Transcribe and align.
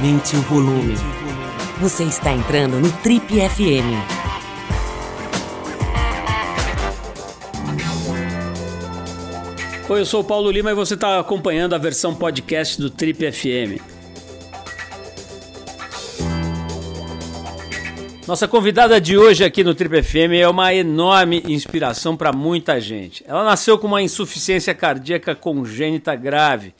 Aumente 0.00 0.34
o 0.34 0.40
volume. 0.40 0.94
Você 1.78 2.04
está 2.04 2.32
entrando 2.32 2.80
no 2.80 2.90
Trip 3.02 3.22
FM. 3.22 4.00
Oi, 9.90 10.00
eu 10.00 10.06
sou 10.06 10.22
o 10.22 10.24
Paulo 10.24 10.50
Lima 10.50 10.70
e 10.70 10.74
você 10.74 10.94
está 10.94 11.20
acompanhando 11.20 11.74
a 11.74 11.78
versão 11.78 12.14
podcast 12.14 12.80
do 12.80 12.88
Trip 12.88 13.30
FM. 13.30 13.78
Nossa 18.26 18.48
convidada 18.48 18.98
de 18.98 19.18
hoje 19.18 19.44
aqui 19.44 19.62
no 19.62 19.74
Trip 19.74 20.02
FM 20.02 20.32
é 20.40 20.48
uma 20.48 20.72
enorme 20.72 21.42
inspiração 21.46 22.16
para 22.16 22.32
muita 22.32 22.80
gente. 22.80 23.22
Ela 23.28 23.44
nasceu 23.44 23.78
com 23.78 23.86
uma 23.86 24.00
insuficiência 24.00 24.74
cardíaca 24.74 25.34
congênita 25.34 26.16
grave 26.16 26.72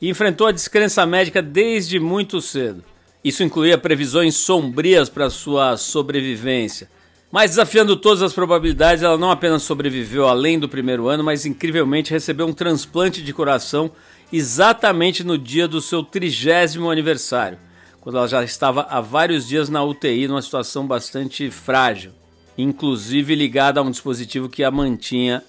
e 0.00 0.08
enfrentou 0.08 0.46
a 0.46 0.52
descrença 0.52 1.04
médica 1.04 1.42
desde 1.42 1.98
muito 1.98 2.40
cedo. 2.40 2.84
Isso 3.22 3.42
incluía 3.42 3.76
previsões 3.76 4.36
sombrias 4.36 5.08
para 5.08 5.28
sua 5.28 5.76
sobrevivência. 5.76 6.88
Mas 7.30 7.50
desafiando 7.50 7.94
todas 7.96 8.22
as 8.22 8.32
probabilidades, 8.32 9.02
ela 9.02 9.18
não 9.18 9.30
apenas 9.30 9.62
sobreviveu 9.62 10.26
além 10.26 10.58
do 10.58 10.68
primeiro 10.68 11.08
ano, 11.08 11.22
mas 11.22 11.44
incrivelmente 11.44 12.10
recebeu 12.10 12.46
um 12.46 12.54
transplante 12.54 13.22
de 13.22 13.34
coração 13.34 13.90
exatamente 14.32 15.22
no 15.22 15.36
dia 15.36 15.68
do 15.68 15.80
seu 15.80 16.02
trigésimo 16.02 16.90
aniversário, 16.90 17.58
quando 18.00 18.16
ela 18.16 18.28
já 18.28 18.42
estava 18.42 18.82
há 18.82 19.00
vários 19.00 19.46
dias 19.46 19.68
na 19.68 19.82
UTI, 19.84 20.28
numa 20.28 20.40
situação 20.40 20.86
bastante 20.86 21.50
frágil, 21.50 22.12
inclusive 22.56 23.34
ligada 23.34 23.80
a 23.80 23.82
um 23.82 23.90
dispositivo 23.90 24.48
que 24.48 24.64
a 24.64 24.70
mantinha 24.70 25.42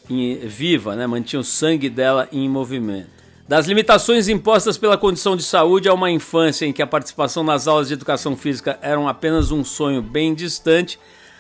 viva, 0.46 0.96
né? 0.96 1.08
mantinha 1.08 1.40
o 1.40 1.44
sangue 1.44 1.90
dela 1.90 2.28
em 2.32 2.50
movimento. 2.50 3.19
Das 3.50 3.66
limitações 3.66 4.30
impostas 4.30 4.78
pela 4.78 4.96
condição 4.96 5.36
de 5.36 5.42
saúde 5.42 5.90
a 5.90 5.94
uma 5.96 6.12
infância 6.12 6.68
em 6.68 6.72
que 6.72 6.84
a 6.84 6.88
participação 6.88 7.44
nas 7.44 7.68
aulas 7.68 7.88
de 7.88 7.96
educação 7.96 8.38
física 8.38 8.78
eram 8.80 9.08
apenas 9.08 9.50
um 9.50 9.64
sonho 9.64 10.04
bem 10.04 10.36
distante, 10.36 11.00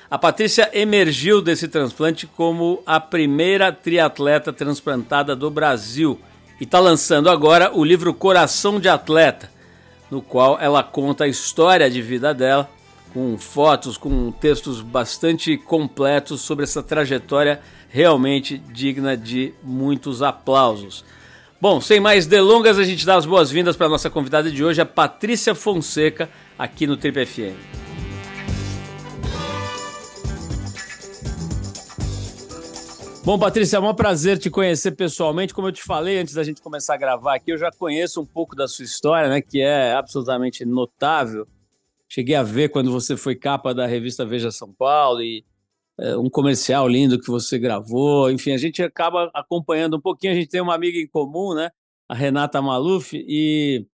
a 0.09 0.17
Patrícia 0.17 0.71
emergiu 0.73 1.39
desse 1.39 1.67
transplante 1.67 2.25
como 2.25 2.81
a 2.83 2.99
primeira 2.99 3.71
triatleta 3.71 4.51
transplantada 4.51 5.35
do 5.35 5.51
Brasil 5.51 6.19
e 6.59 6.63
está 6.63 6.79
lançando 6.79 7.29
agora 7.29 7.77
o 7.77 7.85
livro 7.85 8.11
Coração 8.11 8.79
de 8.79 8.89
Atleta, 8.89 9.51
no 10.09 10.19
qual 10.19 10.57
ela 10.59 10.81
conta 10.81 11.25
a 11.25 11.27
história 11.27 11.91
de 11.91 12.01
vida 12.01 12.33
dela, 12.33 12.67
com 13.13 13.37
fotos, 13.37 13.99
com 13.99 14.31
textos 14.31 14.81
bastante 14.81 15.55
completos 15.57 16.41
sobre 16.41 16.63
essa 16.63 16.81
trajetória 16.81 17.61
realmente 17.87 18.57
digna 18.57 19.15
de 19.15 19.53
muitos 19.61 20.23
aplausos. 20.23 21.05
Bom, 21.61 21.81
sem 21.81 21.99
mais 21.99 22.25
delongas, 22.25 22.79
a 22.79 22.85
gente 22.85 23.05
dá 23.05 23.17
as 23.17 23.25
boas-vindas 23.25 23.75
para 23.75 23.87
a 23.87 23.89
nossa 23.89 24.09
convidada 24.09 24.49
de 24.49 24.63
hoje, 24.63 24.79
a 24.79 24.85
Patrícia 24.85 25.53
Fonseca, 25.53 26.29
aqui 26.57 26.87
no 26.87 26.95
Trip 26.95 27.25
FM. 27.25 27.59
Bom, 33.25 33.37
Patrícia, 33.37 33.75
é 33.75 33.79
um 33.81 33.93
prazer 33.93 34.37
te 34.37 34.49
conhecer 34.49 34.91
pessoalmente. 34.91 35.53
Como 35.53 35.67
eu 35.67 35.73
te 35.73 35.83
falei 35.83 36.19
antes 36.19 36.33
da 36.33 36.45
gente 36.45 36.61
começar 36.61 36.93
a 36.93 36.97
gravar 36.97 37.35
aqui, 37.35 37.51
eu 37.51 37.57
já 37.57 37.69
conheço 37.69 38.21
um 38.21 38.25
pouco 38.25 38.55
da 38.55 38.65
sua 38.65 38.85
história, 38.85 39.27
né, 39.27 39.41
que 39.41 39.59
é 39.59 39.91
absolutamente 39.91 40.63
notável. 40.63 41.45
Cheguei 42.07 42.35
a 42.35 42.41
ver 42.41 42.69
quando 42.69 42.89
você 42.89 43.17
foi 43.17 43.35
capa 43.35 43.73
da 43.73 43.85
revista 43.85 44.25
Veja 44.25 44.49
São 44.49 44.71
Paulo 44.71 45.21
e 45.21 45.43
um 46.17 46.29
comercial 46.29 46.87
lindo 46.87 47.19
que 47.19 47.27
você 47.27 47.57
gravou. 47.57 48.31
Enfim, 48.31 48.53
a 48.53 48.57
gente 48.57 48.81
acaba 48.81 49.29
acompanhando 49.33 49.97
um 49.97 50.01
pouquinho. 50.01 50.33
A 50.33 50.35
gente 50.35 50.49
tem 50.49 50.61
uma 50.61 50.75
amiga 50.75 50.97
em 50.97 51.07
comum, 51.07 51.53
né? 51.53 51.69
A 52.07 52.15
Renata 52.15 52.61
Maluf, 52.61 53.13
e 53.13 53.85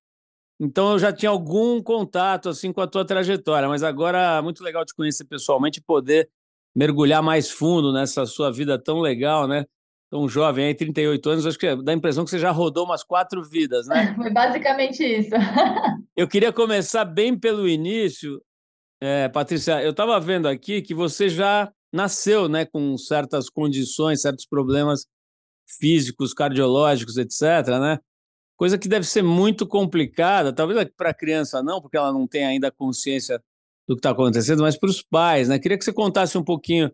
então 0.60 0.94
eu 0.94 1.00
já 1.00 1.12
tinha 1.12 1.30
algum 1.30 1.82
contato 1.82 2.48
assim 2.48 2.72
com 2.72 2.80
a 2.80 2.88
tua 2.88 3.06
trajetória, 3.06 3.68
mas 3.68 3.84
agora 3.84 4.38
é 4.38 4.42
muito 4.42 4.64
legal 4.64 4.86
te 4.86 4.96
conhecer 4.96 5.26
pessoalmente 5.26 5.80
e 5.80 5.84
poder 5.84 6.30
mergulhar 6.74 7.22
mais 7.22 7.50
fundo 7.50 7.92
nessa 7.92 8.26
sua 8.26 8.52
vida 8.52 8.82
tão 8.82 9.00
legal, 9.00 9.48
né? 9.48 9.66
Tão 10.10 10.30
jovem, 10.30 10.68
aí 10.68 10.76
38 10.76 11.30
anos, 11.30 11.46
acho 11.46 11.60
que 11.60 11.76
dá 11.78 11.92
a 11.92 11.96
impressão 11.96 12.24
que 12.24 12.30
você 12.30 12.40
já 12.40 12.52
rodou 12.52 12.86
umas 12.86 13.04
quatro 13.04 13.44
vidas, 13.44 13.88
né? 13.88 14.14
Foi 14.16 14.30
basicamente 14.30 15.04
isso. 15.04 15.32
eu 16.16 16.28
queria 16.28 16.54
começar 16.54 17.04
bem 17.04 17.38
pelo 17.38 17.68
início. 17.68 18.42
É, 19.02 19.28
Patrícia, 19.28 19.84
eu 19.84 19.92
estava 19.92 20.18
vendo 20.20 20.48
aqui 20.48 20.82
que 20.82 20.94
você 20.94 21.28
já 21.28 21.72
nasceu 21.96 22.48
né, 22.48 22.66
com 22.66 22.98
certas 22.98 23.50
condições, 23.50 24.22
certos 24.22 24.46
problemas 24.46 25.08
físicos, 25.80 26.34
cardiológicos, 26.34 27.18
etc. 27.18 27.68
Né? 27.80 28.00
Coisa 28.56 28.78
que 28.78 28.88
deve 28.88 29.06
ser 29.06 29.22
muito 29.22 29.68
complicada, 29.68 30.54
talvez 30.54 30.90
para 30.96 31.10
a 31.10 31.14
criança 31.14 31.64
não, 31.64 31.82
porque 31.82 31.98
ela 31.98 32.14
não 32.14 32.28
tem 32.28 32.46
ainda 32.46 32.72
consciência 32.72 33.42
do 33.88 33.96
que 33.96 34.00
está 34.00 34.12
acontecendo, 34.12 34.62
mas 34.62 34.78
para 34.78 34.90
os 34.90 35.02
pais. 35.02 35.50
Né? 35.50 35.60
Queria 35.60 35.78
que 35.78 35.86
você 35.86 35.94
contasse 35.94 36.38
um 36.38 36.44
pouquinho 36.44 36.92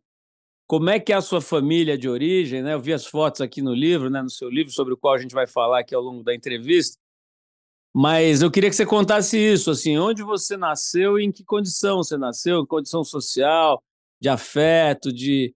como 0.68 0.90
é 0.90 1.00
que 1.00 1.12
é 1.12 1.16
a 1.16 1.22
sua 1.22 1.42
família 1.42 1.98
de 1.98 2.08
origem. 2.08 2.62
Né? 2.62 2.74
Eu 2.74 2.80
vi 2.80 2.94
as 2.94 3.06
fotos 3.06 3.42
aqui 3.42 3.62
no 3.62 3.74
livro, 3.74 4.10
né, 4.10 4.22
no 4.22 4.30
seu 4.30 4.50
livro, 4.50 4.72
sobre 4.72 4.94
o 4.94 4.98
qual 4.98 5.16
a 5.16 5.20
gente 5.20 5.34
vai 5.34 5.48
falar 5.48 5.80
aqui 5.80 5.94
ao 5.94 6.02
longo 6.02 6.24
da 6.24 6.34
entrevista. 6.34 6.98
Mas 7.94 8.42
eu 8.42 8.50
queria 8.50 8.70
que 8.70 8.76
você 8.76 8.86
contasse 8.86 9.38
isso, 9.38 9.70
assim, 9.70 9.98
onde 9.98 10.24
você 10.24 10.56
nasceu 10.56 11.20
e 11.20 11.26
em 11.26 11.32
que 11.32 11.44
condição 11.44 11.98
você 11.98 12.18
nasceu, 12.18 12.66
condição 12.66 13.04
social, 13.04 13.84
de 14.22 14.30
afeto, 14.30 15.12
de, 15.12 15.54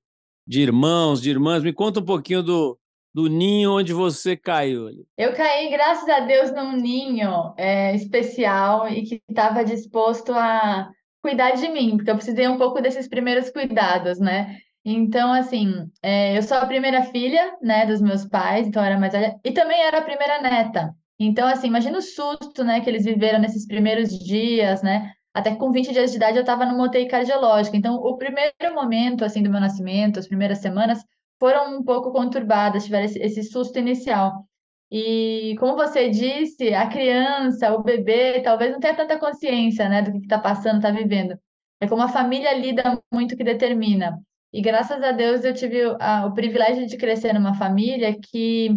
de 0.48 0.62
irmãos, 0.62 1.22
de 1.22 1.30
irmãs. 1.30 1.64
Me 1.64 1.72
conta 1.72 2.00
um 2.00 2.06
pouquinho 2.06 2.42
do, 2.42 2.78
do 3.14 3.28
ninho 3.28 3.72
onde 3.72 3.94
você 3.94 4.36
caiu. 4.36 4.90
Eu 5.18 5.34
caí, 5.34 5.70
graças 5.70 6.10
a 6.10 6.22
Deus, 6.22 6.52
num 6.52 6.74
ninho 6.74 7.54
é, 7.58 7.96
especial 7.96 8.90
e 8.90 9.04
que 9.04 9.22
estava 9.30 9.64
disposto 9.64 10.34
a 10.34 10.90
cuidar 11.22 11.52
de 11.52 11.70
mim, 11.70 11.96
porque 11.96 12.12
eu 12.12 12.16
precisei 12.16 12.48
um 12.48 12.58
pouco 12.58 12.82
desses 12.82 13.08
primeiros 13.08 13.50
cuidados, 13.50 14.20
né? 14.20 14.58
Então, 14.84 15.34
assim, 15.34 15.90
é, 16.04 16.38
eu 16.38 16.44
sou 16.44 16.58
a 16.58 16.66
primeira 16.68 17.02
filha, 17.06 17.58
né, 17.60 17.88
dos 17.88 18.00
meus 18.00 18.24
pais, 18.24 18.68
então 18.68 18.84
era 18.84 19.00
mais 19.00 19.14
velha, 19.14 19.36
e 19.44 19.52
também 19.52 19.82
era 19.82 19.98
a 19.98 20.04
primeira 20.04 20.40
neta. 20.40 20.94
Então, 21.20 21.48
assim, 21.48 21.68
imagina 21.68 21.98
o 21.98 22.02
susto, 22.02 22.64
né, 22.64 22.82
que 22.82 22.90
eles 22.90 23.04
viveram 23.04 23.40
nesses 23.40 23.66
primeiros 23.66 24.10
dias, 24.20 24.84
né? 24.84 25.15
Até 25.36 25.54
com 25.54 25.70
20 25.70 25.92
dias 25.92 26.12
de 26.12 26.18
idade 26.18 26.38
eu 26.38 26.42
estava 26.44 26.66
numa 26.66 26.86
UTI 26.86 27.10
cardiológica. 27.10 27.76
Então, 27.76 27.96
o 27.96 28.16
primeiro 28.16 28.74
momento, 28.74 29.26
assim, 29.26 29.44
do 29.44 29.50
meu 29.50 29.60
nascimento, 29.60 30.18
as 30.18 30.30
primeiras 30.30 30.60
semanas, 30.60 31.04
foram 31.38 31.78
um 31.78 31.84
pouco 31.84 32.14
conturbadas, 32.14 32.86
tiveram 32.86 33.04
esse, 33.04 33.20
esse 33.20 33.44
susto 33.44 33.78
inicial. 33.78 34.46
E, 34.90 35.58
como 35.60 35.76
você 35.76 36.10
disse, 36.10 36.74
a 36.74 36.88
criança, 36.88 37.74
o 37.74 37.84
bebê, 37.84 38.40
talvez 38.42 38.72
não 38.72 38.80
tenha 38.80 38.96
tanta 38.96 39.20
consciência, 39.20 39.90
né, 39.90 40.02
do 40.04 40.14
que 40.14 40.20
está 40.20 40.40
passando, 40.40 40.78
está 40.78 40.90
vivendo. 40.90 41.38
É 41.82 41.88
como 41.88 42.02
a 42.02 42.08
família 42.08 42.54
lida 42.58 42.98
muito 43.14 43.36
que 43.36 43.44
determina. 43.44 44.18
E, 44.54 44.62
graças 44.62 45.04
a 45.04 45.12
Deus, 45.12 45.44
eu 45.44 45.54
tive 45.54 45.82
a, 46.00 46.28
o 46.28 46.34
privilégio 46.34 46.88
de 46.88 46.96
crescer 46.96 47.34
numa 47.34 47.56
família 47.56 48.18
que 48.18 48.70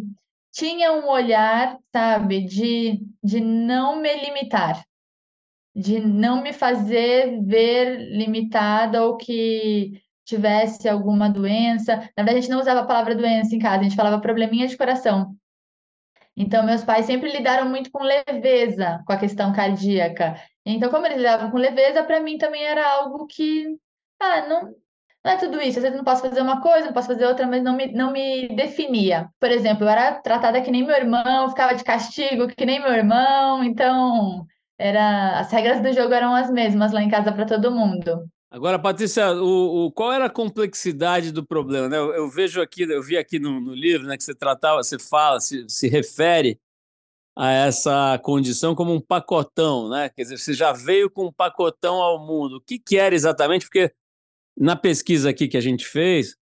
tinha 0.53 0.93
um 0.93 1.09
olhar, 1.09 1.79
sabe, 1.95 2.41
de, 2.45 3.01
de 3.23 3.41
não 3.41 4.01
me 4.01 4.13
limitar 4.25 4.83
de 5.79 6.01
não 6.01 6.43
me 6.43 6.53
fazer 6.53 7.41
ver 7.45 8.11
limitada 8.11 9.05
ou 9.05 9.17
que 9.17 9.93
tivesse 10.25 10.89
alguma 10.89 11.31
doença. 11.31 11.97
Na 12.17 12.25
verdade, 12.25 12.39
a 12.39 12.41
gente 12.41 12.51
não 12.51 12.59
usava 12.59 12.81
a 12.81 12.87
palavra 12.87 13.15
doença 13.15 13.55
em 13.55 13.61
casa, 13.61 13.81
a 13.81 13.83
gente 13.85 13.95
falava 13.95 14.21
probleminha 14.21 14.67
de 14.67 14.77
coração. 14.77 15.37
Então, 16.37 16.67
meus 16.67 16.83
pais 16.83 17.07
sempre 17.07 17.31
lidaram 17.31 17.69
muito 17.69 17.93
com 17.93 18.03
leveza 18.03 19.03
com 19.07 19.13
a 19.13 19.17
questão 19.17 19.53
cardíaca. 19.53 20.35
Então, 20.67 20.91
como 20.91 21.07
eles 21.07 21.19
lidavam 21.19 21.51
com 21.51 21.57
leveza, 21.57 22.03
para 22.03 22.21
mim 22.21 22.39
também 22.39 22.65
era 22.65 22.85
algo 22.95 23.27
que, 23.27 23.77
ah, 24.21 24.47
não, 24.49 24.75
não 25.25 25.33
é 25.33 25.37
tudo 25.37 25.61
isso. 25.63 25.79
Às 25.79 25.85
vezes 25.85 25.97
não 25.97 26.05
posso 26.05 26.23
fazer 26.23 26.41
uma 26.41 26.61
coisa, 26.61 26.87
não 26.87 26.93
posso 26.93 27.09
fazer 27.09 27.25
outra, 27.25 27.47
mas 27.47 27.63
não 27.63 27.77
me, 27.77 27.93
não 27.93 28.13
me 28.13 28.49
definia. 28.49 29.29
Por 29.39 29.51
exemplo, 29.51 29.85
eu 29.85 29.89
era 29.89 30.21
tratada 30.21 30.61
que 30.61 30.73
nem 30.73 30.85
meu 30.85 30.97
irmão, 30.97 31.49
ficava 31.49 31.75
de 31.75 31.85
castigo 31.85 32.49
que 32.49 32.67
nem 32.67 32.81
meu 32.81 32.93
irmão, 32.93 33.63
então 33.63 34.45
era 34.79 35.41
as 35.41 35.51
regras 35.51 35.83
do 35.83 35.93
jogo 35.93 36.15
eram 36.15 36.35
as 36.35 36.51
mesmas 36.51 36.93
lá 36.93 37.03
em 37.03 37.11
casa 37.11 37.33
para 37.33 37.45
todo 37.45 37.71
mundo. 37.71 38.29
Agora, 38.51 38.79
Patrícia, 38.79 39.33
o, 39.33 39.87
o, 39.87 39.93
qual 39.93 40.13
era 40.13 40.25
a 40.25 40.31
complexidade 40.31 41.33
do 41.33 41.45
problema? 41.45 41.89
Né? 41.89 41.99
Eu, 41.99 42.15
eu, 42.15 42.31
vejo 42.31 42.63
aqui, 42.63 42.83
eu 42.85 43.03
vi 43.03 43.19
aqui 43.19 43.39
no, 43.39 43.61
no, 43.61 43.75
livro 43.75 44.07
né, 44.07 44.17
que 44.17 44.25
você 44.25 44.35
tratava, 44.35 44.83
você 44.83 44.99
fala, 44.99 45.39
se, 45.39 45.67
se 45.69 45.87
refere 45.87 46.59
a 47.37 47.51
essa 47.53 48.19
condição 48.23 48.75
como 48.75 48.93
um 48.93 49.01
pacotão, 49.01 49.91
né? 49.91 50.09
Quer 50.09 50.23
dizer, 50.23 50.39
você 50.39 50.55
já 50.55 50.73
veio 50.73 51.11
com 51.11 51.27
um 51.27 51.33
pacotão 51.33 51.97
ao 51.97 52.27
mundo. 52.27 52.57
O 52.57 52.61
que, 52.61 52.79
que 52.79 52.97
era 52.97 53.15
exatamente? 53.15 53.67
Porque 53.67 53.93
na 54.57 54.75
pesquisa 54.75 55.31
aqui 55.31 55.47
que 55.47 55.57
a 55.57 55.61
gente 55.61 55.87
fez, 55.87 56.35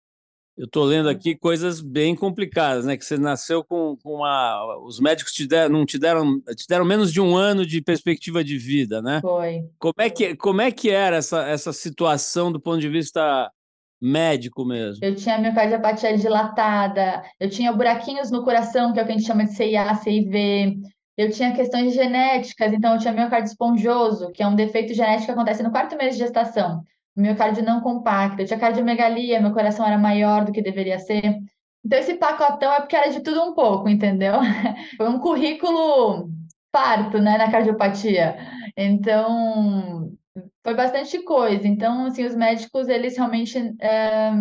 eu 0.57 0.65
estou 0.65 0.85
lendo 0.85 1.09
aqui 1.09 1.37
coisas 1.37 1.83
bem 1.83 2.17
complicadas, 2.17 2.87
né? 2.87 2.97
Que 2.97 3.05
você 3.05 3.19
nasceu 3.19 3.63
com, 3.63 3.97
com 4.03 4.15
uma. 4.15 4.79
Os 4.79 4.99
médicos 4.99 5.33
te 5.33 5.47
deram, 5.47 5.71
não 5.71 5.85
te 5.85 5.99
deram, 5.99 6.41
te 6.41 6.67
deram 6.67 6.85
menos 6.85 7.13
de 7.13 7.21
um 7.21 7.37
ano 7.37 7.67
de 7.67 7.83
perspectiva 7.83 8.43
de 8.43 8.57
vida, 8.57 9.03
né? 9.03 9.21
Foi. 9.21 9.65
Como 9.79 9.95
é 9.99 10.09
que, 10.09 10.35
como 10.35 10.63
é 10.63 10.73
que 10.73 10.89
era 10.89 11.17
essa, 11.17 11.47
essa 11.47 11.73
situação 11.75 12.51
do 12.51 12.59
ponto 12.59 12.81
de 12.81 12.89
vista 12.89 13.51
médico 14.01 14.65
mesmo? 14.65 15.05
Eu 15.05 15.15
tinha 15.15 15.39
miocardiopatia 15.39 16.17
dilatada, 16.17 17.23
eu 17.39 17.51
tinha 17.51 17.71
buraquinhos 17.73 18.31
no 18.31 18.43
coração, 18.43 18.95
que 18.95 18.99
é 18.99 19.03
o 19.03 19.07
que 19.07 19.13
a 19.13 19.15
gente 19.15 19.27
chama 19.27 19.45
de 19.45 19.55
CIA, 19.55 19.95
CIV. 19.95 20.81
eu 21.19 21.31
tinha 21.31 21.53
questões 21.53 21.93
genéticas, 21.93 22.73
então 22.73 22.95
eu 22.95 22.99
tinha 22.99 23.13
miocárdio 23.13 23.51
esponjoso, 23.51 24.33
que 24.33 24.43
é 24.43 24.47
um 24.47 24.55
defeito 24.55 24.95
genético 24.95 25.27
que 25.27 25.33
acontece 25.33 25.63
no 25.63 25.71
quarto 25.71 25.99
mês 25.99 26.15
de 26.15 26.21
gestação. 26.21 26.83
Miocárdio 27.17 27.65
não 27.65 27.81
compacto, 27.81 28.43
eu 28.43 28.47
tinha 28.47 28.59
cardiomegalia, 28.59 29.41
meu 29.41 29.53
coração 29.53 29.87
era 29.87 29.99
maior 29.99 30.45
do 30.45 30.53
que 30.53 30.63
deveria 30.63 30.99
ser. 30.99 31.39
Então, 31.85 31.99
esse 31.99 32.15
pacotão 32.15 32.73
é 32.73 32.81
porque 32.81 32.97
era 32.97 33.11
de 33.11 33.21
tudo 33.21 33.43
um 33.43 33.55
pouco, 33.55 33.89
entendeu? 33.89 34.35
Foi 34.97 35.09
um 35.09 35.19
currículo 35.19 36.29
farto, 36.73 37.19
né, 37.19 37.39
na 37.39 37.51
cardiopatia. 37.51 38.37
Então, 38.77 40.13
foi 40.63 40.75
bastante 40.75 41.23
coisa. 41.23 41.67
Então, 41.67 42.07
assim, 42.07 42.25
os 42.25 42.35
médicos, 42.35 42.89
eles 42.89 43.17
realmente 43.17 43.57
é, 43.81 44.33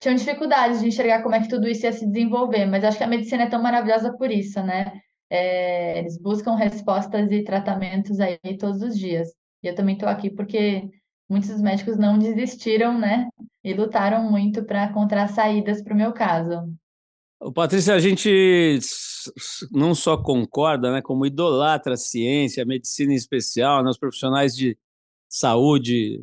tinham 0.00 0.14
dificuldades 0.16 0.80
de 0.80 0.88
enxergar 0.88 1.22
como 1.22 1.34
é 1.34 1.40
que 1.40 1.48
tudo 1.48 1.68
isso 1.68 1.86
ia 1.86 1.92
se 1.92 2.06
desenvolver, 2.06 2.66
mas 2.66 2.84
acho 2.84 2.98
que 2.98 3.04
a 3.04 3.08
medicina 3.08 3.44
é 3.44 3.48
tão 3.48 3.62
maravilhosa 3.62 4.12
por 4.16 4.30
isso, 4.30 4.62
né? 4.62 5.00
É, 5.30 5.98
eles 5.98 6.20
buscam 6.20 6.54
respostas 6.56 7.30
e 7.30 7.42
tratamentos 7.42 8.20
aí 8.20 8.38
todos 8.58 8.82
os 8.82 8.98
dias. 8.98 9.28
E 9.62 9.68
eu 9.68 9.74
também 9.74 9.94
estou 9.94 10.08
aqui 10.08 10.28
porque 10.28 10.90
muitos 11.32 11.60
médicos 11.62 11.96
não 11.96 12.18
desistiram, 12.18 12.98
né? 12.98 13.28
E 13.64 13.72
lutaram 13.72 14.30
muito 14.30 14.62
para 14.64 14.84
encontrar 14.84 15.28
saídas 15.28 15.82
para 15.82 15.94
o 15.94 15.96
meu 15.96 16.12
caso. 16.12 16.70
Patrícia, 17.54 17.94
a 17.94 17.98
gente 17.98 18.78
não 19.72 19.94
só 19.94 20.16
concorda, 20.16 20.92
né, 20.92 21.02
como 21.02 21.26
idolatra 21.26 21.94
a 21.94 21.96
ciência, 21.96 22.62
a 22.62 22.66
medicina 22.66 23.12
em 23.12 23.16
especial, 23.16 23.82
né, 23.82 23.90
os 23.90 23.98
profissionais 23.98 24.54
de 24.54 24.78
saúde 25.28 26.20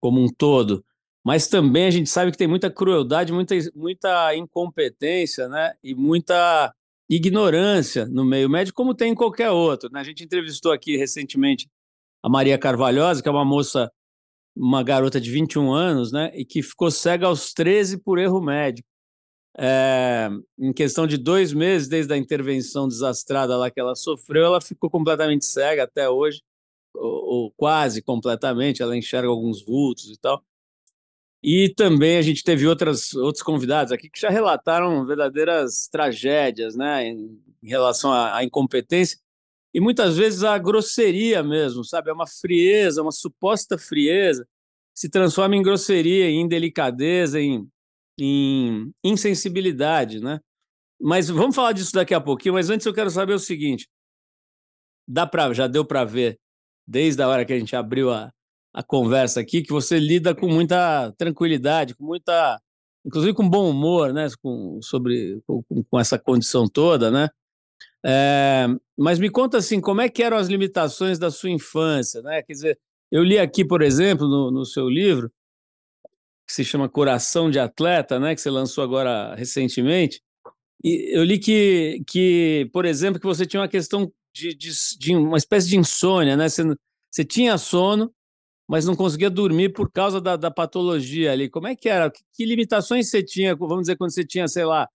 como 0.00 0.22
um 0.22 0.28
todo, 0.28 0.84
mas 1.24 1.48
também 1.48 1.86
a 1.86 1.90
gente 1.90 2.10
sabe 2.10 2.30
que 2.30 2.36
tem 2.36 2.48
muita 2.48 2.70
crueldade, 2.70 3.32
muita, 3.32 3.54
muita 3.74 4.36
incompetência 4.36 5.48
né, 5.48 5.72
e 5.82 5.94
muita 5.94 6.74
ignorância 7.08 8.04
no 8.06 8.24
meio 8.24 8.50
médico, 8.50 8.76
como 8.76 8.94
tem 8.94 9.12
em 9.12 9.14
qualquer 9.14 9.50
outro. 9.50 9.88
Né? 9.90 10.00
A 10.00 10.04
gente 10.04 10.24
entrevistou 10.24 10.72
aqui 10.72 10.96
recentemente 10.96 11.70
a 12.22 12.28
Maria 12.28 12.58
Carvalhosa, 12.58 13.22
que 13.22 13.28
é 13.28 13.32
uma 13.32 13.44
moça, 13.44 13.90
uma 14.56 14.82
garota 14.82 15.20
de 15.20 15.30
21 15.30 15.72
anos, 15.72 16.12
né, 16.12 16.30
e 16.34 16.44
que 16.44 16.62
ficou 16.62 16.90
cega 16.90 17.26
aos 17.26 17.52
13 17.52 17.98
por 17.98 18.18
erro 18.18 18.40
médico. 18.40 18.88
É, 19.56 20.28
em 20.58 20.72
questão 20.72 21.06
de 21.06 21.16
dois 21.16 21.52
meses, 21.52 21.88
desde 21.88 22.12
a 22.12 22.16
intervenção 22.16 22.88
desastrada 22.88 23.56
lá 23.56 23.70
que 23.70 23.78
ela 23.78 23.94
sofreu, 23.94 24.44
ela 24.44 24.60
ficou 24.60 24.90
completamente 24.90 25.44
cega 25.44 25.84
até 25.84 26.08
hoje, 26.08 26.42
ou, 26.94 27.44
ou 27.44 27.52
quase 27.56 28.02
completamente, 28.02 28.82
ela 28.82 28.96
enxerga 28.96 29.28
alguns 29.28 29.64
vultos 29.64 30.10
e 30.10 30.18
tal. 30.18 30.42
E 31.46 31.68
também 31.68 32.16
a 32.16 32.22
gente 32.22 32.42
teve 32.42 32.66
outras, 32.66 33.12
outros 33.14 33.42
convidados 33.42 33.92
aqui 33.92 34.08
que 34.08 34.18
já 34.18 34.30
relataram 34.30 35.04
verdadeiras 35.04 35.86
tragédias 35.88 36.74
né, 36.74 37.06
em, 37.06 37.38
em 37.62 37.68
relação 37.68 38.10
à, 38.10 38.38
à, 38.38 38.42
incompetência 38.44 39.18
e 39.74 39.80
muitas 39.80 40.16
vezes 40.16 40.44
a 40.44 40.56
grosseria 40.56 41.42
mesmo, 41.42 41.84
sabe? 41.84 42.08
É 42.08 42.12
uma 42.12 42.28
frieza, 42.28 43.02
uma 43.02 43.10
suposta 43.10 43.76
frieza, 43.76 44.46
se 44.94 45.08
transforma 45.08 45.56
em 45.56 45.62
grosseria, 45.62 46.30
em 46.30 46.46
delicadeza, 46.46 47.40
em, 47.40 47.68
em 48.16 48.92
insensibilidade. 49.02 50.20
Né? 50.20 50.38
Mas 51.00 51.28
vamos 51.28 51.56
falar 51.56 51.72
disso 51.72 51.92
daqui 51.92 52.14
a 52.14 52.20
pouquinho, 52.20 52.54
mas 52.54 52.70
antes 52.70 52.86
eu 52.86 52.94
quero 52.94 53.10
saber 53.10 53.34
o 53.34 53.38
seguinte: 53.38 53.88
dá 55.08 55.26
pra, 55.26 55.52
já 55.52 55.66
deu 55.66 55.84
para 55.84 56.04
ver, 56.04 56.38
desde 56.86 57.20
a 57.20 57.28
hora 57.28 57.44
que 57.44 57.52
a 57.52 57.58
gente 57.58 57.74
abriu 57.74 58.12
a, 58.12 58.32
a 58.72 58.82
conversa 58.82 59.40
aqui, 59.40 59.60
que 59.60 59.72
você 59.72 59.98
lida 59.98 60.36
com 60.36 60.46
muita 60.46 61.12
tranquilidade, 61.18 61.96
com 61.96 62.04
muita, 62.04 62.60
inclusive 63.04 63.34
com 63.34 63.48
bom 63.48 63.68
humor, 63.68 64.12
né, 64.12 64.28
com, 64.40 64.80
sobre, 64.80 65.42
com, 65.48 65.64
com 65.90 65.98
essa 65.98 66.16
condição 66.16 66.68
toda, 66.68 67.10
né? 67.10 67.28
É, 68.04 68.66
mas 68.98 69.18
me 69.18 69.30
conta 69.30 69.58
assim, 69.58 69.80
como 69.80 70.00
é 70.00 70.08
que 70.08 70.22
eram 70.22 70.36
as 70.36 70.48
limitações 70.48 71.18
da 71.18 71.30
sua 71.30 71.50
infância, 71.50 72.20
né? 72.22 72.42
Quer 72.42 72.52
dizer, 72.52 72.78
eu 73.10 73.24
li 73.24 73.38
aqui, 73.38 73.64
por 73.64 73.80
exemplo, 73.80 74.28
no, 74.28 74.50
no 74.50 74.64
seu 74.64 74.88
livro, 74.88 75.32
que 76.46 76.52
se 76.52 76.64
chama 76.64 76.88
Coração 76.88 77.50
de 77.50 77.58
Atleta, 77.58 78.20
né, 78.20 78.34
que 78.34 78.40
você 78.40 78.50
lançou 78.50 78.84
agora 78.84 79.34
recentemente, 79.34 80.20
e 80.82 81.16
eu 81.16 81.24
li 81.24 81.38
que, 81.38 82.02
que 82.06 82.68
por 82.72 82.84
exemplo, 82.84 83.18
que 83.18 83.26
você 83.26 83.46
tinha 83.46 83.62
uma 83.62 83.68
questão 83.68 84.12
de, 84.34 84.54
de, 84.54 84.70
de 84.98 85.16
uma 85.16 85.38
espécie 85.38 85.68
de 85.68 85.78
insônia, 85.78 86.36
né? 86.36 86.48
Você, 86.48 86.62
você 87.10 87.24
tinha 87.24 87.56
sono, 87.56 88.12
mas 88.68 88.84
não 88.84 88.96
conseguia 88.96 89.30
dormir 89.30 89.70
por 89.72 89.90
causa 89.90 90.20
da, 90.20 90.36
da 90.36 90.50
patologia 90.50 91.32
ali. 91.32 91.48
Como 91.48 91.68
é 91.68 91.76
que 91.76 91.88
era? 91.88 92.10
Que, 92.10 92.20
que, 92.34 92.44
limitações 92.44 93.08
você 93.08 93.22
tinha, 93.22 93.54
vamos 93.54 93.82
dizer, 93.82 93.96
quando 93.96 94.12
você 94.12 94.24
tinha, 94.24 94.46
sei 94.48 94.64
lá, 94.64 94.88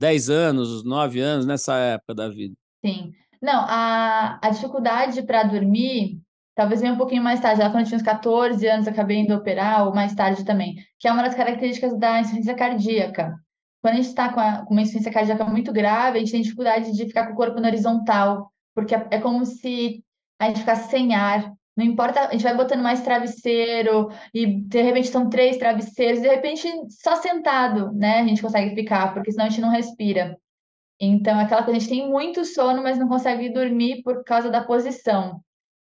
10 0.00 0.30
anos, 0.30 0.84
9 0.84 1.20
anos, 1.20 1.46
nessa 1.46 1.76
época 1.76 2.14
da 2.14 2.28
vida? 2.28 2.54
Sim. 2.84 3.12
Não, 3.40 3.64
a, 3.66 4.38
a 4.42 4.50
dificuldade 4.50 5.22
para 5.22 5.42
dormir 5.42 6.20
talvez 6.54 6.80
venha 6.80 6.92
um 6.92 6.96
pouquinho 6.96 7.22
mais 7.22 7.40
tarde. 7.40 7.60
Ela, 7.60 7.70
quando 7.70 7.82
eu 7.82 7.86
tinha 7.86 7.96
uns 7.96 8.02
14 8.02 8.66
anos, 8.66 8.88
acabei 8.88 9.18
indo 9.18 9.34
operar, 9.34 9.86
ou 9.86 9.94
mais 9.94 10.14
tarde 10.14 10.44
também, 10.44 10.76
que 10.98 11.08
é 11.08 11.12
uma 11.12 11.22
das 11.22 11.34
características 11.34 11.98
da 11.98 12.20
insuficiência 12.20 12.54
cardíaca. 12.54 13.34
Quando 13.82 13.94
a 13.94 13.96
gente 13.96 14.08
está 14.08 14.32
com, 14.32 14.64
com, 14.64 14.74
uma 14.74 14.82
insuficiência 14.82 15.12
cardíaca 15.12 15.44
muito 15.44 15.72
grave, 15.72 16.16
a 16.16 16.20
gente 16.20 16.32
tem 16.32 16.42
dificuldade 16.42 16.92
de 16.92 17.06
ficar 17.06 17.26
com 17.26 17.32
o 17.32 17.36
corpo 17.36 17.60
no 17.60 17.66
horizontal, 17.66 18.50
porque 18.74 18.94
é, 18.94 19.08
é 19.10 19.20
como 19.20 19.44
se 19.44 20.02
a 20.38 20.46
gente 20.46 20.60
ficasse 20.60 20.90
sem 20.90 21.14
ar. 21.14 21.52
Não 21.76 21.84
importa, 21.84 22.28
a 22.28 22.32
gente 22.32 22.44
vai 22.44 22.56
botando 22.56 22.82
mais 22.82 23.02
travesseiro 23.02 24.08
e 24.32 24.46
de 24.46 24.80
repente 24.80 25.06
estão 25.06 25.28
três 25.28 25.56
travesseiros, 25.56 26.20
de 26.20 26.28
repente 26.28 26.68
só 26.88 27.16
sentado, 27.16 27.92
né? 27.92 28.20
A 28.20 28.26
gente 28.26 28.42
consegue 28.42 28.74
ficar, 28.74 29.12
porque 29.12 29.32
senão 29.32 29.46
a 29.46 29.48
gente 29.48 29.60
não 29.60 29.70
respira. 29.70 30.38
Então, 31.00 31.38
é 31.40 31.44
aquela 31.44 31.64
coisa, 31.64 31.76
a 31.76 31.80
gente 31.80 31.90
tem 31.90 32.08
muito 32.08 32.44
sono, 32.44 32.82
mas 32.82 32.98
não 32.98 33.08
consegue 33.08 33.48
dormir 33.52 34.02
por 34.02 34.22
causa 34.24 34.50
da 34.50 34.62
posição. 34.62 35.40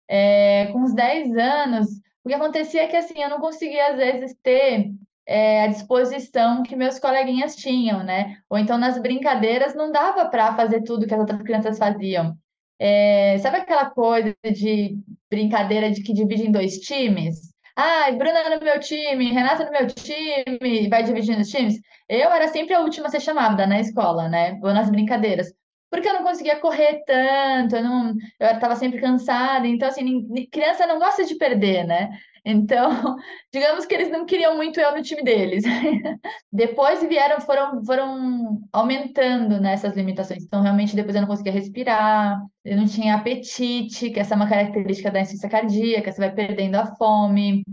É, 0.07 0.67
com 0.67 0.79
uns 0.79 0.93
10 0.93 1.35
anos, 1.37 1.87
o 2.23 2.29
que 2.29 2.33
acontecia 2.33 2.83
é 2.83 2.87
que 2.87 2.95
assim, 2.95 3.21
eu 3.21 3.29
não 3.29 3.39
conseguia, 3.39 3.91
às 3.91 3.97
vezes, 3.97 4.35
ter 4.41 4.91
é, 5.25 5.63
a 5.63 5.67
disposição 5.67 6.63
que 6.63 6.75
meus 6.75 6.99
coleguinhas 6.99 7.55
tinham, 7.55 8.03
né? 8.03 8.37
Ou 8.49 8.57
então 8.57 8.77
nas 8.77 8.97
brincadeiras 8.97 9.75
não 9.75 9.91
dava 9.91 10.25
para 10.27 10.55
fazer 10.55 10.83
tudo 10.83 11.07
que 11.07 11.13
as 11.13 11.19
outras 11.19 11.41
crianças 11.41 11.77
faziam. 11.77 12.37
É, 12.83 13.37
sabe 13.37 13.57
aquela 13.57 13.91
coisa 13.91 14.35
de 14.43 14.97
brincadeira 15.29 15.91
de 15.91 16.01
que 16.01 16.13
divide 16.13 16.47
em 16.47 16.51
dois 16.51 16.79
times? 16.79 17.51
Ah, 17.75 18.11
Bruna 18.11 18.49
no 18.57 18.63
meu 18.63 18.79
time, 18.79 19.31
Renata 19.31 19.65
no 19.65 19.71
meu 19.71 19.85
time, 19.87 20.89
vai 20.89 21.03
dividindo 21.03 21.41
os 21.41 21.49
times. 21.49 21.75
Eu 22.09 22.31
era 22.31 22.47
sempre 22.47 22.73
a 22.73 22.79
última 22.81 23.05
a 23.07 23.11
ser 23.11 23.19
chamada 23.21 23.67
na 23.67 23.79
escola, 23.79 24.27
né? 24.27 24.57
Vou 24.59 24.73
nas 24.73 24.89
brincadeiras. 24.89 25.53
Porque 25.91 26.07
eu 26.09 26.13
não 26.13 26.23
conseguia 26.23 26.59
correr 26.59 27.03
tanto, 27.05 27.75
eu 27.75 27.83
não, 27.83 28.15
eu 28.39 28.47
estava 28.47 28.75
sempre 28.75 28.99
cansada. 28.99 29.67
Então, 29.67 29.87
assim, 29.87 30.25
criança 30.51 30.87
não 30.87 30.97
gosta 30.97 31.23
de 31.23 31.35
perder, 31.35 31.85
né? 31.85 32.09
Então, 32.43 32.89
digamos 33.53 33.85
que 33.85 33.93
eles 33.93 34.09
não 34.09 34.25
queriam 34.25 34.55
muito 34.55 34.79
eu 34.79 34.95
no 34.95 35.01
time 35.01 35.23
deles. 35.23 35.63
depois 36.51 37.01
vieram, 37.03 37.39
foram, 37.41 37.83
foram 37.85 38.61
aumentando 38.71 39.59
né, 39.59 39.75
limitações. 39.95 40.43
Então, 40.43 40.61
realmente, 40.61 40.95
depois 40.95 41.15
eu 41.15 41.21
não 41.21 41.27
conseguia 41.27 41.51
respirar, 41.51 42.39
eu 42.65 42.77
não 42.77 42.85
tinha 42.85 43.15
apetite, 43.15 44.09
que 44.09 44.19
essa 44.19 44.33
é 44.33 44.37
uma 44.37 44.49
característica 44.49 45.11
da 45.11 45.21
insuficiência 45.21 45.49
cardíaca, 45.49 46.11
você 46.11 46.19
vai 46.19 46.33
perdendo 46.33 46.75
a 46.75 46.95
fome. 46.95 47.63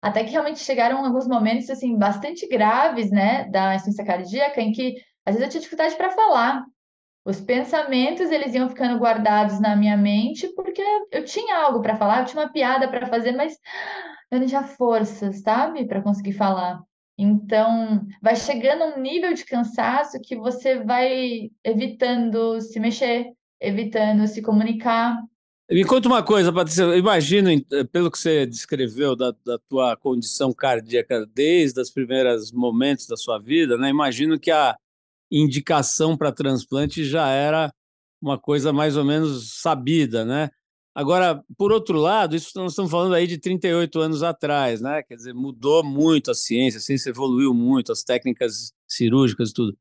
Até 0.00 0.24
que 0.24 0.30
realmente 0.30 0.60
chegaram 0.60 1.04
alguns 1.04 1.26
momentos, 1.26 1.68
assim, 1.68 1.96
bastante 1.98 2.46
graves, 2.46 3.10
né, 3.10 3.48
da 3.50 3.74
insuficiência 3.74 4.04
cardíaca, 4.04 4.60
em 4.60 4.72
que, 4.72 4.94
às 5.24 5.34
vezes, 5.34 5.42
eu 5.42 5.50
tinha 5.50 5.60
dificuldade 5.60 5.96
para 5.96 6.10
falar. 6.10 6.64
Os 7.26 7.40
pensamentos 7.40 8.30
eles 8.30 8.54
iam 8.54 8.68
ficando 8.68 9.00
guardados 9.00 9.58
na 9.58 9.74
minha 9.74 9.96
mente 9.96 10.46
porque 10.54 10.80
eu 11.10 11.24
tinha 11.24 11.58
algo 11.58 11.82
para 11.82 11.96
falar, 11.96 12.20
eu 12.20 12.24
tinha 12.24 12.40
uma 12.40 12.52
piada 12.52 12.86
para 12.86 13.08
fazer, 13.08 13.32
mas 13.32 13.58
eu 14.30 14.38
não 14.38 14.46
tinha 14.46 14.62
força, 14.62 15.32
sabe, 15.32 15.84
para 15.88 16.00
conseguir 16.00 16.34
falar. 16.34 16.80
Então, 17.18 18.06
vai 18.22 18.36
chegando 18.36 18.84
um 18.84 19.00
nível 19.00 19.34
de 19.34 19.44
cansaço 19.44 20.20
que 20.22 20.36
você 20.36 20.84
vai 20.84 21.50
evitando 21.64 22.60
se 22.60 22.78
mexer, 22.78 23.32
evitando 23.60 24.28
se 24.28 24.40
comunicar. 24.40 25.20
Me 25.68 25.84
conta 25.84 26.06
uma 26.06 26.22
coisa, 26.22 26.52
Patrícia. 26.52 26.82
Eu 26.82 26.96
imagino, 26.96 27.50
pelo 27.90 28.08
que 28.08 28.20
você 28.20 28.46
descreveu 28.46 29.16
da, 29.16 29.34
da 29.44 29.58
tua 29.68 29.96
condição 29.96 30.52
cardíaca 30.52 31.26
desde 31.34 31.80
os 31.80 31.90
primeiros 31.90 32.52
momentos 32.52 33.08
da 33.08 33.16
sua 33.16 33.36
vida, 33.40 33.76
né? 33.76 33.88
Imagino 33.88 34.38
que 34.38 34.52
a, 34.52 34.76
indicação 35.30 36.16
para 36.16 36.32
transplante 36.32 37.04
já 37.04 37.28
era 37.28 37.72
uma 38.20 38.38
coisa 38.38 38.72
mais 38.72 38.96
ou 38.96 39.04
menos 39.04 39.60
sabida, 39.60 40.24
né? 40.24 40.50
Agora, 40.94 41.44
por 41.58 41.72
outro 41.72 41.98
lado, 41.98 42.34
isso 42.34 42.50
nós 42.54 42.72
estamos 42.72 42.90
falando 42.90 43.14
aí 43.14 43.26
de 43.26 43.36
38 43.38 44.00
anos 44.00 44.22
atrás, 44.22 44.80
né? 44.80 45.02
Quer 45.02 45.16
dizer, 45.16 45.34
mudou 45.34 45.84
muito 45.84 46.30
a 46.30 46.34
ciência, 46.34 46.78
a 46.78 46.80
ciência 46.80 47.10
evoluiu 47.10 47.52
muito, 47.52 47.92
as 47.92 48.02
técnicas 48.02 48.72
cirúrgicas 48.88 49.50
e 49.50 49.52
tudo. 49.52 49.78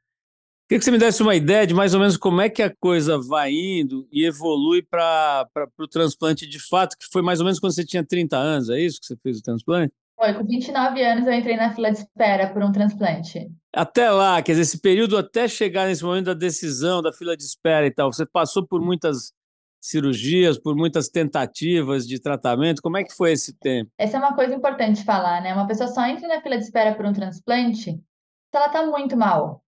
Queria 0.68 0.80
que 0.80 0.86
você 0.86 0.92
me 0.92 0.98
desse 0.98 1.22
uma 1.22 1.36
ideia 1.36 1.66
de 1.66 1.74
mais 1.74 1.94
ou 1.94 2.00
menos 2.00 2.18
como 2.18 2.42
é 2.42 2.50
que 2.50 2.62
a 2.62 2.76
coisa 2.76 3.18
vai 3.18 3.52
indo 3.52 4.08
e 4.12 4.26
evolui 4.26 4.82
para 4.82 5.48
o 5.80 5.88
transplante 5.88 6.48
de 6.48 6.60
fato, 6.60 6.98
que 6.98 7.06
foi 7.12 7.22
mais 7.22 7.40
ou 7.40 7.46
menos 7.46 7.60
quando 7.60 7.74
você 7.74 7.86
tinha 7.86 8.04
30 8.04 8.36
anos, 8.36 8.70
é 8.70 8.82
isso 8.82 9.00
que 9.00 9.06
você 9.06 9.16
fez 9.16 9.38
o 9.38 9.44
transplante? 9.44 9.94
Foi, 10.18 10.34
com 10.34 10.46
29 10.46 11.04
anos 11.04 11.28
eu 11.28 11.34
entrei 11.34 11.58
na 11.58 11.74
fila 11.74 11.92
de 11.92 11.98
espera 12.00 12.52
por 12.52 12.64
um 12.64 12.72
transplante. 12.72 13.52
Até 13.74 14.10
lá, 14.10 14.42
quer 14.42 14.54
dizer, 14.54 14.62
esse 14.62 14.80
período 14.80 15.18
até 15.18 15.48
chegar 15.48 15.88
nesse 15.88 16.04
momento 16.04 16.28
da 16.28 16.34
decisão, 16.34 17.02
da 17.02 17.12
fila 17.12 17.36
de 17.36 17.44
espera 17.44 17.86
e 17.86 17.92
tal, 17.92 18.12
você 18.12 18.26
passou 18.26 18.66
por 18.66 18.82
muitas 18.82 19.34
cirurgias, 19.82 20.58
por 20.58 20.76
muitas 20.76 21.10
tentativas 21.10 22.08
de 22.08 22.20
tratamento. 22.20 22.82
Como 22.82 22.98
é 22.98 23.04
que 23.04 23.14
foi 23.14 23.34
esse 23.34 23.58
tempo? 23.60 23.92
Essa 23.98 24.18
é 24.18 24.20
uma 24.20 24.34
coisa 24.34 24.56
importante 24.56 25.04
falar, 25.04 25.42
né? 25.42 25.54
Uma 25.54 25.68
pessoa 25.68 25.88
só 25.90 26.06
entra 26.08 26.28
na 26.28 26.42
fila 26.42 26.58
de 26.58 26.64
espera 26.64 26.96
por 26.96 27.06
um 27.06 27.14
transplante 27.14 27.92
se 27.92 28.02
ela 28.54 28.68
está 28.68 28.86
muito 28.86 29.18
mal. 29.18 29.62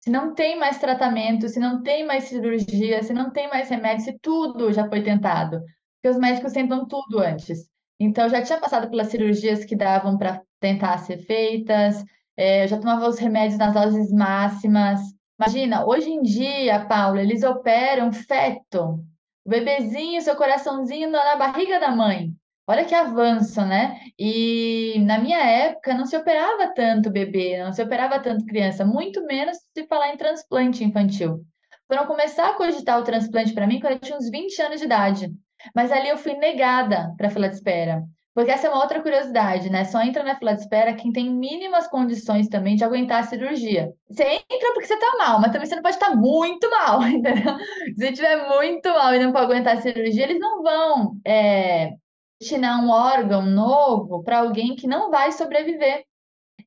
Se 0.00 0.10
não 0.10 0.32
tem 0.32 0.58
mais 0.58 0.78
tratamento, 0.78 1.48
se 1.48 1.58
não 1.58 1.82
tem 1.82 2.06
mais 2.06 2.24
cirurgia, 2.24 3.02
se 3.02 3.12
não 3.12 3.30
tem 3.30 3.48
mais 3.48 3.68
remédio, 3.68 4.04
se 4.04 4.18
tudo 4.20 4.72
já 4.72 4.88
foi 4.88 5.02
tentado. 5.02 5.60
Porque 5.96 6.14
os 6.14 6.18
médicos 6.18 6.52
tentam 6.52 6.86
tudo 6.86 7.18
antes. 7.18 7.68
Então, 8.00 8.28
já 8.28 8.42
tinha 8.42 8.60
passado 8.60 8.88
pelas 8.88 9.08
cirurgias 9.08 9.64
que 9.64 9.76
davam 9.76 10.16
para 10.16 10.42
tentar 10.60 10.98
ser 10.98 11.18
feitas, 11.18 12.04
é, 12.36 12.64
eu 12.64 12.68
já 12.68 12.78
tomava 12.78 13.08
os 13.08 13.18
remédios 13.18 13.58
nas 13.58 13.74
doses 13.74 14.12
máximas. 14.12 15.00
Imagina, 15.40 15.84
hoje 15.86 16.10
em 16.10 16.22
dia, 16.22 16.86
Paula, 16.86 17.20
eles 17.20 17.42
operam 17.42 18.12
feto 18.12 19.04
o 19.44 19.48
bebezinho, 19.48 20.20
seu 20.20 20.36
coraçãozinho 20.36 21.10
na 21.10 21.36
barriga 21.36 21.80
da 21.80 21.90
mãe. 21.90 22.32
Olha 22.66 22.84
que 22.84 22.94
avanço, 22.94 23.64
né? 23.64 23.98
E 24.18 25.02
na 25.06 25.18
minha 25.18 25.38
época 25.38 25.94
não 25.94 26.04
se 26.04 26.14
operava 26.16 26.72
tanto 26.74 27.10
bebê, 27.10 27.58
não 27.64 27.72
se 27.72 27.82
operava 27.82 28.20
tanto 28.20 28.44
criança, 28.44 28.84
muito 28.84 29.24
menos 29.24 29.56
se 29.74 29.86
falar 29.86 30.12
em 30.12 30.18
transplante 30.18 30.84
infantil. 30.84 31.40
Foram 31.86 32.06
começar 32.06 32.50
a 32.50 32.54
cogitar 32.54 33.00
o 33.00 33.04
transplante 33.04 33.54
para 33.54 33.66
mim 33.66 33.80
quando 33.80 33.94
eu 33.94 33.98
tinha 33.98 34.18
uns 34.18 34.28
20 34.28 34.60
anos 34.60 34.80
de 34.80 34.84
idade. 34.84 35.32
Mas 35.74 35.92
ali 35.92 36.08
eu 36.08 36.18
fui 36.18 36.34
negada 36.34 37.14
para 37.16 37.28
a 37.28 37.30
fila 37.30 37.48
de 37.48 37.56
espera. 37.56 38.02
Porque 38.38 38.52
essa 38.52 38.68
é 38.68 38.70
uma 38.70 38.80
outra 38.80 39.02
curiosidade, 39.02 39.68
né? 39.68 39.84
Só 39.84 40.00
entra 40.00 40.22
na 40.22 40.36
fila 40.36 40.54
de 40.54 40.60
espera 40.60 40.94
quem 40.94 41.10
tem 41.10 41.28
mínimas 41.28 41.88
condições 41.88 42.46
também 42.48 42.76
de 42.76 42.84
aguentar 42.84 43.18
a 43.18 43.26
cirurgia. 43.26 43.92
Você 44.08 44.22
entra 44.22 44.72
porque 44.74 44.86
você 44.86 44.96
tá 44.96 45.16
mal, 45.18 45.40
mas 45.40 45.50
também 45.50 45.66
você 45.66 45.74
não 45.74 45.82
pode 45.82 45.96
estar 45.96 46.14
muito 46.14 46.70
mal, 46.70 47.02
entendeu? 47.08 47.56
Se 47.96 48.08
estiver 48.08 48.48
muito 48.48 48.88
mal 48.90 49.12
e 49.12 49.18
não 49.18 49.32
pode 49.32 49.46
aguentar 49.46 49.76
a 49.76 49.80
cirurgia, 49.80 50.22
eles 50.22 50.38
não 50.38 50.62
vão 50.62 51.16
é, 51.26 51.94
destinar 52.40 52.80
um 52.80 52.90
órgão 52.90 53.42
novo 53.42 54.22
para 54.22 54.38
alguém 54.38 54.76
que 54.76 54.86
não 54.86 55.10
vai 55.10 55.32
sobreviver. 55.32 56.04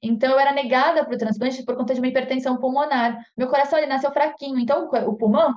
Então, 0.04 0.32
eu 0.32 0.40
era 0.40 0.52
negada 0.52 1.06
para 1.06 1.16
o 1.16 1.18
transplante 1.18 1.64
por 1.64 1.78
conta 1.78 1.94
de 1.94 2.02
uma 2.02 2.08
hipertensão 2.08 2.58
pulmonar. 2.58 3.18
Meu 3.38 3.48
coração 3.48 3.80
ele 3.80 3.88
nasceu 3.88 4.12
fraquinho, 4.12 4.60
então 4.60 4.90
o 5.08 5.16
pulmão 5.16 5.54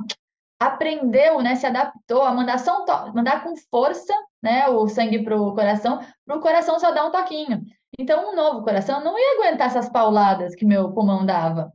aprendeu, 0.67 1.41
né, 1.41 1.55
se 1.55 1.67
adaptou 1.67 2.23
a 2.23 2.33
mandar, 2.33 2.59
só 2.59 2.83
um 2.83 3.13
mandar 3.15 3.43
com 3.43 3.55
força 3.71 4.13
né, 4.43 4.69
o 4.69 4.89
sangue 4.89 5.25
para 5.25 5.41
o 5.41 5.55
coração, 5.55 6.01
para 6.27 6.37
o 6.37 6.41
coração 6.41 6.79
só 6.79 6.93
dar 6.93 7.07
um 7.07 7.11
toquinho. 7.11 7.63
Então, 7.99 8.31
um 8.33 8.37
novo 8.37 8.63
coração 8.63 9.03
não 9.03 9.19
ia 9.19 9.39
aguentar 9.39 9.69
essas 9.69 9.89
pauladas 9.89 10.55
que 10.55 10.65
meu 10.65 10.93
pulmão 10.93 11.25
dava. 11.25 11.73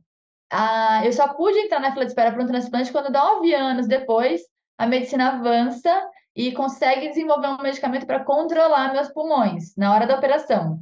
Ah, 0.52 1.02
eu 1.04 1.12
só 1.12 1.28
pude 1.34 1.58
entrar 1.58 1.80
na 1.80 1.92
fila 1.92 2.04
de 2.04 2.10
espera 2.10 2.32
para 2.32 2.42
um 2.42 2.46
transplante 2.46 2.92
quando, 2.92 3.10
nove 3.10 3.54
anos 3.54 3.86
depois, 3.86 4.42
a 4.76 4.86
medicina 4.86 5.28
avança 5.28 6.08
e 6.34 6.52
consegue 6.52 7.08
desenvolver 7.08 7.48
um 7.48 7.62
medicamento 7.62 8.06
para 8.06 8.24
controlar 8.24 8.92
meus 8.92 9.08
pulmões 9.08 9.74
na 9.76 9.92
hora 9.94 10.06
da 10.06 10.16
operação. 10.16 10.80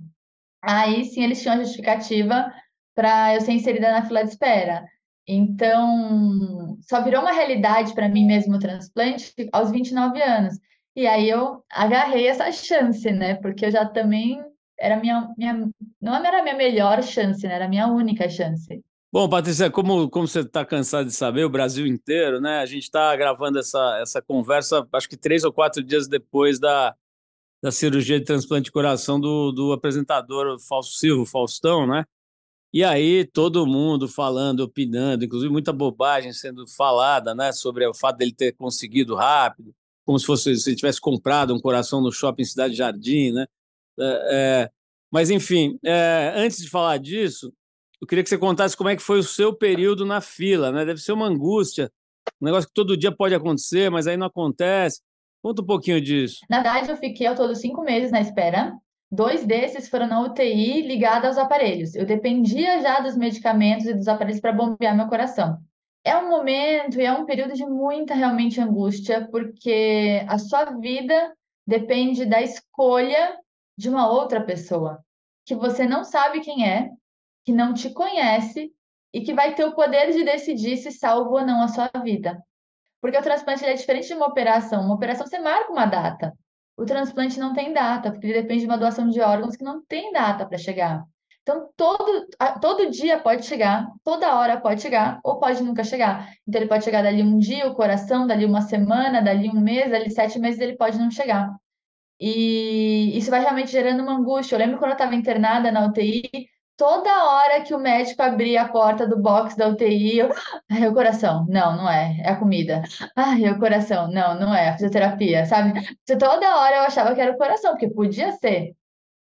Aí 0.63 1.05
sim 1.05 1.23
eles 1.23 1.41
tinham 1.41 1.55
a 1.55 1.59
justificativa 1.59 2.53
para 2.95 3.35
eu 3.35 3.41
ser 3.41 3.53
inserida 3.53 3.93
na 3.93 4.05
fila 4.05 4.25
de 4.25 4.31
espera. 4.31 4.85
Então, 5.31 6.79
só 6.89 7.05
virou 7.05 7.21
uma 7.21 7.33
realidade 7.33 7.93
para 7.95 8.09
mim 8.09 8.25
mesmo 8.25 8.57
o 8.57 8.59
transplante 8.59 9.35
aos 9.53 9.71
29 9.71 10.23
anos. 10.23 10.55
E 10.97 11.07
aí 11.07 11.29
eu 11.29 11.63
agarrei 11.71 12.27
essa 12.27 12.51
chance, 12.51 13.11
né? 13.13 13.35
Porque 13.35 13.67
eu 13.67 13.71
já 13.71 13.85
também 13.85 14.43
era 14.81 14.97
minha, 14.97 15.29
minha 15.37 15.69
não 16.01 16.15
era 16.15 16.43
minha 16.43 16.57
melhor 16.57 17.03
chance, 17.03 17.47
né? 17.47 17.55
Era 17.55 17.67
a 17.67 17.69
minha 17.69 17.87
única 17.89 18.27
chance. 18.31 18.83
Bom, 19.13 19.29
Patrícia, 19.29 19.71
como, 19.71 20.09
como 20.09 20.27
você 20.27 20.41
está 20.41 20.65
cansado 20.65 21.07
de 21.07 21.15
saber, 21.15 21.45
o 21.45 21.51
Brasil 21.51 21.87
inteiro, 21.87 22.41
né? 22.41 22.61
A 22.61 22.67
gente 22.67 22.85
está 22.85 23.15
gravando 23.15 23.59
essa, 23.59 23.99
essa 24.01 24.23
conversa, 24.23 24.87
acho 24.95 25.09
que 25.09 25.17
três 25.17 25.45
ou 25.45 25.53
quatro 25.53 25.83
dias 25.83 26.09
depois 26.09 26.59
da, 26.59 26.95
da 27.63 27.71
cirurgia 27.71 28.19
de 28.19 28.25
transplante 28.25 28.65
de 28.65 28.73
coração 28.73 29.21
do, 29.21 29.53
do 29.53 29.73
apresentador 29.73 30.59
Fausto 30.59 30.95
Silva, 30.95 31.27
Faustão, 31.27 31.87
né? 31.87 32.05
E 32.73 32.85
aí 32.85 33.25
todo 33.25 33.67
mundo 33.67 34.07
falando, 34.07 34.61
opinando, 34.61 35.25
inclusive 35.25 35.51
muita 35.51 35.73
bobagem 35.73 36.33
sendo 36.33 36.67
falada, 36.69 37.35
né, 37.35 37.51
sobre 37.51 37.87
o 37.87 37.95
fato 37.95 38.19
dele 38.19 38.33
ter 38.33 38.53
conseguido 38.53 39.15
rápido, 39.15 39.75
como 40.05 40.19
se 40.19 40.27
fosse 40.27 40.55
se 40.57 40.71
ele 40.71 40.77
tivesse 40.77 41.01
comprado 41.01 41.55
um 41.55 41.61
coração 41.61 42.01
no 42.01 42.13
shopping 42.13 42.45
Cidade 42.45 42.75
Jardim, 42.75 43.33
né? 43.33 43.47
É, 43.99 44.05
é, 44.31 44.71
mas 45.11 45.31
enfim, 45.31 45.79
é, 45.85 46.33
antes 46.37 46.59
de 46.59 46.69
falar 46.69 46.99
disso, 46.99 47.53
eu 48.01 48.07
queria 48.07 48.23
que 48.23 48.31
você 48.31 48.39
contasse 48.39 48.77
como 48.77 48.91
é 48.91 48.97
que 48.97 49.03
foi 49.03 49.19
o 49.19 49.25
seu 49.25 49.53
período 49.55 50.07
na 50.07 50.21
fila, 50.21 50.71
né? 50.71 50.85
Deve 50.85 51.01
ser 51.01 51.13
uma 51.13 51.27
angústia, 51.27 51.91
um 52.41 52.45
negócio 52.45 52.69
que 52.69 52.75
todo 52.75 52.97
dia 52.97 53.11
pode 53.11 53.35
acontecer, 53.35 53.91
mas 53.91 54.07
aí 54.07 54.17
não 54.17 54.27
acontece. 54.27 55.01
Conta 55.43 55.63
um 55.63 55.67
pouquinho 55.67 56.01
disso. 56.01 56.41
Na 56.49 56.63
verdade, 56.63 56.91
eu 56.91 56.97
fiquei 56.97 57.27
ao 57.27 57.35
todo 57.35 57.55
cinco 57.55 57.83
meses 57.83 58.11
na 58.11 58.21
espera 58.21 58.77
Dois 59.11 59.45
desses 59.45 59.89
foram 59.89 60.07
na 60.07 60.21
UTI 60.21 60.83
ligada 60.83 61.29
aos 61.29 61.39
aparelhos. 61.39 61.95
Eu 61.95 62.05
dependia 62.05 62.81
já 62.81 63.01
dos 63.01 63.17
medicamentos 63.17 63.87
e 63.87 63.95
dos 63.95 64.07
aparelhos 64.07 64.41
para 64.41 64.53
bombear 64.53 64.95
meu 64.95 65.09
coração. 65.09 65.59
É 66.05 66.17
um 66.17 66.29
momento 66.29 67.01
e 67.01 67.05
é 67.05 67.13
um 67.13 67.25
período 67.25 67.55
de 67.55 67.65
muita 67.65 68.15
realmente 68.15 68.61
angústia, 68.61 69.27
porque 69.31 70.25
a 70.29 70.39
sua 70.39 70.65
vida 70.79 71.35
depende 71.67 72.25
da 72.25 72.41
escolha 72.43 73.39
de 73.77 73.89
uma 73.89 74.11
outra 74.11 74.43
pessoa, 74.43 75.05
que 75.45 75.55
você 75.55 75.87
não 75.87 76.05
sabe 76.05 76.41
quem 76.41 76.67
é, 76.67 76.91
que 77.45 77.53
não 77.53 77.73
te 77.73 77.91
conhece 77.91 78.73
e 79.13 79.23
que 79.23 79.35
vai 79.35 79.55
ter 79.55 79.65
o 79.65 79.75
poder 79.75 80.13
de 80.13 80.25
decidir 80.25 80.77
se 80.77 80.93
salva 80.93 81.31
ou 81.31 81.47
não 81.47 81.63
a 81.63 81.69
sua 81.69 81.91
vida. 82.03 82.43
Porque 83.01 83.17
o 83.17 83.23
transplante 83.23 83.65
é 83.65 83.75
diferente 83.75 84.09
de 84.09 84.15
uma 84.15 84.27
operação. 84.27 84.83
Uma 84.83 84.95
operação 84.95 85.27
você 85.27 85.39
marca 85.39 85.73
uma 85.73 85.87
data. 85.87 86.35
O 86.79 86.87
transplante 86.87 87.41
não 87.41 87.53
tem 87.53 87.73
data, 87.73 88.13
porque 88.13 88.27
ele 88.29 88.43
depende 88.43 88.61
de 88.61 88.67
uma 88.67 88.79
doação 88.79 89.09
de 89.11 89.21
órgãos 89.21 89.57
que 89.57 89.65
não 89.65 89.85
tem 89.85 90.13
data 90.13 90.47
para 90.47 90.57
chegar. 90.57 91.05
Então, 91.43 91.69
todo, 91.77 92.27
todo 92.61 92.91
dia 92.91 93.19
pode 93.19 93.45
chegar, 93.47 93.89
toda 94.05 94.35
hora 94.39 94.61
pode 94.61 94.81
chegar, 94.81 95.19
ou 95.25 95.41
pode 95.41 95.63
nunca 95.63 95.83
chegar. 95.83 96.33
Então, 96.47 96.61
ele 96.61 96.69
pode 96.69 96.85
chegar 96.85 97.03
dali 97.03 97.23
um 97.23 97.39
dia, 97.39 97.67
o 97.67 97.75
coração, 97.75 98.27
dali 98.27 98.45
uma 98.45 98.63
semana, 98.63 99.21
dali 99.21 99.49
um 99.49 99.61
mês, 99.61 99.91
dali 99.91 100.11
sete 100.11 100.39
meses, 100.39 100.61
ele 100.61 100.77
pode 100.77 100.99
não 100.99 101.11
chegar. 101.11 101.51
E 102.21 103.17
isso 103.19 103.31
vai 103.31 103.41
realmente 103.41 103.71
gerando 103.73 104.03
uma 104.03 104.13
angústia. 104.15 104.55
Eu 104.55 104.61
lembro 104.61 104.79
quando 104.79 104.91
eu 104.91 104.95
estava 104.95 105.15
internada 105.17 105.73
na 105.73 105.87
UTI, 105.87 106.49
toda 106.79 107.25
hora 107.25 107.63
que 107.65 107.75
o 107.75 107.79
médico 107.79 108.23
abria 108.23 108.63
a 108.63 108.69
porta 108.71 109.07
do 109.07 109.19
box 109.21 109.57
da 109.57 109.69
UTI, 109.69 110.19
eu, 110.21 110.31
ai, 110.71 110.89
o 110.89 110.95
coração, 110.95 111.45
não, 111.49 111.77
não 111.77 111.91
é, 111.91 112.19
é 112.21 112.31
a 112.31 112.37
comida. 112.39 112.83
Ai, 113.17 113.51
o 113.51 113.59
coração, 113.59 114.09
não, 114.11 114.39
não 114.39 114.55
é, 114.55 114.71
a 114.71 114.73
fisioterapia, 114.75 115.45
sabe? 115.45 115.73
Toda 116.07 116.57
hora 116.57 116.77
eu 116.77 116.83
achava 116.83 117.15
que 117.15 117.21
era 117.21 117.33
o 117.35 117.39
coração, 117.39 117.73
porque 117.73 117.91
podia 117.91 118.33
ser. 118.33 118.77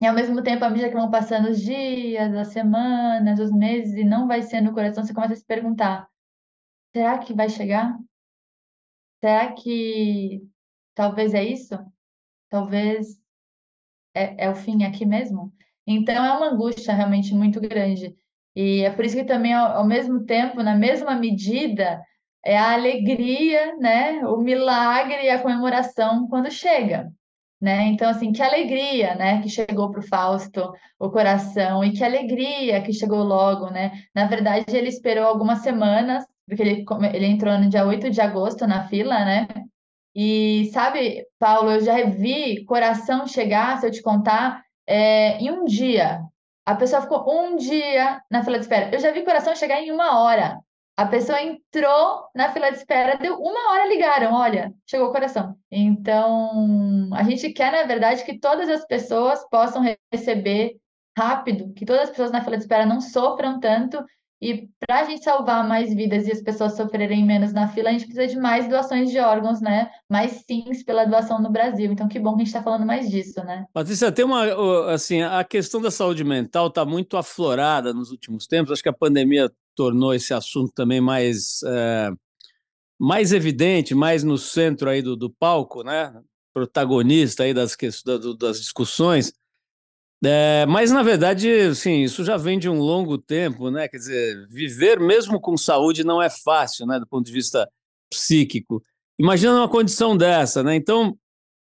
E 0.01 0.07
ao 0.07 0.15
mesmo 0.15 0.43
tempo, 0.43 0.65
à 0.65 0.71
medida 0.71 0.89
que 0.89 0.97
vão 0.97 1.11
passando 1.11 1.51
os 1.51 1.61
dias, 1.61 2.35
as 2.35 2.49
semanas, 2.49 3.39
os 3.39 3.53
meses, 3.53 3.95
e 3.95 4.05
não 4.05 4.27
vai 4.27 4.43
ser 4.43 4.61
no 4.61 4.75
coração, 4.75 5.05
você 5.05 5.15
começa 5.15 5.35
a 5.35 5.37
se 5.37 5.45
perguntar: 5.45 6.09
será 6.95 7.19
que 7.19 7.35
vai 7.35 7.49
chegar? 7.49 7.97
Será 9.21 9.53
que 9.53 10.43
talvez 10.95 11.35
é 11.35 11.45
isso? 11.45 11.79
Talvez 12.49 13.21
é, 14.15 14.47
é 14.47 14.51
o 14.51 14.55
fim 14.55 14.85
aqui 14.85 15.07
mesmo? 15.07 15.53
Então 15.87 16.15
é 16.15 16.33
uma 16.33 16.49
angústia 16.49 16.95
realmente 16.95 17.35
muito 17.35 17.61
grande. 17.61 18.15
E 18.57 18.83
é 18.83 18.91
por 18.91 19.05
isso 19.05 19.17
que 19.17 19.25
também, 19.25 19.53
ao, 19.53 19.79
ao 19.79 19.87
mesmo 19.87 20.25
tempo, 20.25 20.63
na 20.63 20.75
mesma 20.77 21.15
medida, 21.17 22.01
é 22.45 22.57
a 22.59 22.73
alegria, 22.73 23.77
né? 23.77 24.25
O 24.27 24.39
milagre 24.39 25.25
e 25.25 25.31
a 25.31 25.43
comemoração 25.43 26.29
quando 26.29 26.51
chega. 26.51 27.13
Né? 27.61 27.87
Então, 27.87 28.11
assim, 28.11 28.31
que 28.33 28.43
alegria, 28.43 29.15
né, 29.15 29.41
que 29.41 29.49
chegou 29.49 29.91
para 29.91 30.01
o 30.01 30.07
Fausto 30.07 30.73
o 30.99 31.11
coração, 31.11 31.83
e 31.83 31.93
que 31.93 32.05
alegria 32.05 32.83
que 32.83 32.93
chegou 32.93 33.23
logo, 33.23 33.71
né? 33.71 33.93
Na 34.15 34.27
verdade, 34.27 34.77
ele 34.77 34.89
esperou 34.89 35.25
algumas 35.27 35.61
semanas, 35.61 36.27
porque 36.47 36.61
ele, 36.63 36.85
ele 37.15 37.27
entrou 37.27 37.57
no 37.59 37.69
dia 37.71 37.87
8 37.87 38.11
de 38.11 38.21
agosto 38.21 38.67
na 38.67 38.87
fila, 38.89 39.25
né? 39.25 39.49
E 40.15 40.71
sabe, 40.73 41.27
Paulo, 41.39 41.73
eu 41.73 41.81
já 41.81 42.05
vi 42.05 42.65
coração 42.67 43.27
chegar, 43.27 43.79
se 43.81 43.87
eu 43.87 43.91
te 43.91 44.03
contar, 44.03 44.64
é, 44.87 45.39
em 45.39 45.51
um 45.51 45.65
dia. 45.65 46.23
A 46.67 46.75
pessoa 46.75 47.03
ficou 47.03 47.31
um 47.31 47.57
dia 47.57 48.23
na 48.31 48.43
fila 48.43 48.59
de 48.59 48.65
espera. 48.65 48.95
Eu 48.95 48.99
já 48.99 49.11
vi 49.11 49.23
coração 49.23 49.55
chegar 49.55 49.81
em 49.81 49.93
uma 49.93 50.21
hora. 50.21 50.59
A 50.97 51.07
pessoa 51.07 51.43
entrou 51.43 52.29
na 52.35 52.53
fila 52.53 52.71
de 52.71 52.79
espera, 52.79 53.17
deu 53.17 53.37
uma 53.37 53.73
hora, 53.73 53.89
ligaram, 53.89 54.33
olha, 54.33 54.73
chegou 54.87 55.09
o 55.09 55.13
coração. 55.13 55.57
Então, 55.71 57.11
a 57.13 57.25
gente 57.25 57.53
quer, 57.53 57.73
na 57.73 57.83
verdade, 57.83 58.25
que 58.25 58.39
todas 58.39 58.69
as 58.69 58.87
pessoas 58.87 59.45
possam 59.51 59.83
receber 60.13 60.77
rápido, 61.19 61.73
que 61.75 61.85
todas 61.85 62.05
as 62.05 62.11
pessoas 62.11 62.31
na 62.31 62.43
fila 62.43 62.57
de 62.57 62.63
espera 62.63 62.87
não 62.87 63.01
sofram 63.01 63.59
tanto 63.59 64.05
E 64.45 64.69
para 64.79 65.01
a 65.01 65.05
gente 65.05 65.25
salvar 65.25 65.67
mais 65.67 65.95
vidas 65.95 66.27
e 66.27 66.33
as 66.33 66.43
pessoas 66.43 66.77
sofrerem 66.77 67.25
menos 67.25 67.55
na 67.55 67.67
fila, 67.67 67.89
a 67.89 67.93
gente 67.93 68.05
precisa 68.05 68.27
de 68.27 68.39
mais 68.39 68.69
doações 68.69 69.11
de 69.11 69.19
órgãos, 69.19 69.59
né? 69.63 69.91
Mais 70.07 70.45
sims 70.47 70.83
pela 70.83 71.07
doação 71.07 71.41
no 71.41 71.51
Brasil. 71.51 71.91
Então, 71.91 72.07
que 72.07 72.21
bom 72.21 72.33
que 72.33 72.43
a 72.43 72.45
gente 72.45 72.49
está 72.49 72.63
falando 72.63 72.85
mais 72.85 73.11
disso, 73.11 73.43
né? 73.43 73.65
Patrícia, 73.73 74.13
tem 74.13 74.23
uma. 74.23 74.93
Assim, 74.93 75.23
a 75.23 75.43
questão 75.45 75.81
da 75.81 75.91
saúde 75.91 76.23
mental 76.25 76.67
está 76.67 76.85
muito 76.85 77.17
aflorada 77.17 77.95
nos 77.95 78.11
últimos 78.11 78.47
tempos. 78.47 78.71
Acho 78.71 78.83
que 78.83 78.89
a 78.91 78.93
pandemia 78.93 79.51
tornou 79.75 80.13
esse 80.13 80.35
assunto 80.35 80.71
também 80.75 81.01
mais. 81.01 81.63
É, 81.67 82.11
mais 83.01 83.33
evidente, 83.33 83.95
mais 83.95 84.23
no 84.23 84.37
centro 84.37 84.91
aí 84.91 85.01
do, 85.01 85.17
do 85.17 85.31
palco, 85.31 85.83
né? 85.83 86.13
Protagonista 86.53 87.45
aí 87.45 87.55
das, 87.55 87.75
das 88.39 88.61
discussões. 88.61 89.33
É, 90.25 90.65
mas, 90.67 90.91
na 90.91 91.03
verdade, 91.03 91.75
sim, 91.75 92.03
isso 92.03 92.25
já 92.25 92.37
vem 92.37 92.59
de 92.59 92.69
um 92.69 92.79
longo 92.79 93.19
tempo, 93.19 93.71
né? 93.71 93.89
Quer 93.89 93.99
dizer, 93.99 94.47
viver 94.49 94.99
mesmo 94.99 95.41
com 95.41 95.57
saúde 95.57 96.05
não 96.05 96.23
é 96.23 96.31
fácil, 96.31 96.87
né? 96.87 96.99
Do 96.99 97.07
ponto 97.07 97.27
de 97.27 97.33
vista 97.33 97.69
psíquico. 98.11 98.83
Imagina 99.19 99.55
uma 99.55 99.69
condição 99.69 100.17
dessa, 100.17 100.63
né? 100.63 100.75
Então, 100.75 101.19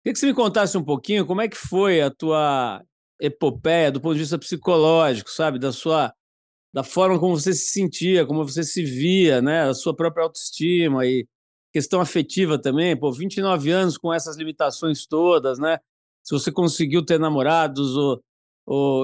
queria 0.04 0.14
que 0.14 0.20
você 0.20 0.28
me 0.28 0.34
contasse 0.34 0.78
um 0.78 0.84
pouquinho 0.84 1.26
como 1.26 1.42
é 1.42 1.48
que 1.48 1.58
foi 1.58 2.02
a 2.02 2.12
tua 2.12 2.84
epopeia 3.20 3.92
do 3.92 4.02
ponto 4.02 4.14
de 4.14 4.20
vista 4.20 4.38
psicológico, 4.38 5.30
sabe? 5.32 5.60
Da 5.60 5.72
sua 5.72 6.14
da 6.74 6.84
forma 6.84 7.20
como 7.20 7.40
você 7.40 7.54
se 7.54 7.68
sentia, 7.72 8.26
como 8.26 8.48
você 8.48 8.64
se 8.64 8.84
via, 8.84 9.42
né? 9.42 9.70
A 9.70 9.74
sua 9.74 9.96
própria 9.96 10.24
autoestima 10.24 11.06
e 11.06 11.28
questão 11.72 12.02
afetiva 12.02 12.60
também. 12.60 12.98
Pô, 12.98 13.12
29 13.12 13.72
anos 13.72 13.98
com 13.98 14.14
essas 14.14 14.38
limitações 14.38 15.06
todas, 15.06 15.60
né? 15.60 15.78
Se 16.24 16.34
você 16.34 16.52
conseguiu 16.52 17.06
ter 17.06 17.20
namorados 17.20 17.96
ou 17.96 18.24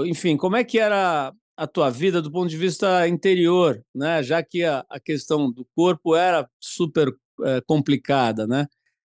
enfim, 0.06 0.38
como 0.38 0.56
é 0.56 0.64
que 0.64 0.80
era 0.80 1.34
a 1.60 1.68
tua 1.68 1.90
vida 1.90 2.22
do 2.22 2.32
ponto 2.32 2.50
de 2.50 2.56
vista 2.56 3.06
interior, 3.08 3.84
né? 3.94 4.24
Já 4.24 4.42
que 4.42 4.64
a, 4.64 4.86
a 4.90 5.00
questão 5.00 5.52
do 5.52 5.68
corpo 5.76 6.16
era 6.16 6.50
super 6.60 7.10
é, 7.44 7.62
complicada, 7.68 8.48
né? 8.48 8.66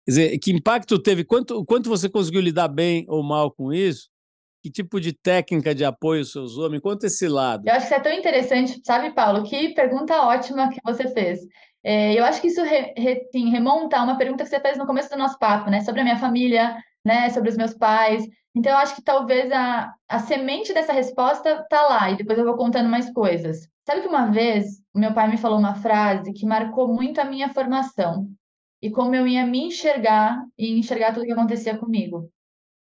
Quer 0.06 0.12
dizer, 0.12 0.40
que 0.40 0.52
impacto 0.52 1.00
teve? 1.00 1.24
Quanto, 1.24 1.64
quanto 1.64 1.90
você 1.90 2.10
conseguiu 2.10 2.42
lidar 2.42 2.68
bem 2.68 3.06
ou 3.08 3.24
mal 3.24 3.50
com 3.50 3.72
isso? 3.72 4.10
Que 4.62 4.70
tipo 4.70 5.00
de 5.00 5.14
técnica 5.14 5.74
de 5.74 5.86
apoio 5.86 6.26
você 6.26 6.38
usou? 6.38 6.70
Me 6.70 6.82
conta 6.82 7.08
esse 7.08 7.28
lado. 7.30 7.66
Eu 7.66 7.74
acho 7.74 7.88
que 7.88 7.94
é 7.94 8.00
tão 8.00 8.12
interessante, 8.12 8.82
sabe, 8.86 9.12
Paulo? 9.12 9.44
Que 9.44 9.74
pergunta 9.74 10.24
ótima 10.24 10.70
que 10.70 10.82
você 10.84 11.08
fez. 11.14 11.40
É, 11.82 12.18
eu 12.18 12.26
acho 12.26 12.42
que 12.42 12.48
isso 12.48 12.62
re, 12.62 12.94
re, 12.98 13.28
sim, 13.32 13.50
remonta 13.50 13.98
a 13.98 14.04
uma 14.04 14.18
pergunta 14.18 14.44
que 14.44 14.50
você 14.50 14.60
fez 14.60 14.78
no 14.78 14.86
começo 14.86 15.10
do 15.10 15.18
nosso 15.18 15.40
papo, 15.40 15.70
né? 15.70 15.80
Sobre 15.82 16.02
a 16.02 16.04
minha 16.04 16.18
família, 16.18 16.78
né? 17.06 17.30
Sobre 17.30 17.50
os 17.50 17.58
meus 17.58 17.74
pais. 17.74 18.26
Então, 18.56 18.72
eu 18.72 18.78
acho 18.78 18.96
que 18.96 19.02
talvez 19.02 19.52
a, 19.52 19.94
a 20.08 20.20
semente 20.20 20.74
dessa 20.74 20.94
resposta 20.94 21.66
tá 21.70 21.82
lá, 21.88 22.12
e 22.12 22.18
depois 22.18 22.38
eu 22.38 22.46
vou 22.46 22.56
contando 22.56 22.90
mais 22.90 23.12
coisas. 23.12 23.68
Sabe 23.86 24.02
que 24.02 24.08
uma 24.08 24.28
vez 24.32 24.82
meu 24.94 25.14
pai 25.14 25.30
me 25.30 25.38
falou 25.38 25.60
uma 25.60 25.76
frase 25.76 26.32
que 26.34 26.46
marcou 26.46 26.88
muito 26.88 27.20
a 27.20 27.26
minha 27.26 27.50
formação 27.50 28.30
e 28.82 28.92
como 28.92 29.16
eu 29.16 29.28
ia 29.28 29.46
me 29.46 29.66
enxergar 29.68 30.46
e 30.58 30.78
enxergar 30.78 31.14
tudo 31.14 31.26
que 31.26 31.32
acontecia 31.32 31.78
comigo. 31.78 32.30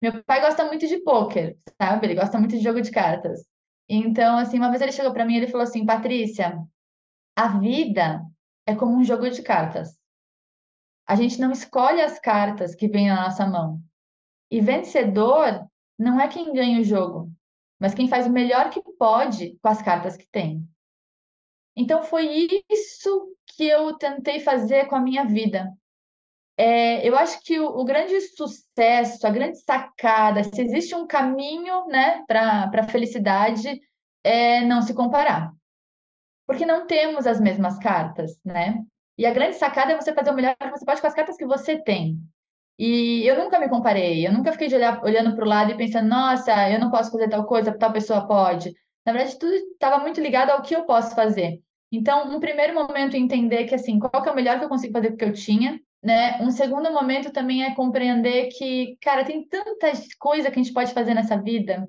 Meu 0.00 0.22
pai 0.24 0.40
gosta 0.40 0.64
muito 0.64 0.86
de 0.86 0.98
pôquer, 0.98 1.56
sabe? 1.80 2.06
Ele 2.06 2.14
gosta 2.14 2.38
muito 2.38 2.56
de 2.56 2.62
jogo 2.62 2.80
de 2.80 2.90
cartas. 2.90 3.44
Então, 3.88 4.38
assim, 4.38 4.58
uma 4.58 4.70
vez 4.70 4.80
ele 4.80 4.92
chegou 4.92 5.12
para 5.12 5.24
mim 5.24 5.34
e 5.34 5.36
ele 5.38 5.48
falou 5.48 5.64
assim: 5.64 5.84
Patrícia, 5.84 6.62
a 7.36 7.58
vida 7.58 8.22
é 8.66 8.74
como 8.74 8.96
um 8.96 9.04
jogo 9.04 9.28
de 9.28 9.42
cartas. 9.42 9.98
A 11.06 11.16
gente 11.16 11.40
não 11.40 11.50
escolhe 11.50 12.00
as 12.00 12.18
cartas 12.18 12.74
que 12.74 12.88
vêm 12.88 13.08
na 13.08 13.24
nossa 13.24 13.46
mão. 13.46 13.80
E 14.50 14.60
vencedor 14.60 15.66
não 15.98 16.20
é 16.20 16.28
quem 16.28 16.52
ganha 16.52 16.80
o 16.80 16.84
jogo, 16.84 17.30
mas 17.78 17.94
quem 17.94 18.08
faz 18.08 18.26
o 18.26 18.30
melhor 18.30 18.70
que 18.70 18.82
pode 18.98 19.58
com 19.60 19.68
as 19.68 19.82
cartas 19.82 20.16
que 20.16 20.26
tem. 20.28 20.66
Então 21.76 22.02
foi 22.02 22.48
isso 22.68 23.36
que 23.46 23.64
eu 23.64 23.96
tentei 23.96 24.40
fazer 24.40 24.86
com 24.86 24.96
a 24.96 25.00
minha 25.00 25.24
vida. 25.24 25.72
É, 26.56 27.08
eu 27.08 27.16
acho 27.16 27.40
que 27.42 27.60
o, 27.60 27.66
o, 27.66 27.84
grande 27.84 28.20
sucesso, 28.20 29.24
a 29.24 29.30
grande 29.30 29.58
sacada, 29.58 30.42
se 30.42 30.60
existe 30.60 30.92
um 30.92 31.06
caminho 31.06 31.86
né, 31.86 32.24
para 32.26 32.68
a 32.74 32.88
felicidade, 32.88 33.80
é 34.24 34.62
não 34.62 34.82
se 34.82 34.92
comparar. 34.92 35.52
Porque 36.48 36.66
não 36.66 36.84
temos 36.84 37.28
as 37.28 37.40
mesmas 37.40 37.78
cartas, 37.78 38.40
né? 38.44 38.82
E 39.16 39.24
a 39.24 39.32
grande 39.32 39.56
sacada 39.56 39.92
é 39.92 40.00
você 40.00 40.12
fazer 40.12 40.30
o 40.30 40.34
melhor 40.34 40.56
que 40.56 40.70
você 40.70 40.84
pode 40.84 41.00
com 41.00 41.06
as 41.06 41.14
cartas 41.14 41.36
que 41.36 41.46
você 41.46 41.78
tem. 41.80 42.18
E 42.78 43.26
eu 43.26 43.36
nunca 43.36 43.58
me 43.58 43.68
comparei, 43.68 44.26
eu 44.26 44.32
nunca 44.32 44.52
fiquei 44.52 44.72
olhar, 44.74 45.02
olhando 45.02 45.34
para 45.34 45.44
o 45.44 45.48
lado 45.48 45.72
e 45.72 45.76
pensando, 45.76 46.08
nossa, 46.08 46.70
eu 46.70 46.78
não 46.78 46.90
posso 46.90 47.10
fazer 47.10 47.28
tal 47.28 47.44
coisa, 47.44 47.76
tal 47.76 47.92
pessoa 47.92 48.26
pode. 48.26 48.72
Na 49.04 49.12
verdade, 49.12 49.38
tudo 49.38 49.52
estava 49.52 49.98
muito 49.98 50.20
ligado 50.20 50.50
ao 50.50 50.62
que 50.62 50.74
eu 50.74 50.84
posso 50.84 51.14
fazer. 51.14 51.60
Então, 51.90 52.34
um 52.34 52.38
primeiro 52.40 52.74
momento 52.74 53.16
entender 53.16 53.64
que 53.64 53.74
assim, 53.74 53.98
qual 53.98 54.22
que 54.22 54.28
é 54.28 54.32
o 54.32 54.34
melhor 54.34 54.58
que 54.58 54.64
eu 54.64 54.68
consigo 54.68 54.92
fazer 54.92 55.16
que 55.16 55.24
eu 55.24 55.32
tinha, 55.32 55.80
né? 56.02 56.40
Um 56.42 56.50
segundo 56.50 56.92
momento 56.92 57.32
também 57.32 57.64
é 57.64 57.74
compreender 57.74 58.48
que, 58.56 58.96
cara, 59.00 59.24
tem 59.24 59.46
tantas 59.48 60.14
coisas 60.14 60.52
que 60.52 60.60
a 60.60 60.62
gente 60.62 60.72
pode 60.72 60.92
fazer 60.92 61.14
nessa 61.14 61.40
vida 61.40 61.88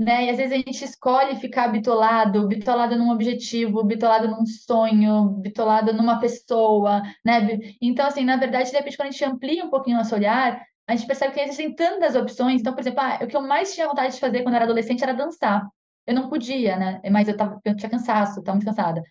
né? 0.00 0.24
E 0.24 0.30
às 0.30 0.38
vezes 0.38 0.52
a 0.52 0.56
gente 0.56 0.82
escolhe 0.82 1.36
ficar 1.36 1.68
bitolado, 1.68 2.48
bitolado 2.48 2.96
num 2.96 3.10
objetivo, 3.10 3.84
bitolado 3.84 4.28
num 4.28 4.46
sonho, 4.46 5.28
bitolado 5.42 5.92
numa 5.92 6.18
pessoa, 6.18 7.02
né? 7.22 7.58
Então, 7.82 8.06
assim, 8.06 8.24
na 8.24 8.36
verdade, 8.38 8.70
de 8.70 8.76
repente, 8.76 8.96
quando 8.96 9.08
a 9.08 9.10
gente 9.10 9.24
amplia 9.26 9.62
um 9.62 9.68
pouquinho 9.68 9.98
nosso 9.98 10.14
olhar, 10.14 10.64
a 10.88 10.96
gente 10.96 11.06
percebe 11.06 11.34
que 11.34 11.40
existem 11.40 11.74
tantas 11.74 12.16
opções. 12.16 12.62
Então, 12.62 12.72
por 12.72 12.80
exemplo, 12.80 13.00
ah, 13.00 13.18
o 13.22 13.26
que 13.26 13.36
eu 13.36 13.42
mais 13.42 13.74
tinha 13.74 13.86
vontade 13.86 14.14
de 14.14 14.20
fazer 14.20 14.42
quando 14.42 14.54
era 14.54 14.64
adolescente 14.64 15.02
era 15.02 15.12
dançar. 15.12 15.68
Eu 16.06 16.14
não 16.14 16.30
podia, 16.30 16.76
né? 16.78 17.00
Mas 17.10 17.28
eu, 17.28 17.36
tava, 17.36 17.60
eu 17.62 17.76
tinha 17.76 17.90
cansaço, 17.90 18.40
estava 18.40 18.56
muito 18.56 18.66
cansada. 18.66 19.02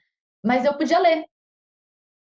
Mas 0.43 0.65
eu 0.65 0.73
podia 0.75 0.97
ler. 0.99 1.23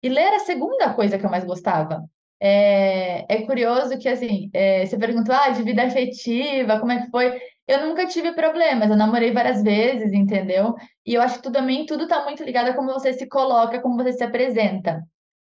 E 0.04 0.10
ler 0.10 0.24
era 0.24 0.36
a 0.38 0.40
segunda 0.40 0.94
coisa 0.94 1.18
que 1.18 1.26
eu 1.26 1.30
mais 1.30 1.46
gostava. 1.46 2.04
É, 2.42 3.26
é 3.34 3.46
curioso 3.46 3.98
que, 3.98 4.08
assim, 4.10 4.50
é, 4.54 4.86
você 4.86 4.98
perguntou, 4.98 5.34
ah, 5.36 5.50
de 5.50 5.64
vida 5.64 5.84
afetiva, 5.84 6.80
como 6.80 6.92
é 6.92 7.02
que 7.04 7.10
foi? 7.12 7.40
Eu 7.70 7.86
nunca 7.86 8.08
tive 8.08 8.34
problemas, 8.34 8.90
eu 8.90 8.98
namorei 8.98 9.32
várias 9.32 9.62
vezes, 9.62 10.12
entendeu? 10.12 10.76
E 11.06 11.14
eu 11.14 11.22
acho 11.22 11.36
que 11.38 11.44
tudo, 11.44 11.54
também 11.54 11.86
tudo 11.86 12.04
está 12.06 12.24
muito 12.24 12.44
ligado 12.44 12.70
a 12.70 12.74
como 12.76 12.92
você 12.92 13.14
se 13.14 13.28
coloca, 13.28 13.82
como 13.82 13.96
você 13.98 14.14
se 14.14 14.24
apresenta. 14.24 15.04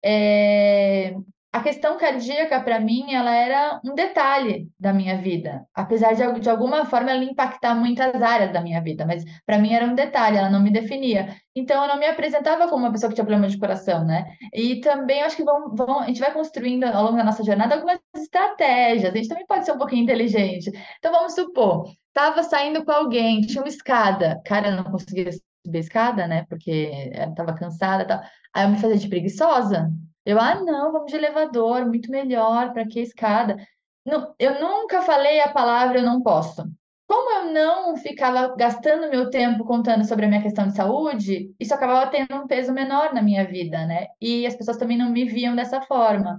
É 0.04 1.14
a 1.56 1.62
questão 1.62 1.96
cardíaca, 1.96 2.60
para 2.60 2.78
mim, 2.78 3.14
ela 3.14 3.34
era 3.34 3.80
um 3.82 3.94
detalhe 3.94 4.68
da 4.78 4.92
minha 4.92 5.16
vida. 5.16 5.66
Apesar 5.74 6.12
de, 6.12 6.40
de 6.40 6.50
alguma 6.50 6.84
forma, 6.84 7.10
ela 7.10 7.24
impactar 7.24 7.74
muitas 7.74 8.20
áreas 8.20 8.52
da 8.52 8.60
minha 8.60 8.78
vida, 8.82 9.06
mas 9.06 9.24
para 9.46 9.58
mim 9.58 9.72
era 9.72 9.86
um 9.86 9.94
detalhe, 9.94 10.36
ela 10.36 10.50
não 10.50 10.62
me 10.62 10.70
definia. 10.70 11.34
Então, 11.54 11.82
eu 11.82 11.88
não 11.88 11.98
me 11.98 12.04
apresentava 12.04 12.68
como 12.68 12.84
uma 12.84 12.92
pessoa 12.92 13.08
que 13.08 13.14
tinha 13.14 13.24
problema 13.24 13.48
de 13.48 13.58
coração, 13.58 14.04
né? 14.04 14.26
E 14.52 14.80
também 14.80 15.22
acho 15.22 15.34
que 15.36 15.44
vão, 15.44 15.74
vão, 15.74 16.00
a 16.00 16.06
gente 16.08 16.20
vai 16.20 16.30
construindo 16.30 16.84
ao 16.84 17.04
longo 17.04 17.16
da 17.16 17.24
nossa 17.24 17.42
jornada 17.42 17.74
algumas 17.74 17.98
estratégias. 18.14 19.14
A 19.14 19.16
gente 19.16 19.28
também 19.28 19.46
pode 19.46 19.64
ser 19.64 19.72
um 19.72 19.78
pouquinho 19.78 20.02
inteligente. 20.02 20.70
Então, 20.98 21.10
vamos 21.10 21.34
supor, 21.34 21.90
estava 22.08 22.42
saindo 22.42 22.84
com 22.84 22.92
alguém, 22.92 23.40
tinha 23.40 23.62
uma 23.62 23.68
escada. 23.68 24.42
Cara, 24.44 24.68
eu 24.68 24.76
não 24.76 24.84
conseguia 24.84 25.30
subir 25.64 25.78
a 25.78 25.80
escada, 25.80 26.26
né? 26.28 26.44
Porque 26.50 27.10
estava 27.14 27.54
cansada 27.54 28.02
e 28.02 28.06
tal. 28.06 28.20
Aí 28.54 28.66
eu 28.66 28.68
me 28.68 28.78
fazia 28.78 28.98
de 28.98 29.08
preguiçosa. 29.08 29.90
Eu, 30.26 30.40
ah, 30.40 30.56
não, 30.60 30.90
vamos 30.90 31.10
de 31.10 31.16
elevador, 31.16 31.86
muito 31.86 32.10
melhor, 32.10 32.72
para 32.72 32.84
que 32.84 32.98
escada? 33.00 33.56
Não, 34.04 34.34
eu 34.40 34.60
nunca 34.60 35.00
falei 35.02 35.40
a 35.40 35.52
palavra 35.52 35.98
eu 36.00 36.02
não 36.02 36.20
posso. 36.20 36.64
Como 37.06 37.30
eu 37.30 37.52
não 37.52 37.96
ficava 37.96 38.56
gastando 38.56 39.08
meu 39.08 39.30
tempo 39.30 39.64
contando 39.64 40.04
sobre 40.04 40.24
a 40.26 40.28
minha 40.28 40.42
questão 40.42 40.66
de 40.66 40.74
saúde, 40.74 41.54
isso 41.60 41.72
acabava 41.72 42.10
tendo 42.10 42.34
um 42.34 42.46
peso 42.48 42.72
menor 42.72 43.14
na 43.14 43.22
minha 43.22 43.44
vida, 43.46 43.86
né? 43.86 44.08
E 44.20 44.44
as 44.44 44.56
pessoas 44.56 44.76
também 44.76 44.98
não 44.98 45.10
me 45.10 45.24
viam 45.24 45.54
dessa 45.54 45.80
forma. 45.82 46.38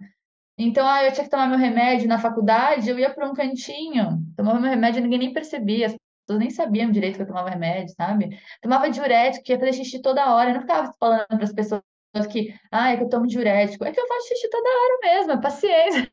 Então, 0.58 0.86
ah, 0.86 1.06
eu 1.06 1.12
tinha 1.13 1.23
que 1.23 1.30
tomar 1.30 1.47
meu 1.47 1.58
remédio 1.58 2.10
na 2.10 2.19
faculdade, 2.19 2.89
eu 2.89 3.00
ia 3.00 3.13
para 3.13 3.30
um 3.30 3.34
cantinho, 3.34 4.21
tomava 4.36 4.60
meu 4.60 4.69
remédio, 4.69 5.02
ninguém 5.02 5.19
nem 5.19 5.34
percebia, 5.34 5.88
as 5.88 5.95
pessoas 6.26 6.39
nem 6.39 6.50
sabiam 6.50 6.91
direito 6.91 7.15
que 7.15 7.21
eu 7.21 7.28
tomava 7.28 7.50
remédio, 7.50 7.93
sabe? 7.95 8.38
Tomava 8.62 8.89
diurético, 8.89 9.50
ia 9.50 9.60
fazer 9.60 9.73
xixi 9.73 10.02
toda 10.02 10.34
hora, 10.36 10.50
eu 10.50 10.56
não 10.56 10.62
ficava 10.62 10.91
falando 11.00 11.28
para 11.28 11.43
as 11.43 11.54
pessoas 11.54 11.82
que, 12.30 12.54
ah, 12.72 12.91
é 12.91 12.98
que 12.98 13.04
eu 13.04 13.10
tomo 13.10 13.28
diurético. 13.28 13.86
É 13.86 13.91
que 13.91 14.00
eu 14.00 14.08
faço 14.08 14.28
xixi 14.28 14.50
toda 14.50 14.70
hora 14.70 15.00
mesmo, 15.04 15.32
é 15.34 15.41
paciência. 15.41 16.12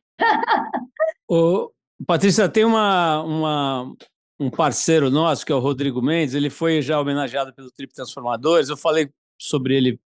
Ô, 1.27 1.71
Patrícia, 2.05 2.49
tem 2.49 2.65
uma, 2.65 3.23
uma, 3.23 3.95
um 4.39 4.49
parceiro 4.49 5.09
nosso, 5.09 5.45
que 5.45 5.51
é 5.51 5.55
o 5.55 5.59
Rodrigo 5.59 6.01
Mendes, 6.01 6.35
ele 6.35 6.49
foi 6.49 6.81
já 6.81 6.99
homenageado 6.99 7.53
pelo 7.53 7.71
Trip 7.71 7.93
Transformadores. 7.93 8.69
Eu 8.69 8.77
falei 8.77 9.09
sobre 9.39 9.75
ele 9.75 9.99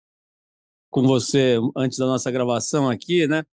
com 0.90 1.02
você 1.02 1.58
antes 1.76 1.98
da 1.98 2.06
nossa 2.06 2.30
gravação 2.30 2.88
aqui, 2.88 3.26
né? 3.26 3.44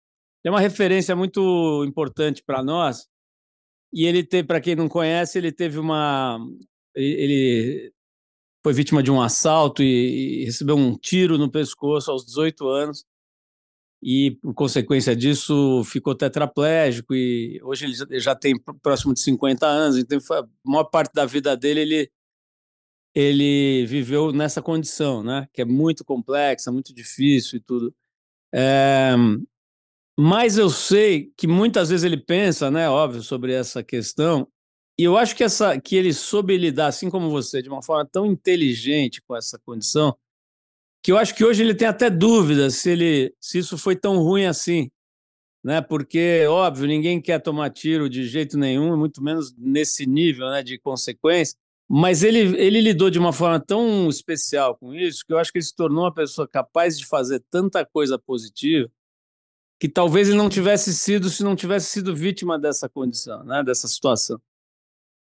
É 0.43 0.49
uma 0.49 0.59
referência 0.59 1.15
muito 1.15 1.83
importante 1.85 2.43
para 2.43 2.61
nós. 2.61 3.07
E 3.93 4.05
ele 4.05 4.23
teve, 4.23 4.47
para 4.47 4.59
quem 4.59 4.75
não 4.75 4.89
conhece, 4.89 5.37
ele 5.37 5.51
teve 5.51 5.79
uma. 5.79 6.39
Ele 6.95 7.93
foi 8.63 8.73
vítima 8.73 9.03
de 9.03 9.11
um 9.11 9.21
assalto 9.21 9.83
e, 9.83 10.41
e 10.41 10.45
recebeu 10.45 10.75
um 10.75 10.97
tiro 10.97 11.37
no 11.37 11.51
pescoço 11.51 12.09
aos 12.09 12.25
18 12.25 12.67
anos 12.67 13.05
e, 14.01 14.31
por 14.41 14.53
consequência 14.53 15.15
disso, 15.15 15.83
ficou 15.85 16.13
tetraplégico 16.13 17.15
e 17.15 17.59
hoje 17.63 17.85
ele 17.85 18.19
já, 18.19 18.35
tem 18.35 18.53
próximo 18.81 19.13
de 19.13 19.21
50 19.21 19.65
anos, 19.65 19.97
então 19.97 20.19
a 20.31 20.47
maior 20.63 20.83
parte 20.85 21.13
da 21.13 21.25
vida 21.25 21.55
dele 21.55 21.81
ele 21.81 22.11
ele 23.15 23.85
viveu 23.85 24.31
nessa 24.31 24.59
condição, 24.59 25.23
né? 25.23 25.47
Que 25.53 25.61
é 25.61 25.65
muito 25.65 26.03
complexa, 26.03 26.71
muito 26.71 26.91
difícil 26.93 27.59
e 27.59 27.61
tudo. 27.61 27.95
É, 28.51 29.13
mas 30.17 30.57
eu 30.57 30.69
sei 30.69 31.31
que 31.37 31.47
muitas 31.47 31.89
vezes 31.89 32.03
ele 32.03 32.17
pensa, 32.17 32.69
né, 32.71 32.89
óbvio, 32.89 33.21
sobre 33.21 33.53
essa 33.53 33.83
questão, 33.83 34.47
e 34.97 35.03
eu 35.03 35.17
acho 35.17 35.35
que, 35.35 35.43
essa, 35.43 35.79
que 35.79 35.95
ele 35.95 36.13
soube 36.13 36.55
lidar, 36.57 36.87
assim 36.87 37.09
como 37.09 37.29
você, 37.29 37.61
de 37.61 37.69
uma 37.69 37.81
forma 37.81 38.05
tão 38.05 38.25
inteligente 38.25 39.21
com 39.23 39.35
essa 39.35 39.57
condição, 39.59 40.15
que 41.03 41.11
eu 41.11 41.17
acho 41.17 41.35
que 41.35 41.43
hoje 41.43 41.63
ele 41.63 41.75
tem 41.75 41.87
até 41.87 42.09
dúvidas 42.09 42.75
se, 42.75 42.91
ele, 42.91 43.35
se 43.39 43.57
isso 43.57 43.77
foi 43.77 43.95
tão 43.95 44.17
ruim 44.17 44.45
assim. 44.45 44.89
Né? 45.63 45.81
Porque, 45.81 46.45
óbvio, 46.47 46.87
ninguém 46.87 47.21
quer 47.21 47.39
tomar 47.39 47.69
tiro 47.71 48.09
de 48.09 48.25
jeito 48.27 48.57
nenhum, 48.57 48.95
muito 48.97 49.21
menos 49.21 49.53
nesse 49.57 50.05
nível 50.05 50.49
né, 50.49 50.61
de 50.61 50.77
consequência. 50.77 51.57
Mas 51.89 52.23
ele, 52.23 52.57
ele 52.57 52.79
lidou 52.79 53.09
de 53.09 53.19
uma 53.19 53.33
forma 53.33 53.59
tão 53.59 54.07
especial 54.09 54.77
com 54.77 54.93
isso 54.93 55.25
que 55.25 55.33
eu 55.33 55.37
acho 55.37 55.51
que 55.51 55.57
ele 55.57 55.65
se 55.65 55.75
tornou 55.75 56.05
uma 56.05 56.13
pessoa 56.13 56.47
capaz 56.47 56.97
de 56.97 57.05
fazer 57.05 57.43
tanta 57.49 57.85
coisa 57.85 58.17
positiva 58.17 58.89
que 59.79 59.89
talvez 59.89 60.29
ele 60.29 60.37
não 60.37 60.49
tivesse 60.49 60.93
sido 60.93 61.29
se 61.29 61.43
não 61.43 61.55
tivesse 61.57 61.87
sido 61.87 62.15
vítima 62.15 62.57
dessa 62.57 62.87
condição, 62.87 63.43
né, 63.43 63.61
dessa 63.63 63.87
situação. 63.87 64.39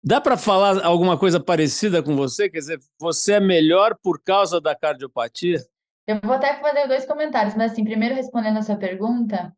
Dá 0.05 0.19
para 0.19 0.35
falar 0.35 0.83
alguma 0.83 1.17
coisa 1.17 1.39
parecida 1.39 2.03
com 2.03 2.13
você? 2.13 2.49
Quer 2.49 2.59
dizer, 2.59 2.79
você 2.99 3.33
é 3.33 3.39
melhor 3.39 3.97
por 4.03 4.21
causa 4.21 4.59
da 4.59 4.75
cardiopatia? 4.75 5.63
Eu 6.05 6.19
vou 6.21 6.33
até 6.33 6.59
fazer 6.59 6.87
dois 6.87 7.05
comentários, 7.05 7.55
mas 7.55 7.71
assim, 7.71 7.85
primeiro 7.85 8.13
respondendo 8.13 8.57
a 8.57 8.61
sua 8.61 8.75
pergunta, 8.75 9.55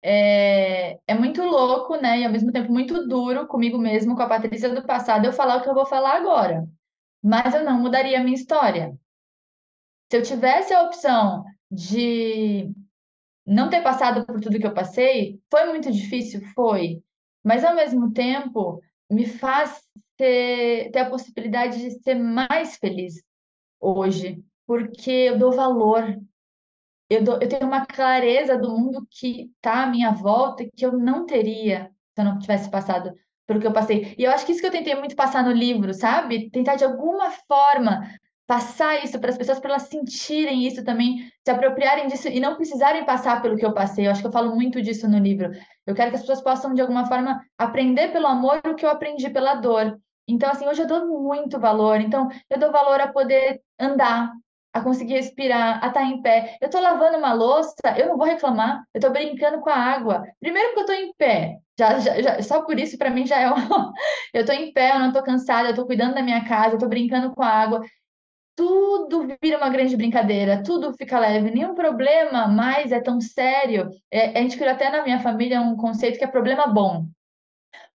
é, 0.00 1.00
é 1.04 1.14
muito 1.14 1.42
louco, 1.42 1.96
né? 1.96 2.20
E 2.20 2.24
ao 2.24 2.30
mesmo 2.30 2.52
tempo 2.52 2.72
muito 2.72 3.08
duro 3.08 3.48
comigo 3.48 3.76
mesmo, 3.76 4.14
com 4.14 4.22
a 4.22 4.28
Patrícia 4.28 4.72
do 4.72 4.86
passado, 4.86 5.24
eu 5.24 5.32
falar 5.32 5.56
o 5.56 5.62
que 5.62 5.68
eu 5.68 5.74
vou 5.74 5.84
falar 5.84 6.16
agora. 6.16 6.64
Mas 7.20 7.52
eu 7.52 7.64
não 7.64 7.80
mudaria 7.80 8.20
a 8.20 8.22
minha 8.22 8.36
história. 8.36 8.96
Se 10.08 10.16
eu 10.16 10.22
tivesse 10.22 10.72
a 10.72 10.82
opção 10.84 11.44
de 11.68 12.70
não 13.44 13.68
ter 13.68 13.82
passado 13.82 14.24
por 14.24 14.40
tudo 14.40 14.60
que 14.60 14.66
eu 14.66 14.74
passei, 14.74 15.40
foi 15.50 15.66
muito 15.66 15.90
difícil? 15.90 16.40
Foi. 16.54 17.02
Mas 17.42 17.64
ao 17.64 17.74
mesmo 17.74 18.12
tempo, 18.12 18.80
me 19.10 19.26
faz 19.26 19.87
ter, 20.18 20.90
ter 20.90 20.98
a 20.98 21.08
possibilidade 21.08 21.78
de 21.80 22.02
ser 22.02 22.16
mais 22.16 22.76
feliz 22.76 23.22
hoje, 23.80 24.42
porque 24.66 25.10
eu 25.10 25.38
dou 25.38 25.52
valor. 25.52 26.18
Eu, 27.08 27.24
dou, 27.24 27.40
eu 27.40 27.48
tenho 27.48 27.66
uma 27.66 27.86
clareza 27.86 28.58
do 28.58 28.70
mundo 28.76 29.06
que 29.10 29.50
está 29.56 29.84
à 29.84 29.86
minha 29.86 30.10
volta 30.10 30.68
que 30.76 30.84
eu 30.84 30.92
não 30.92 31.24
teria 31.24 31.90
se 32.14 32.20
eu 32.20 32.24
não 32.24 32.38
tivesse 32.38 32.70
passado 32.70 33.14
pelo 33.46 33.60
que 33.60 33.66
eu 33.66 33.72
passei. 33.72 34.14
E 34.18 34.24
eu 34.24 34.30
acho 34.30 34.44
que 34.44 34.52
isso 34.52 34.60
que 34.60 34.66
eu 34.66 34.72
tentei 34.72 34.94
muito 34.94 35.16
passar 35.16 35.42
no 35.42 35.52
livro, 35.52 35.94
sabe? 35.94 36.50
Tentar 36.50 36.74
de 36.74 36.84
alguma 36.84 37.30
forma 37.30 38.02
passar 38.46 39.04
isso 39.04 39.18
para 39.20 39.30
as 39.30 39.38
pessoas, 39.38 39.60
para 39.60 39.70
elas 39.70 39.82
sentirem 39.82 40.66
isso 40.66 40.82
também, 40.82 41.30
se 41.44 41.50
apropriarem 41.50 42.06
disso 42.08 42.28
e 42.28 42.40
não 42.40 42.56
precisarem 42.56 43.04
passar 43.04 43.40
pelo 43.40 43.56
que 43.56 43.64
eu 43.64 43.74
passei. 43.74 44.06
Eu 44.06 44.10
acho 44.10 44.20
que 44.20 44.26
eu 44.26 44.32
falo 44.32 44.54
muito 44.54 44.82
disso 44.82 45.08
no 45.08 45.18
livro. 45.18 45.50
Eu 45.86 45.94
quero 45.94 46.10
que 46.10 46.16
as 46.16 46.22
pessoas 46.22 46.42
possam, 46.42 46.74
de 46.74 46.80
alguma 46.80 47.06
forma, 47.06 47.42
aprender 47.56 48.12
pelo 48.12 48.26
amor 48.26 48.60
o 48.66 48.74
que 48.74 48.84
eu 48.84 48.90
aprendi 48.90 49.30
pela 49.30 49.54
dor. 49.54 49.98
Então, 50.28 50.50
assim, 50.50 50.66
hoje 50.68 50.82
eu 50.82 50.86
dou 50.86 51.06
muito 51.06 51.58
valor. 51.58 52.00
Então, 52.00 52.28
eu 52.50 52.58
dou 52.58 52.70
valor 52.70 53.00
a 53.00 53.08
poder 53.08 53.60
andar, 53.80 54.32
a 54.72 54.80
conseguir 54.82 55.14
respirar, 55.14 55.82
a 55.82 55.88
estar 55.88 56.00
tá 56.00 56.04
em 56.04 56.20
pé. 56.20 56.58
Eu 56.60 56.66
estou 56.66 56.80
lavando 56.80 57.16
uma 57.18 57.32
louça, 57.32 57.74
eu 57.96 58.08
não 58.08 58.16
vou 58.18 58.26
reclamar. 58.26 58.84
Eu 58.94 58.98
estou 58.98 59.10
brincando 59.10 59.60
com 59.60 59.70
a 59.70 59.74
água. 59.74 60.22
Primeiro 60.38 60.74
porque 60.74 60.92
eu 60.92 60.96
estou 60.96 61.08
em 61.08 61.14
pé. 61.14 61.58
Já, 61.78 61.98
já, 61.98 62.20
já, 62.20 62.42
só 62.42 62.62
por 62.62 62.78
isso, 62.78 62.98
para 62.98 63.10
mim, 63.10 63.26
já 63.26 63.38
é 63.40 63.50
um... 63.50 63.54
Eu 64.34 64.42
estou 64.42 64.54
em 64.54 64.72
pé, 64.72 64.94
eu 64.94 64.98
não 64.98 65.08
estou 65.08 65.22
cansada, 65.22 65.68
eu 65.68 65.70
estou 65.70 65.86
cuidando 65.86 66.14
da 66.14 66.22
minha 66.22 66.44
casa, 66.44 66.70
eu 66.70 66.74
estou 66.74 66.88
brincando 66.88 67.32
com 67.34 67.42
a 67.42 67.48
água 67.48 67.82
tudo 68.58 69.28
vira 69.40 69.56
uma 69.56 69.68
grande 69.68 69.96
brincadeira, 69.96 70.64
tudo 70.64 70.92
fica 70.92 71.16
leve, 71.16 71.48
nenhum 71.48 71.76
problema 71.76 72.48
mais 72.48 72.90
é 72.90 73.00
tão 73.00 73.20
sério. 73.20 73.88
É, 74.10 74.36
a 74.36 74.42
gente 74.42 74.56
criou 74.56 74.72
até 74.72 74.90
na 74.90 75.04
minha 75.04 75.20
família 75.20 75.60
um 75.60 75.76
conceito 75.76 76.18
que 76.18 76.24
é 76.24 76.26
problema 76.26 76.66
bom. 76.66 77.06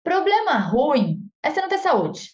Problema 0.03 0.57
ruim 0.57 1.28
é 1.43 1.51
você 1.51 1.61
não 1.61 1.69
ter 1.69 1.77
saúde. 1.79 2.31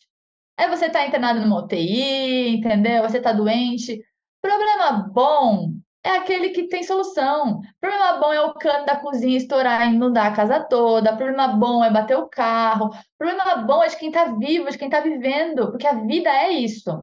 É 0.58 0.68
você 0.68 0.86
estar 0.86 1.00
tá 1.00 1.08
internado 1.08 1.42
numa 1.42 1.60
UTI, 1.60 2.56
entendeu? 2.58 3.04
Você 3.04 3.18
está 3.18 3.34
doente. 3.34 4.02
Problema 4.42 5.10
bom 5.12 5.74
é 6.04 6.12
aquele 6.18 6.50
que 6.50 6.68
tem 6.68 6.84
solução. 6.84 7.62
Problema 7.82 8.20
bom 8.20 8.32
é 8.32 8.42
o 8.42 8.54
cano 8.54 8.86
da 8.86 8.96
cozinha 8.96 9.38
estourar 9.38 9.88
e 9.88 9.96
inundar 9.96 10.28
a 10.28 10.36
casa 10.36 10.60
toda. 10.64 11.16
Problema 11.16 11.48
bom 11.48 11.84
é 11.84 11.90
bater 11.92 12.18
o 12.18 12.28
carro. 12.30 12.92
Problema 13.18 13.58
bom 13.58 13.84
é 13.84 13.88
de 13.88 13.98
quem 13.98 14.10
está 14.10 14.26
vivo, 14.26 14.70
de 14.70 14.78
quem 14.78 14.88
está 14.88 15.02
vivendo, 15.02 15.72
porque 15.72 15.88
a 15.88 15.94
vida 15.94 16.30
é 16.30 16.52
isso. 16.52 17.02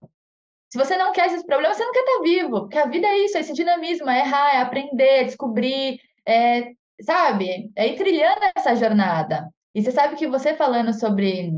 Se 0.71 0.79
você 0.79 0.97
não 0.97 1.13
quer 1.13 1.27
esses 1.27 1.45
problemas, 1.45 1.77
você 1.77 1.85
não 1.85 1.93
quer 1.93 2.01
estar 2.01 2.23
vivo, 2.23 2.61
porque 2.61 2.79
a 2.79 2.87
vida 2.87 3.07
é 3.07 3.19
isso, 3.25 3.37
é 3.37 3.41
esse 3.41 3.53
dinamismo, 3.53 4.09
é 4.09 4.21
errar, 4.21 4.55
é 4.55 4.61
aprender, 4.61 5.03
é 5.03 5.25
descobrir, 5.25 6.01
é, 6.27 6.71
sabe? 7.03 7.71
É 7.77 7.89
ir 7.89 7.97
trilhando 7.97 8.41
essa 8.57 8.75
jornada. 8.75 9.51
E 9.75 9.83
você 9.83 9.91
sabe 9.91 10.17
que 10.17 10.27
você 10.27 10.55
falando 10.55 10.99
sobre 10.99 11.53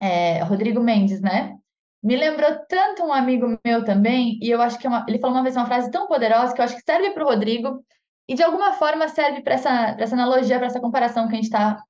é, 0.00 0.42
Rodrigo 0.42 0.80
Mendes, 0.80 1.20
né? 1.20 1.56
Me 2.02 2.16
lembrou 2.16 2.50
tanto 2.68 3.02
um 3.04 3.12
amigo 3.12 3.58
meu 3.64 3.84
também, 3.84 4.38
e 4.40 4.48
eu 4.50 4.62
acho 4.62 4.78
que 4.78 4.86
é 4.86 4.90
uma, 4.90 5.04
ele 5.06 5.18
falou 5.18 5.36
uma 5.36 5.42
vez 5.42 5.54
uma 5.54 5.66
frase 5.66 5.90
tão 5.90 6.06
poderosa 6.06 6.54
que 6.54 6.60
eu 6.60 6.64
acho 6.64 6.76
que 6.76 6.82
serve 6.82 7.10
para 7.10 7.24
o 7.24 7.28
Rodrigo, 7.28 7.84
e 8.26 8.34
de 8.34 8.42
alguma 8.42 8.72
forma 8.74 9.08
serve 9.08 9.42
para 9.42 9.54
essa, 9.54 9.96
essa 9.98 10.14
analogia, 10.14 10.56
para 10.56 10.68
essa 10.68 10.80
comparação 10.80 11.26
que 11.26 11.32
a 11.32 11.36
gente 11.36 11.44
está 11.44 11.82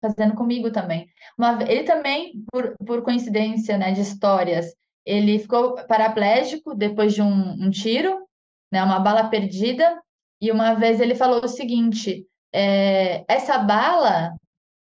fazendo 0.00 0.34
comigo 0.34 0.70
também. 0.70 1.08
Uma, 1.36 1.58
ele 1.62 1.82
também, 1.82 2.44
por, 2.52 2.76
por 2.86 3.02
coincidência 3.02 3.76
né, 3.76 3.90
de 3.90 4.02
histórias, 4.02 4.74
ele 5.04 5.38
ficou 5.38 5.74
paraplégico 5.86 6.74
depois 6.74 7.14
de 7.14 7.22
um, 7.22 7.52
um 7.64 7.70
tiro, 7.70 8.26
né, 8.70 8.84
uma 8.84 9.00
bala 9.00 9.28
perdida, 9.28 10.00
e 10.40 10.52
uma 10.52 10.74
vez 10.74 11.00
ele 11.00 11.14
falou 11.14 11.42
o 11.42 11.48
seguinte: 11.48 12.26
é, 12.52 13.24
essa 13.26 13.58
bala 13.58 14.34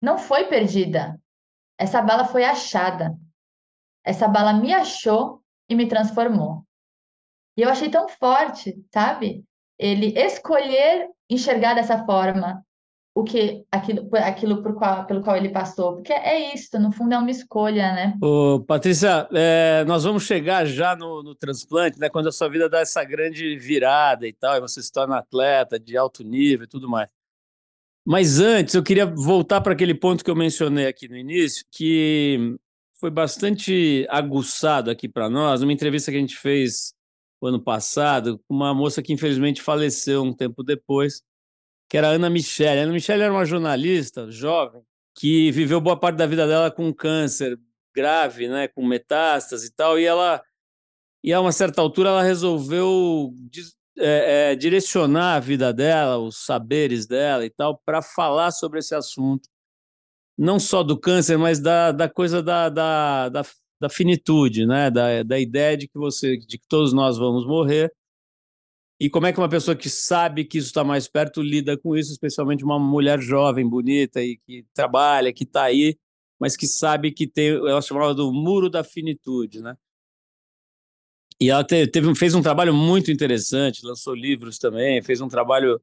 não 0.00 0.18
foi 0.18 0.44
perdida, 0.44 1.19
essa 1.81 2.03
bala 2.03 2.27
foi 2.27 2.45
achada. 2.45 3.16
Essa 4.05 4.29
bala 4.29 4.53
me 4.53 4.73
achou 4.73 5.43
e 5.66 5.75
me 5.75 5.88
transformou. 5.88 6.62
E 7.57 7.62
eu 7.62 7.71
achei 7.71 7.88
tão 7.88 8.07
forte, 8.07 8.77
sabe? 8.93 9.43
Ele 9.79 10.12
escolher 10.19 11.09
enxergar 11.29 11.73
dessa 11.73 12.05
forma, 12.05 12.62
o 13.14 13.25
que 13.25 13.64
aquilo, 13.73 14.09
aquilo 14.14 14.62
por 14.62 14.75
qual, 14.75 15.07
pelo 15.07 15.23
qual 15.23 15.37
ele 15.37 15.49
passou, 15.49 15.95
porque 15.95 16.12
é 16.12 16.55
isso, 16.55 16.79
no 16.79 16.93
fundo 16.93 17.14
é 17.14 17.19
uma 17.19 17.31
escolha, 17.31 17.93
né? 17.95 18.14
Ô, 18.23 18.61
Patrícia, 18.61 19.27
é, 19.33 19.83
nós 19.87 20.05
vamos 20.05 20.25
chegar 20.25 20.66
já 20.66 20.95
no, 20.95 21.23
no, 21.23 21.35
transplante, 21.35 21.99
né? 21.99 22.11
Quando 22.11 22.29
a 22.29 22.33
sua 22.33 22.49
vida 22.49 22.69
dá 22.69 22.81
essa 22.81 23.03
grande 23.05 23.57
virada 23.57 24.27
e 24.27 24.35
tal, 24.35 24.57
e 24.57 24.61
você 24.61 24.83
se 24.83 24.93
torna 24.93 25.19
atleta 25.19 25.79
de 25.81 25.97
alto 25.97 26.23
nível 26.23 26.64
e 26.64 26.69
tudo 26.69 26.88
mais. 26.90 27.11
Mas 28.04 28.40
antes, 28.40 28.74
eu 28.74 28.82
queria 28.82 29.06
voltar 29.06 29.60
para 29.60 29.72
aquele 29.72 29.94
ponto 29.94 30.24
que 30.24 30.30
eu 30.30 30.36
mencionei 30.36 30.86
aqui 30.86 31.08
no 31.08 31.16
início, 31.16 31.64
que 31.70 32.56
foi 32.98 33.10
bastante 33.10 34.06
aguçado 34.10 34.90
aqui 34.90 35.08
para 35.08 35.28
nós, 35.28 35.60
numa 35.60 35.72
entrevista 35.72 36.10
que 36.10 36.16
a 36.16 36.20
gente 36.20 36.36
fez 36.36 36.94
o 37.40 37.46
ano 37.46 37.60
passado, 37.60 38.38
com 38.46 38.54
uma 38.54 38.74
moça 38.74 39.02
que 39.02 39.12
infelizmente 39.12 39.62
faleceu 39.62 40.22
um 40.22 40.32
tempo 40.32 40.62
depois 40.62 41.22
que 41.88 41.96
era 41.96 42.08
Ana 42.08 42.30
Michele. 42.30 42.80
A 42.80 42.82
Ana 42.84 42.92
Michele 42.92 43.22
era 43.22 43.32
uma 43.32 43.44
jornalista 43.44 44.30
jovem 44.30 44.82
que 45.14 45.50
viveu 45.50 45.80
boa 45.80 45.98
parte 45.98 46.16
da 46.16 46.26
vida 46.26 46.46
dela 46.46 46.70
com 46.70 46.94
câncer 46.94 47.58
grave, 47.94 48.48
né, 48.48 48.68
com 48.68 48.86
metástase 48.86 49.66
e 49.66 49.70
tal, 49.72 49.98
e 49.98 50.04
ela, 50.04 50.40
e 51.24 51.32
a 51.32 51.40
uma 51.40 51.50
certa 51.50 51.80
altura, 51.82 52.10
ela 52.10 52.22
resolveu 52.22 53.34
é, 54.00 54.52
é, 54.52 54.56
direcionar 54.56 55.36
a 55.36 55.40
vida 55.40 55.72
dela, 55.72 56.18
os 56.18 56.44
saberes 56.44 57.06
dela 57.06 57.44
e 57.44 57.50
tal, 57.50 57.80
para 57.84 58.02
falar 58.02 58.50
sobre 58.50 58.78
esse 58.78 58.94
assunto, 58.94 59.48
não 60.36 60.58
só 60.58 60.82
do 60.82 60.98
câncer, 60.98 61.36
mas 61.36 61.60
da, 61.60 61.92
da 61.92 62.08
coisa 62.08 62.42
da, 62.42 62.68
da, 62.68 63.28
da, 63.28 63.42
da 63.80 63.88
finitude, 63.88 64.66
né, 64.66 64.90
da, 64.90 65.22
da 65.22 65.38
ideia 65.38 65.76
de 65.76 65.86
que 65.86 65.98
você, 65.98 66.36
de 66.38 66.58
que 66.58 66.66
todos 66.68 66.92
nós 66.92 67.18
vamos 67.18 67.46
morrer. 67.46 67.92
E 68.98 69.08
como 69.08 69.26
é 69.26 69.32
que 69.32 69.38
uma 69.38 69.48
pessoa 69.48 69.76
que 69.76 69.88
sabe 69.88 70.44
que 70.44 70.58
isso 70.58 70.68
está 70.68 70.84
mais 70.84 71.08
perto 71.08 71.42
lida 71.42 71.76
com 71.78 71.96
isso, 71.96 72.12
especialmente 72.12 72.64
uma 72.64 72.78
mulher 72.78 73.20
jovem, 73.20 73.68
bonita 73.68 74.22
e 74.22 74.38
que 74.46 74.66
trabalha, 74.74 75.32
que 75.32 75.44
está 75.44 75.64
aí, 75.64 75.96
mas 76.38 76.56
que 76.56 76.66
sabe 76.66 77.12
que 77.12 77.26
tem, 77.26 77.48
ela 77.50 77.82
chamava 77.82 78.14
do 78.14 78.32
muro 78.32 78.68
da 78.70 78.84
finitude, 78.84 79.60
né? 79.60 79.76
E 81.40 81.48
ela 81.48 81.64
teve, 81.64 82.14
fez 82.14 82.35
um 82.35 82.42
trabalho 82.42 82.74
muito 82.74 83.11
interessante, 83.11 83.85
lançou 83.85 84.14
livros 84.14 84.59
também, 84.59 85.03
fez 85.03 85.22
um 85.22 85.29
trabalho 85.29 85.81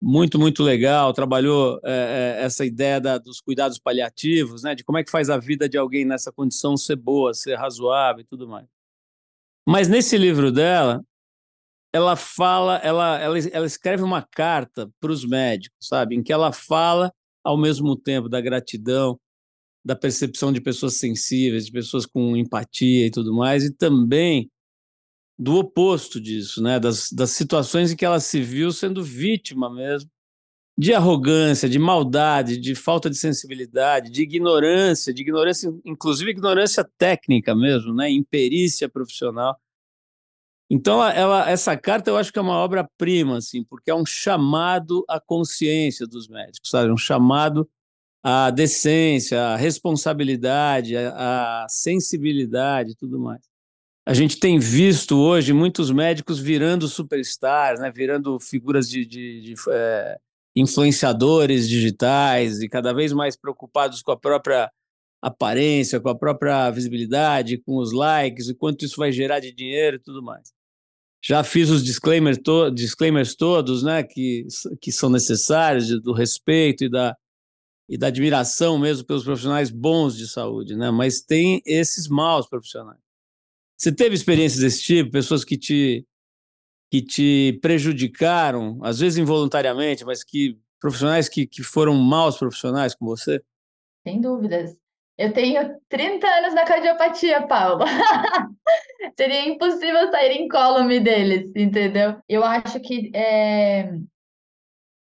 muito, 0.00 0.38
muito 0.38 0.62
legal, 0.62 1.12
trabalhou 1.12 1.78
é, 1.84 2.38
essa 2.40 2.64
ideia 2.64 3.00
da, 3.00 3.18
dos 3.18 3.40
cuidados 3.40 3.78
paliativos, 3.78 4.62
né? 4.62 4.74
De 4.74 4.84
como 4.84 4.96
é 4.96 5.04
que 5.04 5.10
faz 5.10 5.28
a 5.28 5.36
vida 5.36 5.68
de 5.68 5.76
alguém 5.76 6.04
nessa 6.04 6.32
condição 6.32 6.76
ser 6.76 6.96
boa, 6.96 7.34
ser 7.34 7.56
razoável 7.56 8.22
e 8.22 8.24
tudo 8.24 8.48
mais. 8.48 8.66
Mas 9.66 9.88
nesse 9.88 10.16
livro 10.16 10.50
dela, 10.50 11.04
ela 11.92 12.16
fala, 12.16 12.76
ela, 12.78 13.18
ela, 13.18 13.38
ela 13.38 13.66
escreve 13.66 14.02
uma 14.02 14.22
carta 14.22 14.90
para 15.00 15.12
os 15.12 15.24
médicos, 15.24 15.86
sabe, 15.86 16.14
em 16.14 16.22
que 16.22 16.32
ela 16.32 16.52
fala 16.52 17.12
ao 17.44 17.58
mesmo 17.58 17.94
tempo 17.94 18.28
da 18.28 18.40
gratidão, 18.40 19.18
da 19.84 19.96
percepção 19.96 20.52
de 20.52 20.60
pessoas 20.60 20.94
sensíveis, 20.94 21.66
de 21.66 21.72
pessoas 21.72 22.06
com 22.06 22.36
empatia 22.36 23.06
e 23.06 23.10
tudo 23.10 23.34
mais, 23.34 23.64
e 23.64 23.74
também 23.74 24.50
do 25.38 25.56
oposto 25.56 26.20
disso, 26.20 26.62
né? 26.62 26.80
das, 26.80 27.12
das 27.12 27.30
situações 27.30 27.92
em 27.92 27.96
que 27.96 28.04
ela 28.04 28.18
se 28.18 28.40
viu 28.40 28.72
sendo 28.72 29.02
vítima 29.04 29.72
mesmo 29.72 30.10
de 30.76 30.94
arrogância, 30.94 31.68
de 31.68 31.78
maldade, 31.78 32.56
de 32.56 32.74
falta 32.74 33.10
de 33.10 33.16
sensibilidade, 33.16 34.12
de 34.12 34.22
ignorância, 34.22 35.12
de 35.12 35.22
ignorância, 35.22 35.74
inclusive 35.84 36.30
ignorância 36.30 36.88
técnica 36.96 37.54
mesmo, 37.54 37.92
né? 37.92 38.08
imperícia 38.10 38.88
profissional. 38.88 39.58
Então, 40.70 41.02
ela, 41.04 41.50
essa 41.50 41.76
carta 41.76 42.10
eu 42.10 42.16
acho 42.16 42.32
que 42.32 42.38
é 42.38 42.42
uma 42.42 42.58
obra-prima, 42.58 43.38
assim, 43.38 43.64
porque 43.64 43.90
é 43.90 43.94
um 43.94 44.04
chamado 44.04 45.04
à 45.08 45.18
consciência 45.18 46.06
dos 46.06 46.28
médicos, 46.28 46.70
sabe? 46.70 46.92
Um 46.92 46.96
chamado 46.96 47.68
à 48.22 48.50
decência, 48.50 49.40
à 49.40 49.56
responsabilidade, 49.56 50.94
à, 50.96 51.64
à 51.64 51.68
sensibilidade 51.68 52.90
e 52.92 52.94
tudo 52.94 53.18
mais. 53.18 53.47
A 54.08 54.14
gente 54.14 54.40
tem 54.40 54.58
visto 54.58 55.18
hoje 55.18 55.52
muitos 55.52 55.90
médicos 55.90 56.38
virando 56.38 56.88
superstars, 56.88 57.78
né? 57.78 57.92
virando 57.94 58.40
figuras 58.40 58.88
de, 58.88 59.04
de, 59.04 59.42
de 59.42 59.54
é, 59.70 60.18
influenciadores 60.56 61.68
digitais 61.68 62.62
e 62.62 62.70
cada 62.70 62.94
vez 62.94 63.12
mais 63.12 63.36
preocupados 63.36 64.00
com 64.00 64.10
a 64.10 64.16
própria 64.16 64.72
aparência, 65.20 66.00
com 66.00 66.08
a 66.08 66.16
própria 66.16 66.70
visibilidade, 66.70 67.58
com 67.58 67.76
os 67.76 67.92
likes, 67.92 68.48
e 68.48 68.54
quanto 68.54 68.86
isso 68.86 68.96
vai 68.96 69.12
gerar 69.12 69.40
de 69.40 69.52
dinheiro 69.52 69.96
e 69.96 70.00
tudo 70.00 70.22
mais 70.22 70.50
já 71.22 71.44
fiz 71.44 71.68
os 71.68 71.84
disclaimers, 71.84 72.38
to 72.38 72.70
disclaimers 72.70 73.34
todos, 73.34 73.82
né, 73.82 74.02
que, 74.04 74.46
que 74.80 74.90
são 74.90 75.10
necessários, 75.10 75.88
do 76.00 76.12
respeito 76.12 76.84
e 76.84 76.88
da, 76.88 77.14
e 77.88 77.98
da 77.98 78.06
admiração 78.06 78.78
mesmo 78.78 79.04
pelos 79.04 79.24
profissionais 79.24 79.68
bons 79.68 80.16
de 80.16 80.28
saúde, 80.28 80.76
né, 80.76 80.90
mas 80.90 81.20
tem 81.20 81.60
esses 81.66 82.08
maus 82.08 82.48
profissionais. 82.48 83.07
Você 83.78 83.94
teve 83.94 84.14
experiências 84.14 84.60
desse 84.60 84.82
tipo, 84.82 85.12
pessoas 85.12 85.44
que 85.44 85.56
te, 85.56 86.04
que 86.90 87.00
te 87.00 87.58
prejudicaram, 87.62 88.80
às 88.82 88.98
vezes 88.98 89.18
involuntariamente, 89.18 90.04
mas 90.04 90.24
que 90.24 90.58
profissionais 90.80 91.28
que, 91.28 91.46
que 91.46 91.62
foram 91.62 91.94
maus 91.94 92.36
profissionais 92.36 92.94
com 92.94 93.06
você? 93.06 93.40
Sem 94.06 94.20
dúvidas. 94.20 94.76
Eu 95.16 95.32
tenho 95.32 95.80
30 95.88 96.26
anos 96.26 96.54
na 96.54 96.64
cardiopatia, 96.64 97.46
Paulo. 97.46 97.84
Seria 99.18 99.48
impossível 99.48 100.10
sair 100.10 100.40
incólume 100.40 101.00
deles, 101.00 101.50
entendeu? 101.56 102.20
Eu 102.28 102.44
acho 102.44 102.80
que 102.80 103.10
é... 103.14 103.92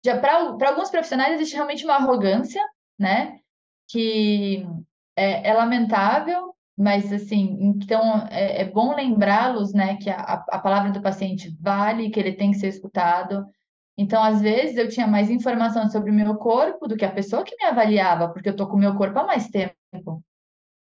já 0.04 0.18
para 0.20 0.68
alguns 0.68 0.90
profissionais 0.90 1.34
existe 1.34 1.54
realmente 1.54 1.84
uma 1.84 1.96
arrogância, 1.96 2.62
né? 2.98 3.40
Que 3.88 4.64
é, 5.16 5.50
é 5.50 5.54
lamentável, 5.54 6.53
mas 6.76 7.12
assim, 7.12 7.56
então 7.60 8.26
é, 8.30 8.62
é 8.62 8.64
bom 8.64 8.94
lembrá-los, 8.94 9.72
né, 9.72 9.96
que 9.96 10.10
a, 10.10 10.44
a 10.48 10.58
palavra 10.58 10.90
do 10.90 11.00
paciente 11.00 11.56
vale, 11.60 12.10
que 12.10 12.18
ele 12.18 12.32
tem 12.32 12.50
que 12.50 12.58
ser 12.58 12.68
escutado. 12.68 13.46
Então, 13.96 14.22
às 14.22 14.40
vezes, 14.40 14.76
eu 14.76 14.88
tinha 14.88 15.06
mais 15.06 15.30
informação 15.30 15.88
sobre 15.88 16.10
o 16.10 16.14
meu 16.14 16.34
corpo 16.36 16.88
do 16.88 16.96
que 16.96 17.04
a 17.04 17.12
pessoa 17.12 17.44
que 17.44 17.56
me 17.56 17.64
avaliava, 17.64 18.28
porque 18.28 18.48
eu 18.48 18.56
tô 18.56 18.66
com 18.66 18.76
o 18.76 18.78
meu 18.78 18.96
corpo 18.96 19.18
há 19.20 19.24
mais 19.24 19.48
tempo. 19.48 19.74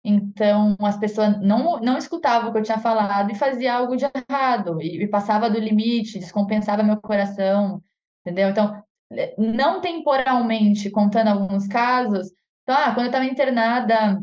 Então, 0.03 0.77
as 0.81 0.97
pessoas 0.97 1.39
não, 1.43 1.79
não 1.81 1.99
escutavam 1.99 2.49
o 2.49 2.53
que 2.53 2.59
eu 2.59 2.63
tinha 2.63 2.79
falado 2.79 3.31
e 3.31 3.35
fazia 3.35 3.75
algo 3.75 3.97
de 3.97 4.05
errado, 4.05 4.81
e, 4.81 5.03
e 5.03 5.09
passava 5.09 5.51
do 5.51 5.59
limite, 5.59 6.19
descompensava 6.19 6.83
meu 6.83 6.99
coração, 6.99 7.83
entendeu? 8.25 8.49
Então, 8.49 8.83
não 9.37 9.81
temporalmente, 9.81 10.91
contando 10.91 11.29
alguns 11.29 11.67
casos, 11.67 12.33
então, 12.63 12.75
ah, 12.77 12.95
quando 12.95 13.07
eu 13.07 13.07
estava 13.07 13.25
internada, 13.25 14.21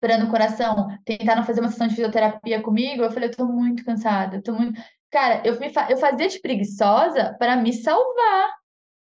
esperando 0.00 0.26
o 0.26 0.30
coração, 0.30 0.88
tentaram 1.04 1.44
fazer 1.44 1.60
uma 1.60 1.68
sessão 1.68 1.86
de 1.86 1.94
fisioterapia 1.94 2.62
comigo, 2.62 3.02
eu 3.02 3.10
falei, 3.10 3.28
eu 3.28 3.36
tô 3.36 3.46
muito 3.46 3.84
cansada, 3.84 4.36
eu 4.36 4.42
tô 4.42 4.54
muito... 4.54 4.80
Cara, 5.10 5.42
eu, 5.44 5.58
me, 5.60 5.70
eu 5.90 5.96
fazia 5.98 6.28
de 6.28 6.40
preguiçosa 6.40 7.36
para 7.38 7.56
me 7.56 7.72
salvar. 7.72 8.50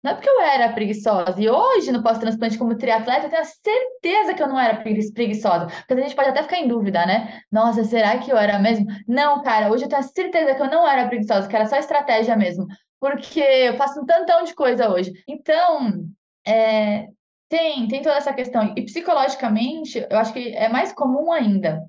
Não 0.03 0.11
é 0.11 0.13
porque 0.15 0.29
eu 0.29 0.41
era 0.41 0.73
preguiçosa. 0.73 1.35
E 1.39 1.47
hoje, 1.49 1.91
no 1.91 2.01
pós-transplante 2.01 2.57
como 2.57 2.77
triatleta, 2.77 3.27
eu 3.27 3.29
tenho 3.29 3.45
certeza 3.45 4.33
que 4.33 4.41
eu 4.41 4.47
não 4.47 4.59
era 4.59 4.81
preguiçosa. 4.81 5.67
Porque 5.67 5.93
a 5.93 5.97
gente 5.97 6.15
pode 6.15 6.29
até 6.29 6.41
ficar 6.41 6.57
em 6.57 6.67
dúvida, 6.67 7.05
né? 7.05 7.41
Nossa, 7.51 7.83
será 7.83 8.17
que 8.17 8.31
eu 8.31 8.37
era 8.37 8.57
mesmo? 8.57 8.87
Não, 9.07 9.43
cara, 9.43 9.69
hoje 9.69 9.83
eu 9.83 9.89
tenho 9.89 10.01
certeza 10.01 10.55
que 10.55 10.61
eu 10.61 10.71
não 10.71 10.87
era 10.87 11.07
preguiçosa, 11.07 11.47
que 11.47 11.55
era 11.55 11.67
só 11.67 11.75
estratégia 11.75 12.35
mesmo. 12.35 12.65
Porque 12.99 13.39
eu 13.39 13.75
faço 13.75 13.99
um 14.01 14.05
tantão 14.05 14.43
de 14.43 14.55
coisa 14.55 14.89
hoje. 14.89 15.11
Então, 15.27 16.05
é, 16.47 17.07
tem, 17.51 17.85
tem 17.89 18.01
toda 18.01 18.15
essa 18.15 18.33
questão. 18.33 18.73
E 18.77 18.85
psicologicamente, 18.85 20.07
eu 20.09 20.17
acho 20.17 20.31
que 20.31 20.55
é 20.55 20.69
mais 20.69 20.93
comum 20.93 21.33
ainda. 21.33 21.85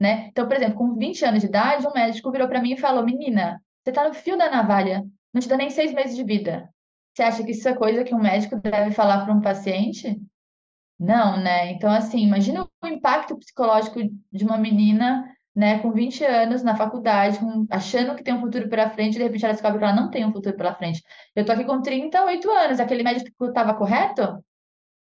Né? 0.00 0.28
Então, 0.28 0.46
por 0.46 0.56
exemplo, 0.56 0.76
com 0.76 0.94
20 0.94 1.24
anos 1.24 1.40
de 1.40 1.48
idade, 1.48 1.86
um 1.86 1.92
médico 1.92 2.30
virou 2.30 2.48
para 2.48 2.62
mim 2.62 2.74
e 2.74 2.80
falou: 2.80 3.04
Menina, 3.04 3.60
você 3.82 3.92
tá 3.92 4.06
no 4.06 4.14
fio 4.14 4.38
da 4.38 4.48
navalha, 4.48 5.04
não 5.34 5.40
te 5.40 5.48
dá 5.48 5.56
nem 5.56 5.70
seis 5.70 5.92
meses 5.92 6.14
de 6.14 6.22
vida. 6.22 6.68
Você 7.12 7.22
acha 7.24 7.42
que 7.42 7.50
isso 7.50 7.68
é 7.68 7.74
coisa 7.74 8.04
que 8.04 8.14
um 8.14 8.20
médico 8.20 8.56
deve 8.60 8.92
falar 8.92 9.24
para 9.24 9.34
um 9.34 9.40
paciente? 9.40 10.20
Não, 10.98 11.36
né? 11.36 11.72
Então, 11.72 11.90
assim, 11.90 12.20
imagina 12.20 12.64
o 12.82 12.86
impacto 12.86 13.36
psicológico 13.36 13.98
de 14.32 14.44
uma 14.44 14.56
menina, 14.56 15.28
né, 15.54 15.80
com 15.80 15.90
20 15.90 16.24
anos 16.24 16.62
na 16.62 16.76
faculdade, 16.76 17.38
com, 17.40 17.66
achando 17.70 18.14
que 18.14 18.22
tem 18.22 18.34
um 18.34 18.40
futuro 18.40 18.68
pela 18.68 18.88
frente, 18.90 19.14
e 19.16 19.18
de 19.18 19.24
repente 19.24 19.44
ela 19.44 19.52
descobre 19.52 19.78
que 19.78 19.84
ela 19.84 19.96
não 19.96 20.10
tem 20.10 20.24
um 20.24 20.32
futuro 20.32 20.56
pela 20.56 20.74
frente. 20.74 21.02
Eu 21.34 21.44
tô 21.44 21.52
aqui 21.52 21.64
com 21.64 21.82
38 21.82 22.48
anos, 22.50 22.80
aquele 22.80 23.02
médico 23.02 23.46
estava 23.46 23.74
correto? 23.74 24.42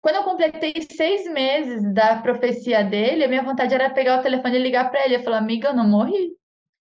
Quando 0.04 0.16
eu 0.16 0.24
completei 0.24 0.74
seis 0.82 1.24
meses 1.32 1.82
da 1.94 2.16
profecia 2.16 2.84
dele, 2.84 3.24
a 3.24 3.28
minha 3.28 3.42
vontade 3.42 3.72
era 3.72 3.88
pegar 3.88 4.20
o 4.20 4.22
telefone 4.22 4.56
e 4.58 4.62
ligar 4.62 4.90
para 4.90 5.02
ele 5.02 5.14
e 5.14 5.22
falar: 5.22 5.38
amiga, 5.38 5.68
eu 5.68 5.74
não 5.74 5.88
morri. 5.88 6.36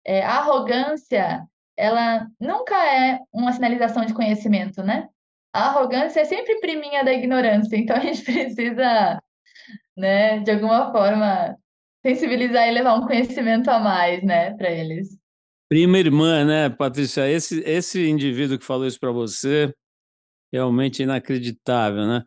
É, 0.05 0.25
a 0.25 0.39
arrogância 0.39 1.41
ela 1.77 2.27
nunca 2.37 2.75
é 2.75 3.19
uma 3.31 3.53
sinalização 3.53 4.03
de 4.03 4.13
conhecimento, 4.13 4.83
né? 4.83 5.07
A 5.53 5.69
arrogância 5.69 6.19
é 6.19 6.25
sempre 6.25 6.59
priminha 6.59 7.01
da 7.01 7.13
ignorância, 7.13 7.77
então 7.77 7.95
a 7.95 8.01
gente 8.01 8.23
precisa, 8.27 9.21
né, 9.95 10.39
de 10.39 10.51
alguma 10.51 10.91
forma, 10.91 11.55
sensibilizar 12.05 12.67
e 12.67 12.71
levar 12.71 12.95
um 12.95 13.07
conhecimento 13.07 13.69
a 13.69 13.79
mais, 13.79 14.21
né, 14.21 14.53
para 14.55 14.69
eles. 14.69 15.17
Prima 15.69 15.97
irmã, 15.97 16.43
né, 16.43 16.69
Patrícia? 16.69 17.29
Esse, 17.29 17.61
esse 17.61 18.05
indivíduo 18.09 18.59
que 18.59 18.65
falou 18.65 18.85
isso 18.85 18.99
para 18.99 19.13
você, 19.13 19.73
realmente 20.51 21.03
inacreditável, 21.03 22.05
né? 22.05 22.25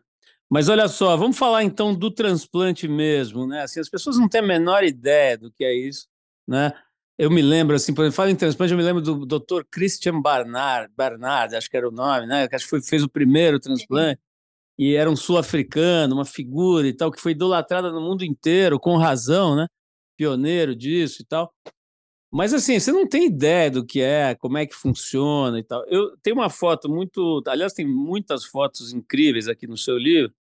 Mas 0.51 0.67
olha 0.67 0.89
só, 0.89 1.15
vamos 1.15 1.37
falar 1.37 1.63
então 1.63 1.95
do 1.95 2.11
transplante 2.11 2.85
mesmo, 2.85 3.47
né? 3.47 3.61
Assim, 3.61 3.79
as 3.79 3.87
pessoas 3.87 4.17
não 4.17 4.27
têm 4.27 4.41
a 4.41 4.45
menor 4.45 4.83
ideia 4.83 5.37
do 5.37 5.49
que 5.49 5.63
é 5.63 5.73
isso, 5.73 6.09
né? 6.45 6.73
Eu 7.17 7.31
me 7.31 7.41
lembro, 7.41 7.73
assim, 7.73 7.93
por 7.93 8.01
exemplo, 8.01 8.17
fala 8.17 8.31
em 8.31 8.35
transplante, 8.35 8.73
eu 8.73 8.77
me 8.77 8.83
lembro 8.83 9.01
do 9.01 9.25
Dr. 9.25 9.63
Christian 9.71 10.19
Barnard, 10.21 10.91
Barnard, 10.93 11.55
acho 11.55 11.69
que 11.69 11.77
era 11.77 11.87
o 11.87 11.91
nome, 11.91 12.27
né? 12.27 12.49
Acho 12.51 12.65
que 12.65 12.69
foi, 12.69 12.81
fez 12.81 13.01
o 13.01 13.07
primeiro 13.07 13.61
transplante. 13.61 14.19
E 14.77 14.95
era 14.95 15.09
um 15.09 15.15
sul-africano, 15.15 16.15
uma 16.15 16.25
figura 16.25 16.85
e 16.85 16.93
tal, 16.93 17.11
que 17.11 17.21
foi 17.21 17.31
idolatrada 17.31 17.89
no 17.89 18.01
mundo 18.01 18.25
inteiro, 18.25 18.77
com 18.77 18.97
razão, 18.97 19.55
né? 19.55 19.67
Pioneiro 20.17 20.75
disso 20.75 21.21
e 21.21 21.25
tal. 21.25 21.53
Mas 22.31 22.53
assim, 22.53 22.79
você 22.79 22.91
não 22.91 23.07
tem 23.07 23.27
ideia 23.27 23.71
do 23.71 23.85
que 23.85 24.01
é, 24.01 24.35
como 24.35 24.57
é 24.57 24.65
que 24.65 24.75
funciona 24.75 25.59
e 25.59 25.63
tal. 25.63 25.85
Eu 25.87 26.17
tenho 26.17 26.35
uma 26.35 26.49
foto 26.49 26.89
muito. 26.89 27.41
Aliás, 27.47 27.73
tem 27.73 27.87
muitas 27.87 28.43
fotos 28.45 28.91
incríveis 28.93 29.47
aqui 29.47 29.67
no 29.67 29.77
seu 29.77 29.97
livro. 29.97 30.33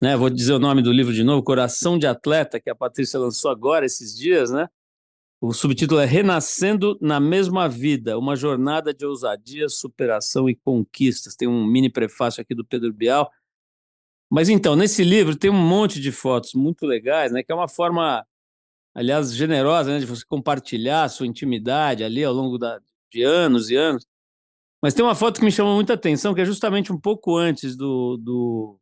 Né? 0.00 0.16
Vou 0.16 0.30
dizer 0.30 0.54
o 0.54 0.58
nome 0.58 0.82
do 0.82 0.92
livro 0.92 1.12
de 1.12 1.22
novo: 1.22 1.42
Coração 1.42 1.98
de 1.98 2.06
Atleta, 2.06 2.58
que 2.60 2.70
a 2.70 2.74
Patrícia 2.74 3.18
lançou 3.20 3.50
agora 3.50 3.84
esses 3.84 4.16
dias, 4.16 4.50
né? 4.50 4.68
O 5.42 5.54
subtítulo 5.54 6.00
é 6.00 6.04
Renascendo 6.04 6.98
na 7.00 7.18
Mesma 7.18 7.66
Vida, 7.68 8.18
uma 8.18 8.36
jornada 8.36 8.92
de 8.92 9.06
ousadia, 9.06 9.68
superação 9.70 10.50
e 10.50 10.54
conquistas. 10.54 11.34
Tem 11.34 11.48
um 11.48 11.64
mini 11.64 11.90
prefácio 11.90 12.42
aqui 12.42 12.54
do 12.54 12.64
Pedro 12.64 12.92
Bial. 12.92 13.30
Mas 14.30 14.48
então, 14.48 14.76
nesse 14.76 15.02
livro 15.02 15.36
tem 15.36 15.50
um 15.50 15.54
monte 15.54 16.00
de 16.00 16.12
fotos 16.12 16.54
muito 16.54 16.86
legais, 16.86 17.32
né? 17.32 17.42
Que 17.42 17.52
é 17.52 17.54
uma 17.54 17.68
forma, 17.68 18.24
aliás, 18.94 19.34
generosa, 19.34 19.92
né? 19.92 19.98
De 19.98 20.06
você 20.06 20.24
compartilhar 20.26 21.04
a 21.04 21.08
sua 21.08 21.26
intimidade 21.26 22.04
ali 22.04 22.24
ao 22.24 22.34
longo 22.34 22.58
da, 22.58 22.80
de 23.10 23.22
anos 23.22 23.70
e 23.70 23.76
anos. 23.76 24.06
Mas 24.82 24.94
tem 24.94 25.04
uma 25.04 25.14
foto 25.14 25.40
que 25.40 25.44
me 25.44 25.52
chamou 25.52 25.74
muita 25.74 25.94
atenção, 25.94 26.34
que 26.34 26.40
é 26.40 26.44
justamente 26.44 26.92
um 26.92 26.98
pouco 26.98 27.36
antes 27.36 27.76
do, 27.76 28.16
do 28.18 28.79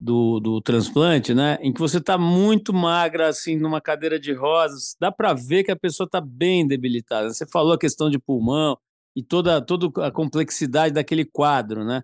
do, 0.00 0.38
do 0.38 0.60
transplante, 0.60 1.34
né? 1.34 1.58
Em 1.60 1.72
que 1.72 1.80
você 1.80 1.98
está 1.98 2.16
muito 2.16 2.72
magra, 2.72 3.28
assim, 3.28 3.56
numa 3.56 3.80
cadeira 3.80 4.18
de 4.18 4.32
rosas, 4.32 4.96
dá 5.00 5.10
para 5.10 5.34
ver 5.34 5.64
que 5.64 5.70
a 5.72 5.76
pessoa 5.76 6.06
está 6.06 6.20
bem 6.20 6.66
debilitada. 6.66 7.32
Você 7.32 7.46
falou 7.46 7.72
a 7.72 7.78
questão 7.78 8.08
de 8.08 8.18
pulmão 8.18 8.78
e 9.16 9.22
toda, 9.22 9.60
toda 9.60 10.06
a 10.06 10.10
complexidade 10.12 10.94
daquele 10.94 11.24
quadro, 11.24 11.84
né? 11.84 12.02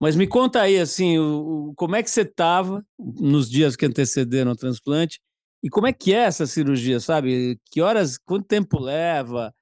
Mas 0.00 0.16
me 0.16 0.26
conta 0.26 0.60
aí, 0.62 0.78
assim, 0.78 1.18
o, 1.18 1.70
o 1.70 1.74
como 1.74 1.96
é 1.96 2.02
que 2.02 2.10
você 2.10 2.22
estava 2.22 2.84
nos 2.98 3.50
dias 3.50 3.76
que 3.76 3.86
antecederam 3.86 4.52
o 4.52 4.56
transplante 4.56 5.20
e 5.62 5.68
como 5.68 5.86
é 5.86 5.92
que 5.92 6.12
é 6.14 6.18
essa 6.18 6.46
cirurgia, 6.46 7.00
sabe? 7.00 7.60
Que 7.70 7.80
horas, 7.80 8.16
quanto 8.18 8.46
tempo 8.46 8.80
leva? 8.80 9.52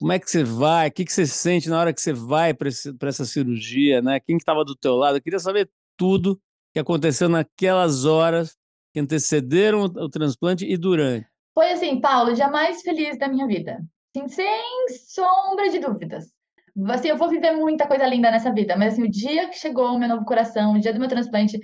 Como 0.00 0.12
é 0.12 0.18
que 0.18 0.30
você 0.30 0.44
vai? 0.44 0.88
O 0.88 0.92
que, 0.92 1.04
que 1.04 1.12
você 1.12 1.26
sente 1.26 1.68
na 1.68 1.80
hora 1.80 1.92
que 1.92 2.00
você 2.00 2.12
vai 2.12 2.54
para 2.54 2.68
essa 3.08 3.24
cirurgia, 3.24 4.02
né? 4.02 4.20
Quem 4.20 4.36
estava 4.36 4.64
que 4.64 4.66
do 4.66 4.76
teu 4.76 4.96
lado? 4.96 5.18
Eu 5.18 5.22
queria 5.22 5.40
saber 5.40 5.70
tudo 5.96 6.40
que 6.78 6.80
aconteceu 6.80 7.28
naquelas 7.28 8.04
horas 8.04 8.56
que 8.92 9.00
antecederam 9.00 9.82
o 9.82 10.08
transplante 10.08 10.64
e 10.64 10.76
durante? 10.76 11.26
Foi 11.52 11.72
assim, 11.72 12.00
Paulo, 12.00 12.30
o 12.30 12.34
dia 12.34 12.48
mais 12.48 12.82
feliz 12.82 13.18
da 13.18 13.28
minha 13.28 13.46
vida. 13.46 13.80
Assim, 14.14 14.28
sem 14.28 14.88
sombra 14.88 15.68
de 15.68 15.80
dúvidas. 15.80 16.32
Assim, 16.90 17.08
eu 17.08 17.16
vou 17.16 17.28
viver 17.28 17.52
muita 17.52 17.88
coisa 17.88 18.06
linda 18.06 18.30
nessa 18.30 18.52
vida, 18.52 18.76
mas 18.76 18.92
assim, 18.92 19.02
o 19.02 19.10
dia 19.10 19.48
que 19.48 19.58
chegou 19.58 19.88
o 19.88 19.98
meu 19.98 20.08
novo 20.08 20.24
coração, 20.24 20.74
o 20.74 20.78
dia 20.78 20.92
do 20.92 21.00
meu 21.00 21.08
transplante, 21.08 21.58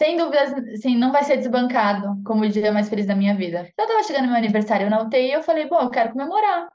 sem 0.00 0.16
dúvidas, 0.16 0.54
assim, 0.72 0.96
não 0.96 1.12
vai 1.12 1.24
ser 1.24 1.36
desbancado 1.36 2.22
como 2.24 2.44
o 2.44 2.48
dia 2.48 2.72
mais 2.72 2.88
feliz 2.88 3.04
da 3.04 3.14
minha 3.14 3.36
vida. 3.36 3.70
Eu 3.76 3.86
tava 3.86 4.02
chegando 4.02 4.22
no 4.22 4.28
meu 4.28 4.38
aniversário 4.38 4.88
na 4.88 5.02
UTI 5.02 5.28
e 5.28 5.32
eu 5.32 5.42
falei, 5.42 5.68
bom, 5.68 5.80
eu 5.80 5.90
quero 5.90 6.12
comemorar. 6.12 6.68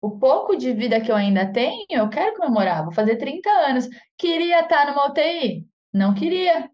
O 0.00 0.18
pouco 0.18 0.56
de 0.56 0.72
vida 0.72 1.00
que 1.00 1.12
eu 1.12 1.16
ainda 1.16 1.52
tenho, 1.52 1.86
eu 1.88 2.08
quero 2.08 2.34
comemorar. 2.34 2.82
Vou 2.82 2.92
fazer 2.92 3.16
30 3.18 3.48
anos. 3.48 3.88
Queria 4.18 4.62
estar 4.62 4.88
numa 4.88 5.06
UTI? 5.06 5.64
Não 5.92 6.14
queria. 6.14 6.70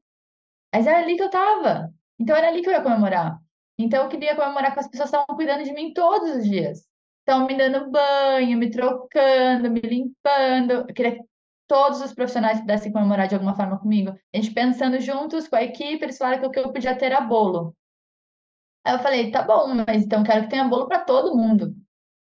Mas 0.74 0.86
era 0.86 0.98
ali 0.98 1.16
que 1.16 1.22
eu 1.22 1.30
tava. 1.30 1.92
Então 2.18 2.36
era 2.36 2.48
ali 2.48 2.62
que 2.62 2.68
eu 2.68 2.72
ia 2.72 2.82
comemorar. 2.82 3.38
Então 3.78 4.02
eu 4.04 4.08
queria 4.08 4.34
comemorar 4.36 4.74
com 4.74 4.80
as 4.80 4.88
pessoas 4.88 5.10
que 5.10 5.16
estavam 5.16 5.36
cuidando 5.36 5.64
de 5.64 5.72
mim 5.72 5.92
todos 5.92 6.36
os 6.36 6.44
dias. 6.44 6.86
Estavam 7.20 7.46
me 7.46 7.56
dando 7.56 7.90
banho, 7.90 8.58
me 8.58 8.70
trocando, 8.70 9.70
me 9.70 9.80
limpando. 9.80 10.72
Eu 10.88 10.94
queria 10.94 11.16
que 11.16 11.22
todos 11.68 12.00
os 12.00 12.14
profissionais 12.14 12.60
pudessem 12.60 12.92
comemorar 12.92 13.28
de 13.28 13.34
alguma 13.34 13.54
forma 13.54 13.78
comigo. 13.78 14.10
A 14.10 14.36
gente 14.36 14.52
pensando 14.52 15.00
juntos 15.00 15.46
com 15.48 15.56
a 15.56 15.62
equipe, 15.62 16.04
eles 16.04 16.18
falaram 16.18 16.40
que 16.40 16.46
o 16.46 16.50
que 16.50 16.58
eu 16.58 16.72
podia 16.72 16.96
ter 16.96 17.06
era 17.06 17.20
bolo. 17.20 17.76
Aí 18.84 18.94
eu 18.94 18.98
falei, 19.00 19.30
tá 19.30 19.42
bom, 19.42 19.74
mas 19.86 20.04
então 20.04 20.24
quero 20.24 20.44
que 20.44 20.50
tenha 20.50 20.64
bolo 20.66 20.88
para 20.88 21.04
todo 21.04 21.36
mundo. 21.36 21.74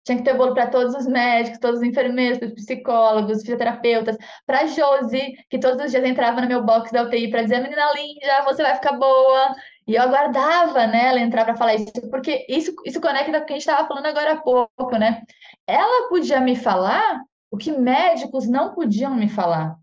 Tinha 0.04 0.18
que 0.18 0.24
ter 0.24 0.34
bolo 0.34 0.54
para 0.54 0.66
todos 0.66 0.94
os 0.94 1.06
médicos, 1.06 1.58
todos 1.58 1.80
os 1.80 1.86
enfermeiros, 1.86 2.40
os 2.40 2.54
psicólogos, 2.54 3.40
fisioterapeutas, 3.40 4.16
para 4.46 4.66
Josi, 4.66 5.34
que 5.48 5.58
todos 5.58 5.84
os 5.84 5.90
dias 5.90 6.04
entrava 6.04 6.40
no 6.40 6.48
meu 6.48 6.64
box 6.64 6.90
da 6.90 7.02
UTI 7.02 7.30
para 7.30 7.42
dizer: 7.42 7.60
menina 7.60 7.92
linda, 7.94 8.42
você 8.44 8.62
vai 8.62 8.74
ficar 8.74 8.92
boa. 8.92 9.54
E 9.86 9.94
eu 9.94 10.02
aguardava, 10.02 10.86
né, 10.86 11.08
ela 11.08 11.20
entrar 11.20 11.44
para 11.44 11.56
falar 11.56 11.74
isso, 11.74 11.90
porque 12.10 12.46
isso, 12.48 12.72
isso 12.86 13.00
conecta 13.00 13.38
com 13.38 13.44
o 13.44 13.46
que 13.46 13.52
a 13.52 13.56
gente 13.56 13.68
estava 13.68 13.88
falando 13.88 14.06
agora 14.06 14.34
há 14.34 14.36
pouco, 14.36 14.96
né? 14.96 15.22
Ela 15.66 16.08
podia 16.08 16.40
me 16.40 16.54
falar 16.54 17.20
o 17.50 17.56
que 17.56 17.72
médicos 17.72 18.48
não 18.48 18.72
podiam 18.72 19.14
me 19.14 19.28
falar. 19.28 19.79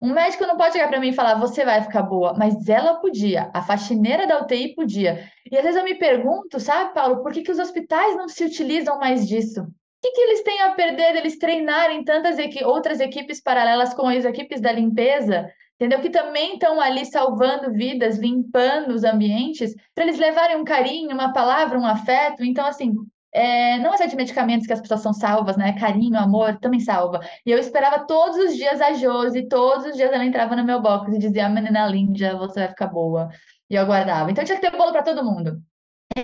Um 0.00 0.12
médico 0.12 0.46
não 0.46 0.58
pode 0.58 0.74
chegar 0.74 0.88
para 0.88 1.00
mim 1.00 1.08
e 1.08 1.14
falar, 1.14 1.36
você 1.36 1.64
vai 1.64 1.80
ficar 1.82 2.02
boa, 2.02 2.34
mas 2.34 2.68
ela 2.68 2.96
podia, 3.00 3.50
a 3.54 3.62
faxineira 3.62 4.26
da 4.26 4.42
UTI 4.42 4.74
podia. 4.74 5.26
E 5.50 5.56
às 5.56 5.62
vezes 5.62 5.78
eu 5.78 5.84
me 5.84 5.94
pergunto, 5.94 6.60
sabe, 6.60 6.92
Paulo, 6.92 7.22
por 7.22 7.32
que, 7.32 7.42
que 7.42 7.50
os 7.50 7.58
hospitais 7.58 8.14
não 8.14 8.28
se 8.28 8.44
utilizam 8.44 8.98
mais 8.98 9.26
disso? 9.26 9.62
O 9.62 9.66
que, 10.02 10.10
que 10.12 10.20
eles 10.20 10.42
têm 10.42 10.60
a 10.60 10.72
perder 10.72 11.14
deles 11.14 11.38
treinarem 11.38 12.04
tantas 12.04 12.38
equi 12.38 12.62
outras 12.62 13.00
equipes 13.00 13.40
paralelas 13.42 13.94
com 13.94 14.06
as 14.06 14.26
equipes 14.26 14.60
da 14.60 14.70
limpeza, 14.70 15.50
entendeu? 15.76 16.00
Que 16.00 16.10
também 16.10 16.54
estão 16.54 16.78
ali 16.78 17.06
salvando 17.06 17.72
vidas, 17.72 18.18
limpando 18.18 18.90
os 18.90 19.02
ambientes, 19.02 19.74
para 19.94 20.04
eles 20.04 20.18
levarem 20.18 20.58
um 20.58 20.64
carinho, 20.64 21.10
uma 21.10 21.32
palavra, 21.32 21.78
um 21.78 21.86
afeto. 21.86 22.44
Então, 22.44 22.66
assim, 22.66 22.94
é, 23.36 23.78
não 23.80 23.92
é 23.92 23.98
só 23.98 24.06
de 24.06 24.16
medicamentos 24.16 24.66
que 24.66 24.72
as 24.72 24.80
pessoas 24.80 25.02
são 25.02 25.12
salvas, 25.12 25.58
né? 25.58 25.78
Carinho, 25.78 26.18
amor, 26.18 26.58
também 26.58 26.80
salva. 26.80 27.20
E 27.44 27.50
eu 27.50 27.58
esperava 27.58 28.06
todos 28.06 28.38
os 28.38 28.56
dias 28.56 28.80
a 28.80 28.94
Josi, 28.94 29.46
todos 29.46 29.84
os 29.84 29.94
dias 29.94 30.10
ela 30.10 30.24
entrava 30.24 30.56
no 30.56 30.64
meu 30.64 30.80
box 30.80 31.12
e 31.14 31.18
dizia: 31.18 31.46
menina 31.48 31.86
linda, 31.86 32.34
você 32.38 32.60
vai 32.60 32.68
ficar 32.70 32.86
boa. 32.86 33.28
E 33.68 33.74
eu 33.74 33.82
aguardava. 33.82 34.30
Então 34.30 34.42
tinha 34.42 34.58
que 34.58 34.70
ter 34.70 34.74
bolo 34.76 34.90
para 34.90 35.02
todo 35.02 35.22
mundo. 35.22 35.60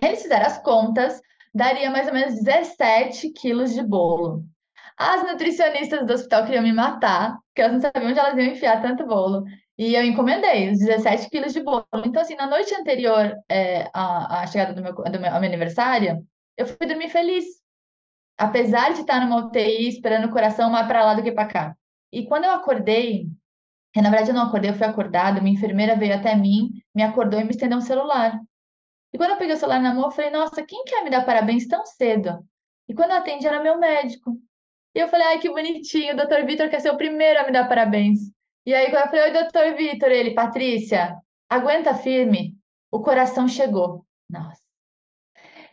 Eles 0.03 0.23
fizeram 0.23 0.47
as 0.47 0.57
contas, 0.63 1.21
daria 1.55 1.91
mais 1.91 2.09
ou 2.09 2.15
menos 2.15 2.35
17 2.43 3.31
quilos 3.33 3.75
de 3.75 3.83
bolo. 3.83 4.45
As 4.97 5.23
nutricionistas 5.23 6.07
do 6.07 6.15
hospital 6.15 6.45
queriam 6.47 6.63
me 6.63 6.73
matar, 6.73 7.37
porque 7.49 7.61
elas 7.61 7.75
não 7.75 7.81
sabiam 7.81 8.11
onde 8.11 8.19
elas 8.19 8.39
iam 8.39 8.47
enfiar 8.47 8.81
tanto 8.81 9.07
bolo. 9.07 9.45
E 9.77 9.95
eu 9.95 10.03
encomendei 10.05 10.71
os 10.71 10.79
17 10.79 11.29
quilos 11.29 11.53
de 11.53 11.63
bolo. 11.63 11.85
Então, 12.07 12.23
assim, 12.23 12.37
na 12.37 12.47
noite 12.47 12.75
anterior 12.75 13.35
é, 13.51 13.91
à, 13.93 14.43
à 14.43 14.47
chegada 14.47 14.73
do 14.73 14.83
meu, 14.83 14.95
do 14.95 15.21
meu, 15.21 15.35
ao 15.35 15.41
meu 15.41 15.49
aniversário, 15.49 16.27
eu 16.57 16.67
fui 16.67 16.87
dormir 16.87 17.09
feliz. 17.09 17.45
Apesar 18.39 18.93
de 18.93 19.01
estar 19.01 19.21
numa 19.21 19.47
UTI 19.47 19.89
esperando 19.89 20.27
o 20.27 20.33
coração 20.33 20.71
mais 20.71 20.87
para 20.87 21.05
lá 21.05 21.15
do 21.15 21.23
que 21.23 21.33
para 21.33 21.47
cá. 21.49 21.77
E 22.11 22.27
quando 22.27 22.45
eu 22.45 22.51
acordei, 22.51 23.27
na 23.95 24.11
verdade 24.11 24.31
eu 24.31 24.35
não 24.35 24.47
acordei, 24.47 24.71
eu 24.71 24.75
fui 24.75 24.87
acordada, 24.87 25.41
minha 25.41 25.55
enfermeira 25.55 25.97
veio 25.97 26.15
até 26.15 26.35
mim, 26.35 26.71
me 26.95 27.03
acordou 27.03 27.41
e 27.41 27.45
me 27.45 27.51
estendeu 27.51 27.79
um 27.79 27.83
celular. 27.83 28.41
E 29.13 29.19
quando 29.19 29.33
eu 29.33 29.37
peguei 29.37 29.55
o 29.55 29.59
celular 29.59 29.81
na 29.81 29.95
mão, 29.95 30.05
eu 30.05 30.11
falei, 30.11 30.31
nossa, 30.31 30.65
quem 30.65 30.85
quer 30.85 31.05
me 31.05 31.11
dar 31.11 31.25
parabéns 31.25 31.67
tão 31.67 31.85
cedo? 31.85 32.45
E 32.89 32.95
quando 32.95 33.11
eu 33.11 33.19
atendi, 33.19 33.47
era 33.47 33.63
meu 33.63 33.79
médico. 33.79 34.39
E 34.95 34.99
eu 34.99 35.09
falei, 35.09 35.27
ai, 35.29 35.39
que 35.39 35.51
bonitinho, 35.51 36.15
o 36.15 36.17
doutor 36.17 36.45
Vitor 36.47 36.69
quer 36.69 36.81
ser 36.81 36.91
o 36.91 36.97
primeiro 36.97 37.41
a 37.41 37.45
me 37.45 37.53
dar 37.53 37.69
parabéns. 37.69 38.21
E 38.65 38.75
aí, 38.75 38.87
eu 38.87 38.93
falei, 38.93 39.23
oi, 39.23 39.33
doutor 39.33 39.75
Vitor, 39.77 40.11
ele, 40.11 40.35
Patrícia, 40.35 41.17
aguenta 41.49 41.95
firme, 41.95 42.57
o 42.91 43.01
coração 43.03 43.49
chegou. 43.49 44.07
Nossa. 44.31 44.62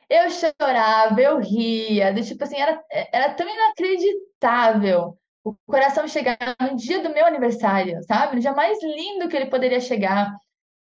Eu 0.10 0.30
chorava, 0.30 1.22
eu 1.22 1.38
ria, 1.40 2.12
do 2.14 2.24
tipo 2.24 2.44
assim, 2.44 2.58
era, 2.58 2.84
era 2.92 3.34
tão 3.36 3.48
inacreditável 3.48 5.20
o 5.44 5.56
coração 5.66 6.08
chegar 6.08 6.38
no 6.60 6.76
dia 6.76 7.02
do 7.02 7.10
meu 7.10 7.26
aniversário, 7.26 8.02
sabe? 8.04 8.36
No 8.36 8.42
dia 8.42 8.54
mais 8.54 8.82
lindo 8.84 9.28
que 9.30 9.36
ele 9.36 9.50
poderia 9.50 9.80
chegar. 9.80 10.32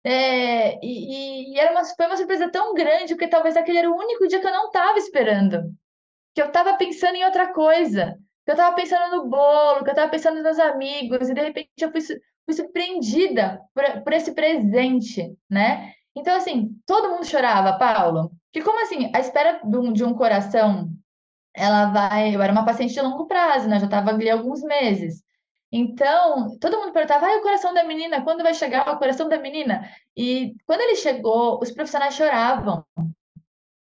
É, 0.05 0.79
e, 0.85 1.53
e, 1.55 1.59
era 1.59 1.73
uma, 1.73 1.85
foi 1.85 2.07
uma 2.07 2.17
surpresa 2.17 2.51
tão 2.51 2.75
grande, 2.75 3.15
porque 3.15 3.29
talvez 3.29 3.57
aquele 3.57 3.79
era 3.79 3.91
o 3.91 3.97
único 3.97 4.27
dia 4.27 4.41
que 4.41 4.47
eu 4.47 4.53
não 4.53 4.67
estava 4.67 4.99
esperando. 4.99 5.63
Que 6.35 6.43
eu 6.43 6.47
estava 6.47 6.77
pensando 6.77 7.17
em 7.17 7.25
outra 7.25 7.53
coisa. 7.53 8.17
Que 8.45 8.53
eu 8.53 8.55
estava 8.55 8.75
pensando 8.75 9.17
no 9.17 9.29
bolo, 9.29 9.85
que 9.85 9.91
eu 9.91 9.93
estava 9.93 10.11
pensando 10.11 10.43
nos 10.43 10.59
amigos, 10.59 11.29
e 11.29 11.35
de 11.35 11.41
repente 11.41 11.71
eu 11.81 11.91
fui, 11.93 12.01
fui 12.01 12.55
surpreendida 12.55 13.61
por, 13.75 14.03
por 14.03 14.13
esse 14.13 14.33
presente, 14.35 15.35
né? 15.49 15.93
Então, 16.17 16.37
assim, 16.37 16.71
todo 16.87 17.11
mundo 17.11 17.27
chorava, 17.27 17.79
Paulo. 17.79 18.31
Que 18.53 18.63
como 18.63 18.83
assim, 18.83 19.11
a 19.15 19.21
espera 19.21 19.61
de 19.65 19.77
um, 19.77 19.93
de 19.93 20.05
um 20.05 20.15
coração, 20.15 20.91
ela 21.55 21.87
vai. 21.93 22.35
Eu 22.35 22.43
era 22.43 22.53
uma 22.53 22.65
paciente 22.65 22.95
de 22.95 23.01
longo 23.01 23.27
prazo, 23.27 23.69
né? 23.69 23.79
Já 23.79 23.87
estava 23.87 24.11
ali 24.11 24.29
alguns 24.31 24.63
meses. 24.63 25.23
Então, 25.73 26.59
todo 26.59 26.79
mundo 26.79 26.93
perguntava, 26.93 27.27
ah, 27.27 27.39
o 27.39 27.43
coração 27.43 27.73
da 27.73 27.85
menina, 27.85 28.23
quando 28.25 28.43
vai 28.43 28.55
chegar 28.55 28.93
o 28.93 28.99
coração 28.99 29.29
da 29.29 29.39
menina? 29.39 29.89
E 30.17 30.55
quando 30.67 30.81
ele 30.81 30.97
chegou, 30.97 31.61
os 31.63 31.71
profissionais 31.71 32.15
choravam, 32.15 32.85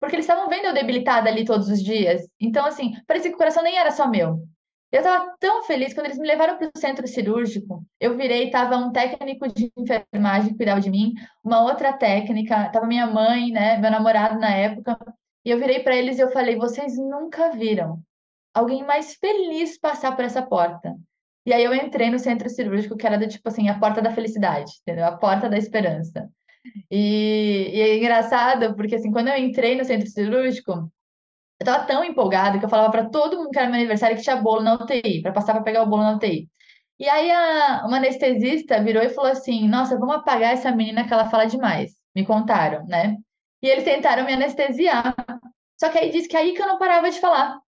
porque 0.00 0.16
eles 0.16 0.26
estavam 0.26 0.48
vendo 0.48 0.66
eu 0.66 0.74
debilitada 0.74 1.28
ali 1.30 1.44
todos 1.44 1.68
os 1.68 1.82
dias. 1.82 2.28
Então, 2.40 2.64
assim, 2.66 2.92
parecia 3.06 3.30
que 3.30 3.36
o 3.36 3.38
coração 3.38 3.62
nem 3.62 3.78
era 3.78 3.90
só 3.90 4.08
meu. 4.08 4.42
Eu 4.90 5.00
estava 5.00 5.34
tão 5.38 5.64
feliz 5.64 5.92
quando 5.92 6.06
eles 6.06 6.18
me 6.18 6.26
levaram 6.26 6.56
para 6.56 6.70
o 6.74 6.78
centro 6.78 7.06
cirúrgico. 7.06 7.84
Eu 8.00 8.16
virei, 8.16 8.46
estava 8.46 8.76
um 8.76 8.90
técnico 8.90 9.46
de 9.46 9.70
enfermagem 9.76 10.50
que 10.50 10.56
cuidava 10.56 10.80
de 10.80 10.90
mim, 10.90 11.12
uma 11.44 11.62
outra 11.62 11.92
técnica, 11.92 12.66
estava 12.66 12.86
minha 12.86 13.06
mãe, 13.06 13.50
né, 13.50 13.76
meu 13.78 13.90
namorado 13.90 14.38
na 14.40 14.50
época. 14.50 14.98
E 15.44 15.50
eu 15.50 15.58
virei 15.58 15.80
para 15.80 15.94
eles 15.94 16.18
e 16.18 16.22
eu 16.22 16.30
falei: 16.30 16.56
vocês 16.56 16.96
nunca 16.96 17.50
viram 17.50 18.02
alguém 18.54 18.84
mais 18.84 19.14
feliz 19.14 19.78
passar 19.78 20.16
por 20.16 20.24
essa 20.24 20.42
porta. 20.42 20.94
E 21.46 21.52
aí 21.52 21.64
eu 21.64 21.74
entrei 21.74 22.10
no 22.10 22.18
centro 22.18 22.48
cirúrgico, 22.48 22.96
que 22.96 23.06
era 23.06 23.18
do 23.18 23.28
tipo 23.28 23.48
assim, 23.48 23.68
a 23.68 23.78
porta 23.78 24.02
da 24.02 24.12
felicidade, 24.12 24.72
entendeu? 24.82 25.06
A 25.06 25.16
porta 25.16 25.48
da 25.48 25.56
esperança. 25.56 26.28
E, 26.90 27.70
e 27.72 27.80
é 27.80 27.96
engraçado, 27.96 28.74
porque 28.74 28.96
assim, 28.96 29.10
quando 29.10 29.28
eu 29.28 29.36
entrei 29.36 29.76
no 29.76 29.84
centro 29.84 30.08
cirúrgico, 30.08 30.90
eu 31.60 31.64
tava 31.64 31.86
tão 31.86 32.04
empolgada 32.04 32.58
que 32.58 32.64
eu 32.64 32.68
falava 32.68 32.90
para 32.90 33.08
todo 33.10 33.36
mundo 33.36 33.50
que 33.50 33.58
era 33.58 33.68
meu 33.68 33.76
aniversário 33.76 34.16
que 34.16 34.22
tinha 34.22 34.36
bolo 34.36 34.62
na 34.62 34.74
UTI, 34.74 35.22
para 35.22 35.32
passar 35.32 35.54
para 35.54 35.62
pegar 35.62 35.82
o 35.82 35.86
bolo 35.86 36.02
na 36.02 36.16
UTI. 36.16 36.48
E 36.98 37.08
aí 37.08 37.30
a, 37.30 37.84
uma 37.86 37.96
anestesista 37.98 38.82
virou 38.82 39.02
e 39.02 39.08
falou 39.10 39.30
assim: 39.30 39.68
Nossa, 39.68 39.98
vamos 39.98 40.16
apagar 40.16 40.52
essa 40.52 40.70
menina 40.72 41.06
que 41.06 41.12
ela 41.12 41.30
fala 41.30 41.46
demais. 41.46 41.92
Me 42.14 42.24
contaram, 42.26 42.84
né? 42.86 43.16
E 43.62 43.68
eles 43.68 43.84
tentaram 43.84 44.24
me 44.24 44.32
anestesiar. 44.32 45.14
Só 45.80 45.88
que 45.90 45.98
aí 45.98 46.10
disse 46.10 46.28
que 46.28 46.36
aí 46.36 46.54
que 46.54 46.62
eu 46.62 46.66
não 46.66 46.78
parava 46.78 47.10
de 47.10 47.20
falar. 47.20 47.58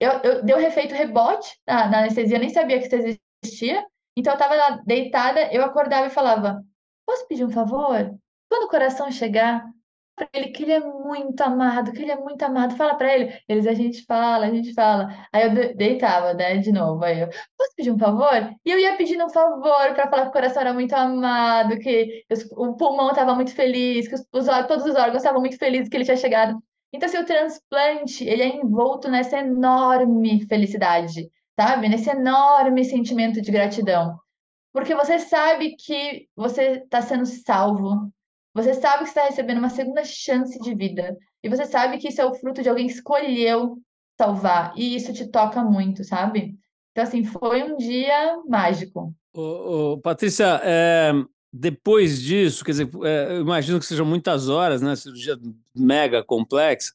Eu, 0.00 0.12
eu 0.22 0.44
deu 0.44 0.58
refeito 0.58 0.94
rebote 0.94 1.48
na, 1.66 1.88
na 1.88 1.98
anestesia, 2.00 2.38
nem 2.38 2.48
sabia 2.48 2.78
que 2.80 2.86
isso 2.86 3.18
existia. 3.44 3.84
Então 4.16 4.32
eu 4.32 4.38
tava 4.38 4.54
lá 4.54 4.80
deitada, 4.84 5.52
eu 5.52 5.64
acordava 5.64 6.06
e 6.06 6.10
falava: 6.10 6.62
Posso 7.06 7.26
pedir 7.28 7.44
um 7.44 7.50
favor? 7.50 8.14
Quando 8.48 8.64
o 8.64 8.68
coração 8.68 9.10
chegar, 9.10 9.64
para 10.16 10.28
ele 10.32 10.48
que 10.48 10.62
ele 10.62 10.72
é 10.72 10.80
muito 10.80 11.40
amado, 11.42 11.92
que 11.92 12.02
ele 12.02 12.10
é 12.10 12.16
muito 12.16 12.42
amado. 12.42 12.74
Fala 12.76 12.94
para 12.94 13.14
ele. 13.14 13.38
Eles, 13.48 13.66
a 13.66 13.74
gente 13.74 14.04
fala, 14.04 14.46
a 14.46 14.50
gente 14.50 14.72
fala. 14.72 15.08
Aí 15.32 15.44
eu 15.44 15.76
deitava, 15.76 16.32
né, 16.34 16.56
de 16.56 16.72
novo. 16.72 17.04
Aí 17.04 17.20
eu, 17.20 17.28
posso 17.28 17.74
pedir 17.76 17.92
um 17.92 17.98
favor? 17.98 18.50
E 18.64 18.70
eu 18.70 18.78
ia 18.78 18.96
pedindo 18.96 19.24
um 19.24 19.30
favor 19.30 19.94
para 19.94 20.08
falar 20.08 20.22
que 20.22 20.28
o 20.30 20.32
coração 20.32 20.62
era 20.62 20.72
muito 20.72 20.94
amado, 20.94 21.78
que 21.78 22.24
o 22.52 22.74
pulmão 22.76 23.10
estava 23.10 23.34
muito 23.34 23.54
feliz, 23.54 24.08
que 24.08 24.14
os, 24.14 24.22
os, 24.32 24.46
todos 24.66 24.86
os 24.86 24.96
órgãos 24.96 25.18
estavam 25.18 25.40
muito 25.40 25.58
felizes 25.58 25.88
que 25.88 25.96
ele 25.96 26.04
tinha 26.04 26.16
chegado. 26.16 26.58
Então, 26.92 27.08
assim, 27.08 27.18
o 27.18 27.26
transplante, 27.26 28.24
ele 28.24 28.42
é 28.42 28.56
envolto 28.56 29.08
nessa 29.10 29.38
enorme 29.38 30.46
felicidade, 30.46 31.28
sabe? 31.58 31.88
Nesse 31.88 32.08
enorme 32.08 32.84
sentimento 32.84 33.42
de 33.42 33.52
gratidão. 33.52 34.18
Porque 34.72 34.94
você 34.94 35.18
sabe 35.18 35.76
que 35.76 36.28
você 36.36 36.82
está 36.84 37.02
sendo 37.02 37.26
salvo, 37.26 38.10
você 38.56 38.72
sabe 38.72 39.02
que 39.02 39.10
está 39.10 39.24
recebendo 39.24 39.58
uma 39.58 39.68
segunda 39.68 40.02
chance 40.02 40.58
de 40.58 40.74
vida. 40.74 41.14
E 41.42 41.48
você 41.48 41.66
sabe 41.66 41.98
que 41.98 42.08
isso 42.08 42.22
é 42.22 42.24
o 42.24 42.32
fruto 42.32 42.62
de 42.62 42.70
alguém 42.70 42.86
que 42.86 42.94
escolheu 42.94 43.76
salvar. 44.16 44.72
E 44.74 44.96
isso 44.96 45.12
te 45.12 45.30
toca 45.30 45.62
muito, 45.62 46.02
sabe? 46.02 46.56
Então, 46.90 47.04
assim, 47.04 47.22
foi 47.22 47.62
um 47.62 47.76
dia 47.76 48.38
mágico. 48.48 49.14
Ô, 49.34 49.92
ô, 49.92 49.98
Patrícia, 49.98 50.58
é, 50.64 51.12
depois 51.52 52.18
disso, 52.18 52.64
quer 52.64 52.70
dizer, 52.70 52.90
é, 53.04 53.36
eu 53.36 53.42
imagino 53.42 53.78
que 53.78 53.84
sejam 53.84 54.06
muitas 54.06 54.48
horas, 54.48 54.80
né? 54.80 54.96
Cirurgia 54.96 55.38
mega 55.74 56.24
complexa. 56.24 56.94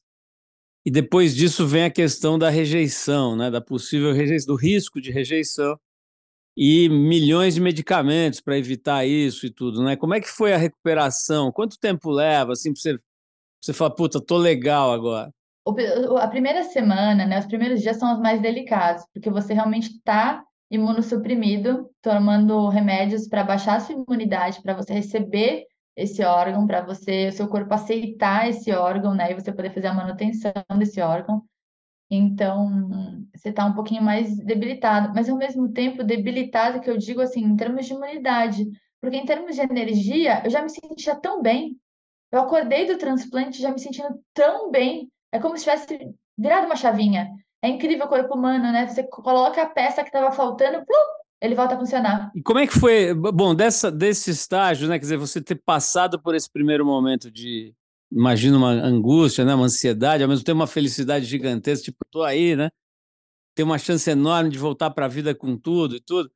E 0.84 0.90
depois 0.90 1.32
disso 1.32 1.64
vem 1.64 1.84
a 1.84 1.90
questão 1.90 2.36
da 2.36 2.50
rejeição, 2.50 3.36
né? 3.36 3.52
Da 3.52 3.60
possível 3.60 4.12
rejeição, 4.12 4.52
do 4.52 4.60
risco 4.60 5.00
de 5.00 5.12
rejeição 5.12 5.78
e 6.56 6.88
milhões 6.88 7.54
de 7.54 7.60
medicamentos 7.60 8.40
para 8.40 8.58
evitar 8.58 9.06
isso 9.06 9.46
e 9.46 9.50
tudo, 9.50 9.82
né? 9.82 9.96
Como 9.96 10.14
é 10.14 10.20
que 10.20 10.28
foi 10.28 10.52
a 10.52 10.58
recuperação? 10.58 11.50
Quanto 11.50 11.78
tempo 11.78 12.10
leva, 12.10 12.52
assim, 12.52 12.72
para 12.72 12.80
você, 12.80 12.98
você 13.60 13.72
falar, 13.72 13.90
puta, 13.90 14.20
tô 14.20 14.36
legal 14.36 14.92
agora? 14.92 15.32
a 16.20 16.28
primeira 16.28 16.64
semana, 16.64 17.24
né, 17.24 17.38
os 17.38 17.46
primeiros 17.46 17.80
dias 17.80 17.96
são 17.96 18.12
os 18.12 18.20
mais 18.20 18.42
delicados, 18.42 19.04
porque 19.12 19.30
você 19.30 19.54
realmente 19.54 19.90
está 19.90 20.42
imunossuprimido, 20.70 21.88
tomando 22.00 22.68
remédios 22.68 23.28
para 23.28 23.44
baixar 23.44 23.76
a 23.76 23.80
sua 23.80 23.94
imunidade, 23.94 24.60
para 24.60 24.74
você 24.74 24.92
receber 24.94 25.66
esse 25.94 26.24
órgão, 26.24 26.66
para 26.66 26.80
você, 26.80 27.28
o 27.28 27.32
seu 27.32 27.46
corpo 27.46 27.72
aceitar 27.74 28.48
esse 28.48 28.72
órgão, 28.72 29.14
né, 29.14 29.30
e 29.30 29.34
você 29.34 29.52
poder 29.52 29.72
fazer 29.72 29.88
a 29.88 29.94
manutenção 29.94 30.52
desse 30.78 31.00
órgão. 31.00 31.42
Então, 32.14 33.18
você 33.34 33.48
está 33.48 33.64
um 33.64 33.72
pouquinho 33.72 34.02
mais 34.02 34.36
debilitado, 34.36 35.12
mas 35.14 35.30
ao 35.30 35.36
mesmo 35.38 35.72
tempo 35.72 36.04
debilitado, 36.04 36.80
que 36.80 36.90
eu 36.90 36.98
digo 36.98 37.22
assim, 37.22 37.42
em 37.42 37.56
termos 37.56 37.86
de 37.86 37.94
imunidade, 37.94 38.66
porque 39.00 39.16
em 39.16 39.24
termos 39.24 39.56
de 39.56 39.62
energia, 39.62 40.42
eu 40.44 40.50
já 40.50 40.62
me 40.62 40.68
sentia 40.68 41.14
tão 41.14 41.40
bem. 41.40 41.74
Eu 42.30 42.40
acordei 42.40 42.86
do 42.86 42.98
transplante 42.98 43.62
já 43.62 43.70
me 43.70 43.80
sentindo 43.80 44.20
tão 44.34 44.70
bem. 44.70 45.10
É 45.32 45.38
como 45.38 45.56
se 45.56 45.64
tivesse 45.64 46.14
virado 46.36 46.66
uma 46.66 46.76
chavinha. 46.76 47.30
É 47.62 47.68
incrível 47.68 48.04
o 48.04 48.08
corpo 48.08 48.34
humano, 48.34 48.70
né? 48.70 48.86
Você 48.86 49.02
coloca 49.04 49.62
a 49.62 49.68
peça 49.68 50.02
que 50.02 50.10
estava 50.10 50.30
faltando, 50.32 50.84
plum, 50.84 51.22
ele 51.40 51.54
volta 51.54 51.76
a 51.76 51.78
funcionar. 51.78 52.30
E 52.34 52.42
como 52.42 52.58
é 52.58 52.66
que 52.66 52.78
foi, 52.78 53.14
bom, 53.14 53.54
dessa, 53.54 53.90
desse 53.90 54.30
estágio, 54.30 54.86
né? 54.86 54.98
Quer 54.98 55.04
dizer, 55.04 55.16
você 55.16 55.40
ter 55.40 55.62
passado 55.64 56.20
por 56.20 56.34
esse 56.34 56.50
primeiro 56.52 56.84
momento 56.84 57.30
de, 57.30 57.74
imagino, 58.12 58.58
uma 58.58 58.70
angústia, 58.70 59.44
né? 59.44 59.54
Uma 59.54 59.66
ansiedade, 59.66 60.22
ao 60.22 60.28
mesmo 60.28 60.44
tempo 60.44 60.56
uma 60.56 60.66
felicidade 60.66 61.24
gigantesca, 61.24 61.84
tipo, 61.86 62.04
tô 62.10 62.22
aí, 62.22 62.54
né? 62.54 62.70
Tem 63.54 63.64
uma 63.64 63.78
chance 63.78 64.08
enorme 64.10 64.50
de 64.50 64.58
voltar 64.58 64.90
para 64.90 65.06
a 65.06 65.08
vida 65.08 65.34
com 65.34 65.56
tudo 65.56 65.96
e 65.96 66.00
tudo. 66.00 66.30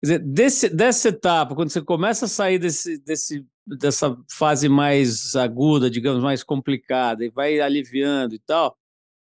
Quer 0.00 0.06
dizer, 0.06 0.18
desse, 0.20 0.68
dessa 0.68 1.08
etapa, 1.08 1.54
quando 1.54 1.70
você 1.70 1.82
começa 1.82 2.26
a 2.26 2.28
sair 2.28 2.58
desse, 2.58 2.98
desse, 2.98 3.46
dessa 3.66 4.16
fase 4.30 4.68
mais 4.68 5.34
aguda, 5.36 5.90
digamos, 5.90 6.22
mais 6.22 6.42
complicada, 6.44 7.24
e 7.24 7.30
vai 7.30 7.60
aliviando 7.60 8.34
e 8.34 8.38
tal, 8.38 8.76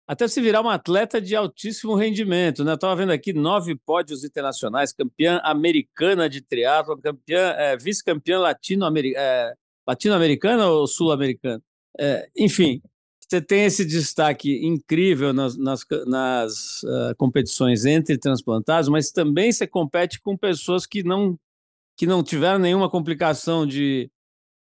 até 0.07 0.27
você 0.27 0.41
virar 0.41 0.61
uma 0.61 0.73
atleta 0.73 1.21
de 1.21 1.35
altíssimo 1.35 1.95
rendimento, 1.95 2.63
né? 2.63 2.73
Estava 2.73 2.95
vendo 2.95 3.11
aqui 3.11 3.33
nove 3.33 3.75
pódios 3.75 4.23
internacionais, 4.23 4.93
campeã 4.93 5.39
americana 5.43 6.29
de 6.29 6.41
triatlo, 6.41 6.99
é, 7.29 7.77
vice-campeã 7.77 8.39
latino-americana, 8.39 9.25
é, 9.25 9.53
latino-americana 9.87 10.67
ou 10.67 10.87
sul-americana? 10.87 11.61
É, 11.99 12.29
enfim, 12.37 12.81
você 13.19 13.41
tem 13.41 13.65
esse 13.65 13.85
destaque 13.85 14.65
incrível 14.65 15.33
nas, 15.33 15.57
nas, 15.57 15.85
nas 16.05 16.83
uh, 16.83 17.15
competições 17.17 17.85
entre 17.85 18.17
transplantados, 18.17 18.89
mas 18.89 19.11
também 19.11 19.51
você 19.51 19.65
compete 19.65 20.21
com 20.21 20.37
pessoas 20.37 20.85
que 20.85 21.03
não, 21.03 21.37
que 21.97 22.05
não 22.05 22.23
tiveram 22.23 22.59
nenhuma 22.59 22.89
complicação 22.89 23.65
de, 23.65 24.11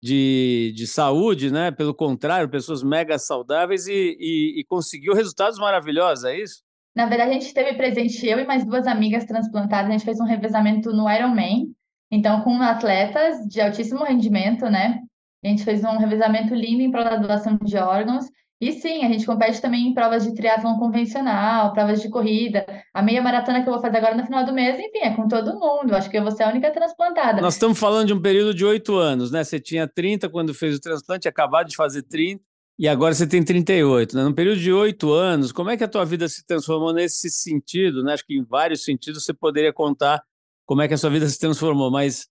de, 0.03 0.73
de 0.75 0.87
saúde, 0.87 1.51
né? 1.51 1.71
Pelo 1.71 1.95
contrário, 1.95 2.49
pessoas 2.49 2.83
mega 2.83 3.19
saudáveis 3.19 3.87
e, 3.87 4.17
e, 4.19 4.61
e 4.61 4.65
conseguiu 4.65 5.15
resultados 5.15 5.59
maravilhosos, 5.59 6.25
é 6.25 6.39
isso? 6.41 6.63
Na 6.95 7.07
verdade, 7.07 7.31
a 7.31 7.35
gente 7.35 7.53
teve 7.53 7.75
presente, 7.75 8.25
eu 8.27 8.39
e 8.39 8.47
mais 8.47 8.65
duas 8.65 8.87
amigas 8.87 9.25
transplantadas, 9.25 9.91
a 9.91 9.93
gente 9.93 10.05
fez 10.05 10.21
um 10.21 10.25
revezamento 10.25 10.91
no 10.93 11.11
Ironman, 11.11 11.75
então 12.15 12.41
com 12.43 12.61
atletas 12.63 13.47
de 13.49 13.61
altíssimo 13.61 14.05
rendimento, 14.05 14.67
né? 14.67 15.01
A 15.45 15.49
gente 15.49 15.65
fez 15.65 15.85
um 15.85 15.99
revezamento 15.99 16.55
lindo 16.55 16.83
em 16.83 16.91
prol 16.91 17.05
da 17.05 17.17
doação 17.17 17.59
de 17.63 17.77
órgãos 17.77 18.25
e 18.61 18.73
sim, 18.73 19.05
a 19.05 19.09
gente 19.09 19.27
compete 19.27 19.61
também 19.61 19.89
em 19.89 19.93
provas 19.93 20.25
de 20.25 20.35
triatlon 20.35 20.79
convencional, 20.79 21.73
provas 21.73 22.01
de 22.01 22.09
corrida. 22.09 22.65
A 22.95 23.03
meia 23.03 23.21
maratona 23.21 23.63
que 23.63 23.69
eu 23.69 23.73
vou 23.75 23.83
fazer 23.83 23.99
agora 23.99 24.15
no 24.15 24.25
final 24.25 24.47
do 24.47 24.55
mês, 24.55 24.79
enfim, 24.79 25.01
é 25.01 25.15
com 25.15 25.29
todo 25.29 25.59
mundo. 25.59 25.95
Acho 25.95 26.09
que 26.09 26.17
eu 26.17 26.23
vou 26.23 26.31
ser 26.31 26.45
a 26.45 26.49
única 26.49 26.71
transplantada. 26.71 27.43
Nós 27.43 27.55
estamos 27.55 27.79
falando 27.79 28.07
de 28.07 28.15
um 28.15 28.23
período 28.23 28.55
de 28.55 28.65
oito 28.65 28.97
anos, 28.97 29.31
né? 29.31 29.45
Você 29.45 29.61
tinha 29.61 29.87
30 29.87 30.31
quando 30.31 30.55
fez 30.55 30.77
o 30.77 30.81
transplante, 30.81 31.29
acabado 31.29 31.69
de 31.69 31.77
fazer 31.77 32.05
30, 32.05 32.41
e 32.79 32.89
agora 32.89 33.13
você 33.13 33.27
tem 33.27 33.43
38. 33.45 34.17
Né? 34.17 34.25
Num 34.25 34.33
período 34.33 34.61
de 34.61 34.73
oito 34.73 35.13
anos, 35.13 35.53
como 35.53 35.71
é 35.71 35.77
que 35.77 35.85
a 35.85 35.89
tua 35.89 36.05
vida 36.05 36.29
se 36.29 36.47
transformou 36.47 36.93
nesse 36.93 37.31
sentido? 37.31 38.03
Né? 38.03 38.15
Acho 38.15 38.25
que 38.25 38.37
em 38.37 38.45
vários 38.45 38.83
sentidos 38.85 39.25
você 39.25 39.35
poderia 39.35 39.73
contar 39.73 40.23
como 40.67 40.83
é 40.83 40.89
que 40.89 40.95
a 40.95 40.99
sua 40.99 41.11
vida 41.11 41.27
se 41.29 41.39
transformou, 41.39 41.91
mas 41.91 42.29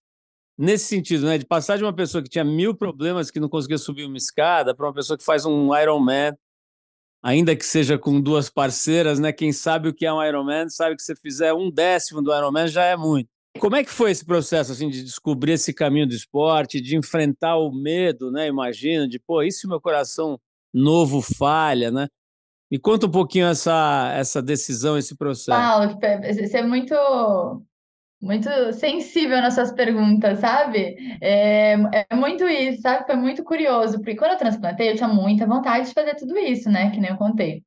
nesse 0.57 0.85
sentido, 0.85 1.25
né, 1.25 1.37
de 1.37 1.45
passar 1.45 1.77
de 1.77 1.83
uma 1.83 1.93
pessoa 1.93 2.23
que 2.23 2.29
tinha 2.29 2.43
mil 2.43 2.75
problemas, 2.75 3.31
que 3.31 3.39
não 3.39 3.49
conseguia 3.49 3.77
subir 3.77 4.05
uma 4.05 4.17
escada, 4.17 4.75
para 4.75 4.87
uma 4.87 4.93
pessoa 4.93 5.17
que 5.17 5.23
faz 5.23 5.45
um 5.45 5.75
Ironman, 5.75 6.33
ainda 7.21 7.55
que 7.55 7.65
seja 7.65 7.97
com 7.97 8.21
duas 8.21 8.49
parceiras, 8.49 9.17
né? 9.17 9.31
Quem 9.31 9.53
sabe 9.53 9.87
o 9.87 9.93
que 9.93 10.05
é 10.05 10.13
um 10.13 10.23
Ironman, 10.23 10.69
sabe 10.69 10.95
que 10.95 11.01
se 11.01 11.15
fizer 11.15 11.53
um 11.53 11.71
décimo 11.71 12.21
do 12.21 12.35
Ironman 12.35 12.67
já 12.67 12.83
é 12.83 12.97
muito. 12.97 13.29
Como 13.59 13.75
é 13.75 13.83
que 13.83 13.91
foi 13.91 14.11
esse 14.11 14.25
processo 14.25 14.71
assim 14.71 14.89
de 14.89 15.03
descobrir 15.03 15.53
esse 15.53 15.73
caminho 15.73 16.07
do 16.07 16.13
esporte, 16.13 16.81
de 16.81 16.97
enfrentar 16.97 17.55
o 17.57 17.71
medo, 17.71 18.31
né? 18.31 18.47
Imagina, 18.47 19.07
de 19.07 19.19
pô, 19.19 19.39
se 19.49 19.67
meu 19.67 19.79
coração 19.79 20.39
novo 20.73 21.21
falha, 21.21 21.91
né? 21.91 22.07
Me 22.69 22.79
conta 22.79 23.05
um 23.05 23.11
pouquinho 23.11 23.45
essa 23.45 24.11
essa 24.15 24.41
decisão, 24.41 24.97
esse 24.97 25.15
processo. 25.15 25.51
Paulo, 25.51 25.95
você 26.23 26.57
é 26.57 26.63
muito 26.63 26.95
muito 28.23 28.49
sensível 28.71 29.41
nas 29.41 29.53
suas 29.53 29.73
perguntas, 29.73 30.39
sabe? 30.39 30.95
É, 31.21 31.73
é, 32.09 32.15
muito 32.15 32.47
isso, 32.47 32.81
sabe? 32.81 33.05
Foi 33.05 33.17
muito 33.17 33.43
curioso, 33.43 33.97
porque 33.97 34.15
quando 34.15 34.31
eu 34.31 34.37
transplantei, 34.37 34.89
eu 34.89 34.95
tinha 34.95 35.09
muita 35.09 35.45
vontade 35.45 35.89
de 35.89 35.93
fazer 35.93 36.15
tudo 36.15 36.37
isso, 36.37 36.71
né? 36.71 36.89
Que 36.91 37.01
nem 37.01 37.11
eu 37.11 37.17
contei. 37.17 37.63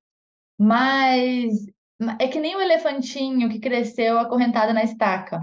Mas 0.58 1.66
é 2.18 2.26
que 2.26 2.40
nem 2.40 2.56
o 2.56 2.60
elefantinho 2.60 3.50
que 3.50 3.60
cresceu 3.60 4.18
acorrentado 4.18 4.72
na 4.72 4.82
estaca. 4.82 5.40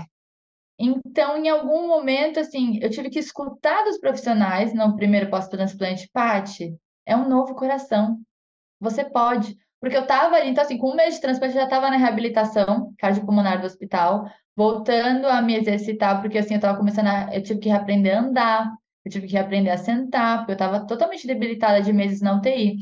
Então, 0.79 1.37
em 1.37 1.47
algum 1.47 1.87
momento, 1.87 2.39
assim, 2.39 2.79
eu 2.81 2.89
tive 2.89 3.11
que 3.11 3.19
escutar 3.19 3.83
dos 3.83 3.99
profissionais 3.99 4.73
no 4.73 4.95
primeiro 4.95 5.29
pós-transplante, 5.29 6.09
Pati, 6.11 6.75
é 7.05 7.15
um 7.15 7.29
novo 7.29 7.53
coração. 7.53 8.19
Você 8.79 9.05
pode. 9.05 9.55
Porque 9.79 9.95
eu 9.95 10.01
estava 10.01 10.37
ali, 10.37 10.49
então, 10.49 10.63
assim, 10.63 10.77
com 10.77 10.89
um 10.91 10.95
mês 10.95 11.15
de 11.15 11.21
transplante, 11.21 11.53
eu 11.53 11.61
já 11.61 11.65
estava 11.65 11.91
na 11.91 11.97
reabilitação 11.97 12.91
cardiopulmonar 12.97 13.61
do 13.61 13.67
hospital 13.67 14.25
voltando 14.55 15.27
a 15.27 15.41
me 15.41 15.55
exercitar, 15.55 16.21
porque 16.21 16.37
assim, 16.37 16.53
eu 16.53 16.57
estava 16.57 16.77
começando 16.77 17.07
a, 17.07 17.35
eu 17.35 17.41
tive 17.43 17.59
que 17.59 17.69
reaprender 17.69 18.17
a 18.17 18.21
andar, 18.21 18.73
eu 19.05 19.11
tive 19.11 19.27
que 19.27 19.33
reaprender 19.33 19.73
a 19.73 19.77
sentar, 19.77 20.39
porque 20.39 20.51
eu 20.51 20.55
estava 20.55 20.85
totalmente 20.85 21.27
debilitada 21.27 21.81
de 21.81 21.91
meses 21.93 22.21
na 22.21 22.35
UTI. 22.37 22.77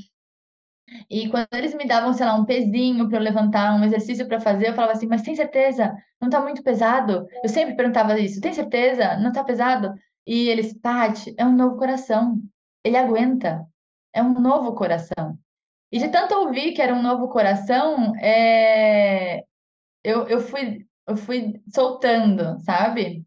E 1.10 1.30
quando 1.30 1.48
eles 1.54 1.74
me 1.74 1.86
davam, 1.86 2.14
sei 2.14 2.26
lá, 2.26 2.36
um 2.36 2.46
pezinho 2.46 3.08
para 3.08 3.18
eu 3.18 3.22
levantar, 3.24 3.74
um 3.76 3.84
exercício 3.84 4.28
para 4.28 4.40
fazer, 4.40 4.70
eu 4.70 4.74
falava 4.74 4.94
assim, 4.94 5.08
mas 5.08 5.22
tem 5.22 5.36
certeza? 5.36 5.96
Não 6.20 6.28
está 6.28 6.42
muito 6.42 6.62
pesado? 6.64 7.28
Eu 7.44 7.50
sempre 7.50 7.76
perguntava 7.76 8.20
isso, 8.20 8.42
tem 8.42 8.54
certeza? 8.54 9.18
Não 9.18 9.30
está 9.30 9.44
pesado? 9.44 9.94
E 10.26 10.50
eles, 10.50 10.78
Paty, 10.80 11.34
é 11.38 11.46
um 11.46 11.56
novo 11.56 11.78
coração. 11.78 12.42
Ele 12.84 12.98
aguenta. 12.98 13.66
É 14.14 14.22
um 14.22 14.34
novo 14.40 14.76
coração. 14.76 15.38
E 15.92 16.00
de 16.00 16.10
tanto 16.10 16.36
ouvir 16.36 16.74
que 16.74 16.82
era 16.82 16.94
um 16.94 17.02
novo 17.02 17.30
coração, 17.30 18.16
é... 18.18 19.44
eu, 20.04 20.28
eu 20.28 20.40
fui 20.40 20.86
eu 21.08 21.16
fui 21.16 21.62
soltando, 21.74 22.60
sabe? 22.62 23.24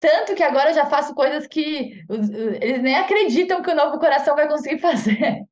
Tanto 0.00 0.34
que 0.34 0.42
agora 0.42 0.70
eu 0.70 0.74
já 0.74 0.86
faço 0.86 1.14
coisas 1.14 1.46
que 1.46 2.02
eles 2.60 2.82
nem 2.82 2.96
acreditam 2.96 3.62
que 3.62 3.70
o 3.70 3.74
novo 3.74 3.98
coração 3.98 4.34
vai 4.34 4.48
conseguir 4.48 4.78
fazer. 4.82 5.42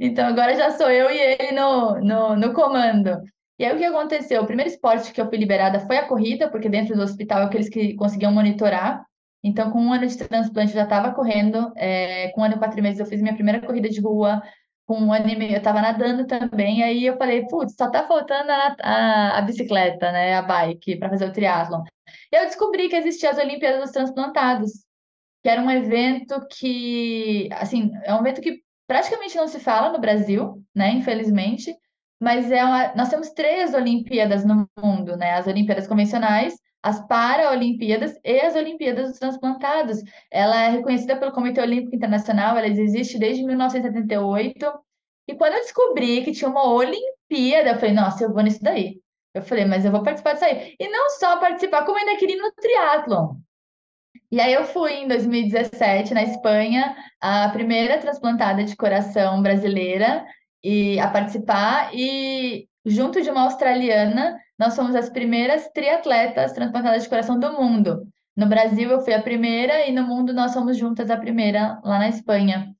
Então 0.00 0.26
agora 0.26 0.54
já 0.54 0.70
sou 0.70 0.88
eu 0.90 1.10
e 1.10 1.18
ele 1.18 1.52
no, 1.52 2.00
no, 2.00 2.36
no 2.36 2.52
comando. 2.52 3.20
E 3.58 3.64
aí 3.64 3.74
o 3.74 3.78
que 3.78 3.84
aconteceu? 3.84 4.42
O 4.42 4.46
primeiro 4.46 4.70
esporte 4.70 5.12
que 5.12 5.20
eu 5.20 5.28
fui 5.28 5.36
liberada 5.36 5.80
foi 5.80 5.96
a 5.96 6.06
corrida, 6.06 6.48
porque 6.48 6.68
dentro 6.68 6.94
do 6.94 7.02
hospital 7.02 7.42
é 7.42 7.44
aqueles 7.46 7.68
que 7.68 7.94
conseguiam 7.94 8.30
monitorar. 8.30 9.04
Então, 9.42 9.70
com 9.70 9.80
um 9.80 9.92
ano 9.92 10.06
de 10.06 10.16
transplante, 10.16 10.70
eu 10.70 10.76
já 10.76 10.84
estava 10.84 11.12
correndo. 11.12 11.72
É, 11.76 12.28
com 12.30 12.40
um 12.40 12.44
ano 12.44 12.54
e 12.54 12.58
quatro 12.58 12.80
meses, 12.80 13.00
eu 13.00 13.06
fiz 13.06 13.20
minha 13.20 13.34
primeira 13.34 13.60
corrida 13.60 13.88
de 13.88 14.00
rua 14.00 14.40
com 14.88 14.98
um 14.98 15.12
ano 15.12 15.28
e 15.28 15.36
meio 15.36 15.52
eu 15.52 15.58
estava 15.58 15.82
nadando 15.82 16.26
também, 16.26 16.82
aí 16.82 17.04
eu 17.04 17.18
falei, 17.18 17.46
putz, 17.46 17.74
só 17.76 17.90
tá 17.90 18.08
faltando 18.08 18.50
a, 18.50 18.74
a, 18.80 19.38
a 19.38 19.42
bicicleta, 19.42 20.10
né, 20.10 20.34
a 20.34 20.40
bike, 20.40 20.96
para 20.96 21.10
fazer 21.10 21.26
o 21.26 21.32
triatlon. 21.32 21.84
E 22.32 22.36
eu 22.36 22.46
descobri 22.46 22.88
que 22.88 22.96
existia 22.96 23.30
as 23.30 23.36
Olimpíadas 23.36 23.82
dos 23.82 23.90
Transplantados, 23.90 24.72
que 25.42 25.48
era 25.50 25.60
um 25.60 25.70
evento 25.70 26.40
que, 26.50 27.50
assim, 27.52 27.90
é 28.02 28.14
um 28.14 28.20
evento 28.20 28.40
que 28.40 28.62
praticamente 28.86 29.36
não 29.36 29.46
se 29.46 29.60
fala 29.60 29.92
no 29.92 30.00
Brasil, 30.00 30.64
né, 30.74 30.90
infelizmente, 30.92 31.76
mas 32.20 32.50
é 32.50 32.64
uma, 32.64 32.94
nós 32.94 33.08
temos 33.08 33.30
três 33.30 33.74
Olimpíadas 33.74 34.44
no 34.44 34.68
mundo, 34.82 35.16
né, 35.16 35.34
as 35.34 35.46
Olimpíadas 35.46 35.86
convencionais, 35.86 36.54
as 36.82 37.06
Paralimpíadas 37.06 38.18
e 38.24 38.40
as 38.40 38.54
Olimpíadas 38.54 39.10
dos 39.10 39.18
Transplantados. 39.18 39.98
Ela 40.30 40.64
é 40.64 40.68
reconhecida 40.70 41.16
pelo 41.16 41.32
Comitê 41.32 41.60
Olímpico 41.60 41.94
Internacional, 41.94 42.56
ela 42.56 42.68
existe 42.68 43.18
desde 43.18 43.44
1978. 43.44 44.66
E 45.28 45.34
quando 45.34 45.54
eu 45.54 45.60
descobri 45.60 46.22
que 46.24 46.32
tinha 46.32 46.50
uma 46.50 46.68
Olimpíada, 46.68 47.70
eu 47.70 47.74
falei, 47.76 47.94
nossa, 47.94 48.24
eu 48.24 48.32
vou 48.32 48.42
nisso 48.42 48.62
daí. 48.62 49.00
Eu 49.34 49.42
falei, 49.42 49.64
mas 49.66 49.84
eu 49.84 49.92
vou 49.92 50.02
participar 50.02 50.32
disso 50.32 50.44
aí. 50.44 50.74
E 50.78 50.88
não 50.88 51.10
só 51.10 51.38
participar, 51.38 51.84
como 51.84 51.98
ainda 51.98 52.16
queria 52.16 52.36
ir 52.36 52.40
no 52.40 52.52
triatlon. 52.52 53.36
E 54.30 54.40
aí 54.40 54.52
eu 54.52 54.64
fui 54.64 54.92
em 54.92 55.08
2017 55.08 56.12
na 56.12 56.22
Espanha, 56.22 56.94
a 57.20 57.48
primeira 57.50 57.98
transplantada 57.98 58.64
de 58.64 58.76
coração 58.76 59.42
brasileira 59.42 60.24
e 60.62 60.98
a 61.00 61.08
participar 61.08 61.90
e 61.94 62.68
junto 62.84 63.20
de 63.20 63.30
uma 63.30 63.42
australiana, 63.42 64.38
nós 64.58 64.74
fomos 64.74 64.94
as 64.94 65.08
primeiras 65.10 65.68
triatletas 65.68 66.52
transplantadas 66.52 67.02
de 67.02 67.08
coração 67.08 67.38
do 67.38 67.52
mundo. 67.52 68.06
No 68.36 68.46
Brasil 68.46 68.90
eu 68.90 69.00
fui 69.00 69.14
a 69.14 69.22
primeira 69.22 69.86
e 69.86 69.92
no 69.92 70.04
mundo 70.04 70.32
nós 70.32 70.52
somos 70.52 70.76
juntas 70.76 71.10
a 71.10 71.16
primeira 71.16 71.80
lá 71.84 71.98
na 71.98 72.08
Espanha. 72.08 72.74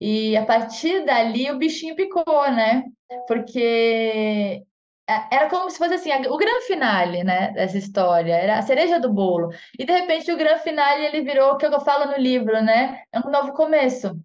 E 0.00 0.36
a 0.36 0.44
partir 0.44 1.04
dali 1.04 1.50
o 1.50 1.58
bichinho 1.58 1.94
picou, 1.94 2.50
né? 2.50 2.82
Porque 3.28 4.64
é, 5.08 5.36
era 5.36 5.50
como 5.50 5.70
se 5.70 5.78
fosse 5.78 5.94
assim, 5.94 6.10
o 6.28 6.36
grande 6.36 6.66
finale, 6.66 7.24
né, 7.24 7.52
dessa 7.52 7.76
história, 7.76 8.34
era 8.34 8.58
a 8.58 8.62
cereja 8.62 8.98
do 9.00 9.12
bolo. 9.12 9.50
E 9.78 9.84
de 9.84 9.92
repente 9.92 10.32
o 10.32 10.36
grande 10.36 10.62
finale 10.62 11.04
ele 11.06 11.22
virou 11.22 11.52
o 11.52 11.56
que 11.56 11.66
eu 11.66 11.80
falo 11.80 12.10
no 12.10 12.18
livro, 12.18 12.62
né? 12.62 13.02
É 13.12 13.20
um 13.20 13.30
novo 13.30 13.52
começo. 13.52 14.18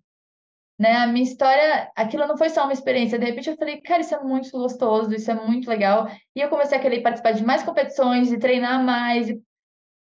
Né? 0.80 0.96
A 0.96 1.08
minha 1.08 1.24
história, 1.24 1.92
aquilo 1.96 2.28
não 2.28 2.38
foi 2.38 2.50
só 2.50 2.64
uma 2.64 2.74
experiência. 2.74 3.18
De 3.18 3.26
repente 3.26 3.50
eu 3.50 3.58
falei, 3.58 3.82
cara, 3.82 4.02
isso 4.02 4.14
é 4.14 4.22
muito 4.22 4.52
gostoso, 4.52 5.14
isso 5.14 5.32
é 5.32 5.34
muito 5.34 5.68
legal. 5.68 6.08
E 6.36 6.40
eu 6.40 6.50
comecei 6.50 6.78
a 6.78 6.82
querer 6.82 7.02
participar 7.02 7.32
de 7.32 7.44
mais 7.44 7.64
competições, 7.64 8.30
de 8.30 8.38
treinar 8.38 8.84
mais, 8.84 9.28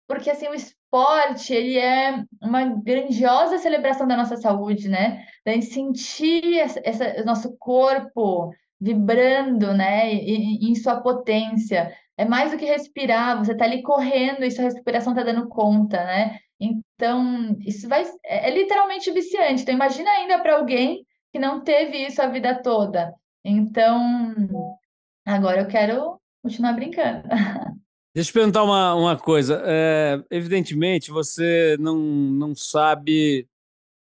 porque 0.08 0.30
assim 0.30 0.48
o 0.48 0.54
esporte 0.54 1.52
ele 1.52 1.78
é 1.78 2.24
uma 2.40 2.64
grandiosa 2.64 3.58
celebração 3.58 4.06
da 4.06 4.16
nossa 4.16 4.36
saúde, 4.36 4.88
né? 4.88 5.24
Da 5.44 5.52
gente 5.52 5.66
sentir 5.66 6.58
essa, 6.58 6.80
essa 6.84 7.24
nosso 7.24 7.56
corpo 7.58 8.52
vibrando, 8.80 9.72
né, 9.74 10.12
em, 10.12 10.70
em 10.70 10.74
sua 10.74 11.00
potência. 11.00 11.92
É 12.16 12.24
mais 12.24 12.52
do 12.52 12.58
que 12.58 12.64
respirar, 12.64 13.38
você 13.38 13.52
está 13.52 13.64
ali 13.64 13.82
correndo 13.82 14.44
e 14.44 14.50
sua 14.50 14.64
respiração 14.64 15.12
está 15.12 15.24
dando 15.24 15.48
conta, 15.48 16.02
né? 16.04 16.38
Então, 16.60 17.56
isso 17.60 17.88
vai 17.88 18.02
é, 18.24 18.48
é 18.48 18.54
literalmente 18.54 19.10
viciante. 19.10 19.62
Então, 19.62 19.74
imagina 19.74 20.10
ainda 20.10 20.38
para 20.40 20.56
alguém 20.56 21.06
que 21.32 21.38
não 21.38 21.62
teve 21.62 22.06
isso 22.06 22.20
a 22.22 22.28
vida 22.28 22.62
toda. 22.62 23.14
Então, 23.44 24.24
agora 25.24 25.60
eu 25.62 25.68
quero 25.68 26.20
continuar 26.42 26.72
brincando. 26.72 27.28
Deixa 28.14 28.30
eu 28.30 28.34
perguntar 28.34 28.62
uma, 28.62 28.94
uma 28.94 29.18
coisa. 29.18 29.62
É, 29.66 30.24
evidentemente, 30.30 31.10
você 31.10 31.76
não, 31.78 31.98
não 31.98 32.54
sabe, 32.54 33.46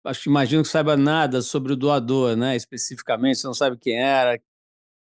acho 0.05 0.23
que 0.23 0.29
imagino 0.29 0.63
que 0.63 0.69
saiba 0.69 0.95
nada 0.95 1.41
sobre 1.41 1.73
o 1.73 1.75
doador, 1.75 2.37
né? 2.37 2.55
Especificamente, 2.55 3.39
você 3.39 3.47
não 3.47 3.53
sabe 3.53 3.77
quem 3.77 3.99
era, 3.99 4.39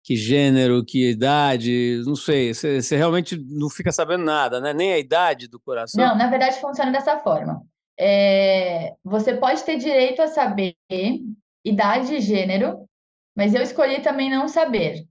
que 0.06 0.14
gênero, 0.14 0.84
que 0.84 1.10
idade, 1.10 2.00
não 2.06 2.14
sei. 2.14 2.54
Você, 2.54 2.96
realmente 2.96 3.36
não 3.36 3.68
fica 3.68 3.90
sabendo 3.90 4.24
nada, 4.24 4.60
né? 4.60 4.72
Nem 4.72 4.92
a 4.92 4.98
idade 4.98 5.48
do 5.48 5.58
coração. 5.58 6.02
Não, 6.02 6.16
na 6.16 6.30
verdade 6.30 6.60
funciona 6.60 6.92
dessa 6.92 7.18
forma. 7.18 7.60
É, 7.98 8.94
você 9.02 9.34
pode 9.34 9.64
ter 9.64 9.76
direito 9.78 10.22
a 10.22 10.28
saber 10.28 10.76
idade 11.64 12.14
e 12.14 12.20
gênero, 12.20 12.88
mas 13.34 13.52
eu 13.52 13.60
escolhi 13.60 14.00
também 14.00 14.30
não 14.30 14.46
saber. 14.46 15.04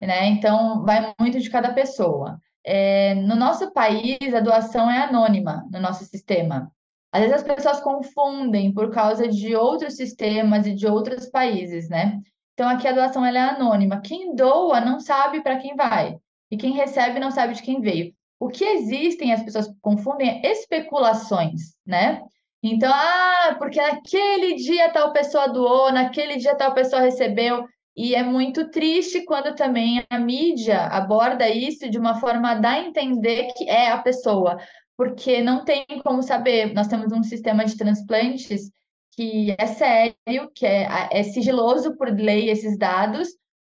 Né? 0.00 0.26
Então, 0.26 0.84
vai 0.84 1.12
muito 1.18 1.40
de 1.40 1.50
cada 1.50 1.74
pessoa. 1.74 2.38
É, 2.62 3.12
no 3.16 3.34
nosso 3.34 3.72
país, 3.72 4.32
a 4.32 4.38
doação 4.38 4.88
é 4.88 4.98
anônima 4.98 5.66
no 5.68 5.80
nosso 5.80 6.04
sistema. 6.04 6.70
Às 7.10 7.22
vezes 7.22 7.36
as 7.38 7.42
pessoas 7.42 7.80
confundem 7.80 8.72
por 8.72 8.92
causa 8.92 9.26
de 9.26 9.56
outros 9.56 9.96
sistemas 9.96 10.64
e 10.64 10.74
de 10.74 10.86
outros 10.86 11.26
países, 11.26 11.88
né? 11.88 12.20
Então, 12.56 12.70
aqui 12.70 12.88
a 12.88 12.92
doação 12.92 13.22
é 13.22 13.38
anônima. 13.38 14.00
Quem 14.00 14.34
doa 14.34 14.80
não 14.80 14.98
sabe 14.98 15.42
para 15.42 15.58
quem 15.58 15.76
vai. 15.76 16.16
E 16.50 16.56
quem 16.56 16.72
recebe 16.72 17.20
não 17.20 17.30
sabe 17.30 17.52
de 17.52 17.62
quem 17.62 17.82
veio. 17.82 18.14
O 18.40 18.48
que 18.48 18.64
existem, 18.64 19.30
as 19.30 19.42
pessoas 19.42 19.70
confundem, 19.82 20.40
é 20.42 20.52
especulações, 20.52 21.74
né? 21.86 22.22
Então, 22.62 22.90
ah, 22.90 23.56
porque 23.58 23.78
naquele 23.78 24.54
dia 24.54 24.90
tal 24.90 25.12
pessoa 25.12 25.48
doou, 25.48 25.92
naquele 25.92 26.36
dia 26.36 26.54
tal 26.54 26.72
pessoa 26.72 27.02
recebeu. 27.02 27.68
E 27.94 28.14
é 28.14 28.22
muito 28.22 28.70
triste 28.70 29.22
quando 29.26 29.54
também 29.54 30.02
a 30.08 30.18
mídia 30.18 30.80
aborda 30.86 31.50
isso 31.50 31.90
de 31.90 31.98
uma 31.98 32.18
forma 32.18 32.52
a 32.52 32.54
dar 32.54 32.76
a 32.76 32.86
entender 32.86 33.48
que 33.54 33.68
é 33.68 33.90
a 33.90 33.98
pessoa, 33.98 34.58
porque 34.96 35.42
não 35.42 35.62
tem 35.62 35.84
como 36.02 36.22
saber. 36.22 36.72
Nós 36.72 36.88
temos 36.88 37.12
um 37.12 37.22
sistema 37.22 37.66
de 37.66 37.76
transplantes 37.76 38.70
que 39.16 39.54
é 39.58 39.66
sério, 39.66 40.50
que 40.54 40.66
é, 40.66 41.08
é 41.10 41.22
sigiloso 41.22 41.96
por 41.96 42.08
lei 42.10 42.50
esses 42.50 42.78
dados, 42.78 43.28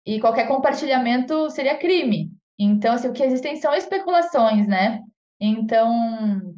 e 0.04 0.20
qualquer 0.20 0.48
compartilhamento 0.48 1.50
seria 1.50 1.78
crime. 1.78 2.30
Então, 2.58 2.94
assim, 2.94 3.08
o 3.08 3.12
que 3.12 3.22
existem 3.22 3.56
são 3.56 3.74
especulações, 3.74 4.66
né? 4.66 5.02
Então, 5.40 6.56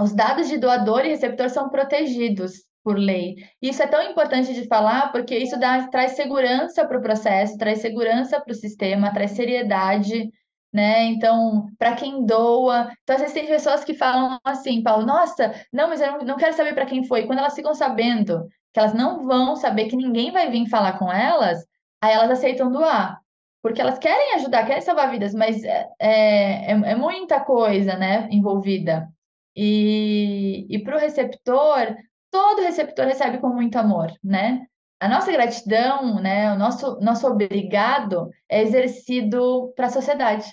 os 0.00 0.14
dados 0.14 0.48
de 0.48 0.58
doador 0.58 1.04
e 1.04 1.08
receptor 1.08 1.50
são 1.50 1.68
protegidos 1.70 2.64
por 2.84 2.98
lei. 2.98 3.36
Isso 3.60 3.82
é 3.82 3.86
tão 3.86 4.02
importante 4.02 4.54
de 4.54 4.66
falar 4.66 5.10
porque 5.12 5.36
isso 5.36 5.58
dá, 5.58 5.88
traz 5.88 6.12
segurança 6.12 6.86
para 6.86 6.98
o 6.98 7.02
processo, 7.02 7.58
traz 7.58 7.80
segurança 7.80 8.40
para 8.40 8.52
o 8.52 8.56
sistema, 8.56 9.12
traz 9.12 9.32
seriedade 9.32 10.30
né? 10.72 11.04
Então, 11.04 11.68
para 11.78 11.94
quem 11.94 12.24
doa. 12.24 12.90
Então, 13.02 13.16
às 13.16 13.22
vezes 13.22 13.34
tem 13.34 13.46
pessoas 13.46 13.84
que 13.84 13.94
falam 13.94 14.38
assim, 14.44 14.82
Paulo, 14.82 15.04
nossa, 15.04 15.52
não, 15.72 15.88
mas 15.88 16.00
eu 16.00 16.24
não 16.24 16.36
quero 16.36 16.54
saber 16.54 16.74
para 16.74 16.86
quem 16.86 17.04
foi. 17.04 17.26
Quando 17.26 17.38
elas 17.40 17.54
ficam 17.54 17.74
sabendo 17.74 18.48
que 18.72 18.78
elas 18.78 18.94
não 18.94 19.26
vão 19.26 19.56
saber, 19.56 19.86
que 19.88 19.96
ninguém 19.96 20.30
vai 20.30 20.50
vir 20.50 20.68
falar 20.68 20.98
com 20.98 21.12
elas, 21.12 21.64
aí 22.00 22.12
elas 22.12 22.30
aceitam 22.30 22.70
doar. 22.70 23.20
Porque 23.62 23.80
elas 23.80 23.98
querem 23.98 24.34
ajudar, 24.34 24.64
querem 24.66 24.80
salvar 24.80 25.10
vidas, 25.10 25.34
mas 25.34 25.62
é, 25.64 25.86
é, 25.98 26.70
é 26.70 26.94
muita 26.94 27.40
coisa, 27.40 27.96
né, 27.96 28.26
envolvida. 28.30 29.08
E, 29.54 30.66
e 30.70 30.78
para 30.78 30.96
o 30.96 31.00
receptor, 31.00 31.96
todo 32.30 32.62
receptor 32.62 33.06
recebe 33.06 33.38
com 33.38 33.48
muito 33.48 33.76
amor, 33.76 34.12
né? 34.22 34.66
A 35.00 35.08
nossa 35.08 35.32
gratidão, 35.32 36.20
né, 36.20 36.52
o 36.52 36.58
nosso, 36.58 36.98
nosso 37.00 37.26
obrigado 37.26 38.30
é 38.48 38.62
exercido 38.62 39.72
para 39.74 39.86
a 39.86 39.90
sociedade. 39.90 40.46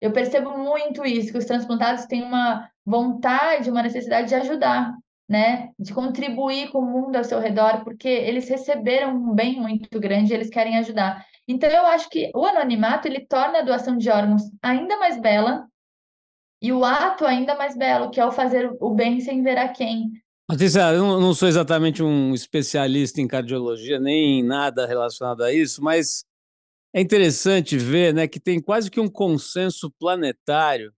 Eu 0.00 0.12
percebo 0.12 0.56
muito 0.56 1.04
isso, 1.04 1.30
que 1.30 1.38
os 1.38 1.44
transplantados 1.44 2.06
têm 2.06 2.22
uma 2.22 2.68
vontade, 2.84 3.70
uma 3.70 3.82
necessidade 3.82 4.28
de 4.28 4.34
ajudar, 4.34 4.94
né? 5.28 5.70
De 5.78 5.92
contribuir 5.92 6.70
com 6.70 6.78
o 6.78 6.86
mundo 6.86 7.16
ao 7.16 7.24
seu 7.24 7.38
redor, 7.38 7.84
porque 7.84 8.08
eles 8.08 8.48
receberam 8.48 9.14
um 9.14 9.34
bem 9.34 9.60
muito 9.60 10.00
grande 10.00 10.32
e 10.32 10.36
eles 10.36 10.48
querem 10.48 10.78
ajudar. 10.78 11.24
Então, 11.46 11.68
eu 11.68 11.84
acho 11.86 12.08
que 12.08 12.30
o 12.34 12.44
anonimato, 12.44 13.06
ele 13.06 13.26
torna 13.26 13.58
a 13.58 13.62
doação 13.62 13.96
de 13.96 14.08
órgãos 14.08 14.42
ainda 14.62 14.96
mais 14.98 15.20
bela 15.20 15.66
e 16.62 16.72
o 16.72 16.84
ato 16.84 17.24
ainda 17.24 17.54
mais 17.54 17.76
belo, 17.76 18.10
que 18.10 18.20
é 18.20 18.24
o 18.24 18.32
fazer 18.32 18.70
o 18.80 18.94
bem 18.94 19.20
sem 19.20 19.42
ver 19.42 19.58
a 19.58 19.68
quem. 19.68 20.10
Patrícia, 20.46 20.92
eu 20.92 21.20
não 21.20 21.32
sou 21.32 21.48
exatamente 21.48 22.02
um 22.02 22.34
especialista 22.34 23.20
em 23.20 23.28
cardiologia, 23.28 24.00
nem 24.00 24.40
em 24.40 24.42
nada 24.42 24.86
relacionado 24.86 25.42
a 25.42 25.52
isso, 25.52 25.82
mas 25.82 26.24
é 26.92 27.00
interessante 27.00 27.76
ver 27.76 28.12
né, 28.14 28.26
que 28.26 28.40
tem 28.40 28.60
quase 28.60 28.90
que 28.90 29.00
um 29.00 29.08
consenso 29.08 29.90
planetário, 29.98 30.92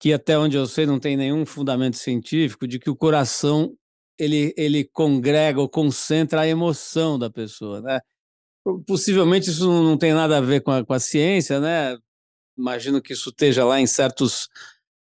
que 0.00 0.12
até 0.12 0.38
onde 0.38 0.56
eu 0.56 0.66
sei 0.66 0.86
não 0.86 1.00
tem 1.00 1.16
nenhum 1.16 1.44
fundamento 1.44 1.96
científico, 1.96 2.68
de 2.68 2.78
que 2.78 2.90
o 2.90 2.96
coração 2.96 3.76
ele, 4.18 4.54
ele 4.56 4.84
congrega 4.84 5.60
ou 5.60 5.68
concentra 5.68 6.42
a 6.42 6.48
emoção 6.48 7.18
da 7.18 7.28
pessoa. 7.30 7.80
Né? 7.80 8.00
Possivelmente 8.86 9.50
isso 9.50 9.66
não 9.66 9.96
tem 9.96 10.12
nada 10.12 10.38
a 10.38 10.40
ver 10.40 10.60
com 10.60 10.70
a, 10.70 10.84
com 10.84 10.92
a 10.92 11.00
ciência, 11.00 11.60
né? 11.60 11.96
imagino 12.56 13.00
que 13.00 13.12
isso 13.12 13.30
esteja 13.30 13.64
lá 13.64 13.80
em 13.80 13.86
certos 13.86 14.48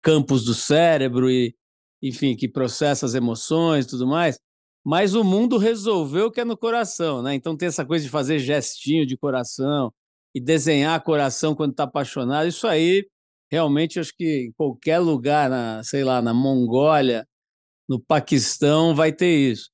campos 0.01 0.45
do 0.45 0.53
cérebro 0.53 1.29
e, 1.29 1.55
enfim, 2.01 2.35
que 2.35 2.47
processa 2.47 3.05
as 3.05 3.15
emoções 3.15 3.85
e 3.85 3.89
tudo 3.89 4.07
mais 4.07 4.39
mas 4.85 5.15
o 5.15 5.23
mundo 5.23 5.57
resolveu 5.57 6.29
que 6.29 6.39
é 6.39 6.45
no 6.45 6.55
coração, 6.55 7.23
né? 7.23 7.33
Então 7.33 7.57
tem 7.57 7.67
essa 7.67 7.83
coisa 7.83 8.05
de 8.05 8.11
fazer 8.11 8.37
gestinho 8.37 9.03
de 9.03 9.17
coração, 9.17 9.91
e 10.35 10.41
desenhar 10.41 11.01
coração 11.01 11.55
quando 11.55 11.71
está 11.71 11.85
apaixonado, 11.85 12.45
isso 12.45 12.67
aí 12.67 13.07
realmente 13.49 14.01
acho 14.01 14.13
que 14.13 14.47
em 14.47 14.51
qualquer 14.51 14.99
lugar, 14.99 15.49
na, 15.49 15.81
sei 15.81 16.03
lá, 16.03 16.21
na 16.21 16.33
Mongólia, 16.33 17.25
no 17.87 17.99
Paquistão, 18.01 18.93
vai 18.93 19.13
ter 19.13 19.33
isso. 19.51 19.69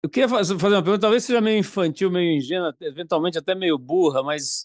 Eu 0.00 0.08
queria 0.08 0.28
fazer 0.28 0.54
uma 0.54 0.60
pergunta, 0.82 1.00
talvez 1.00 1.24
seja 1.24 1.40
meio 1.40 1.58
infantil, 1.58 2.08
meio 2.08 2.36
ingênua, 2.36 2.72
eventualmente 2.80 3.36
até 3.36 3.52
meio 3.52 3.76
burra, 3.76 4.22
mas 4.22 4.64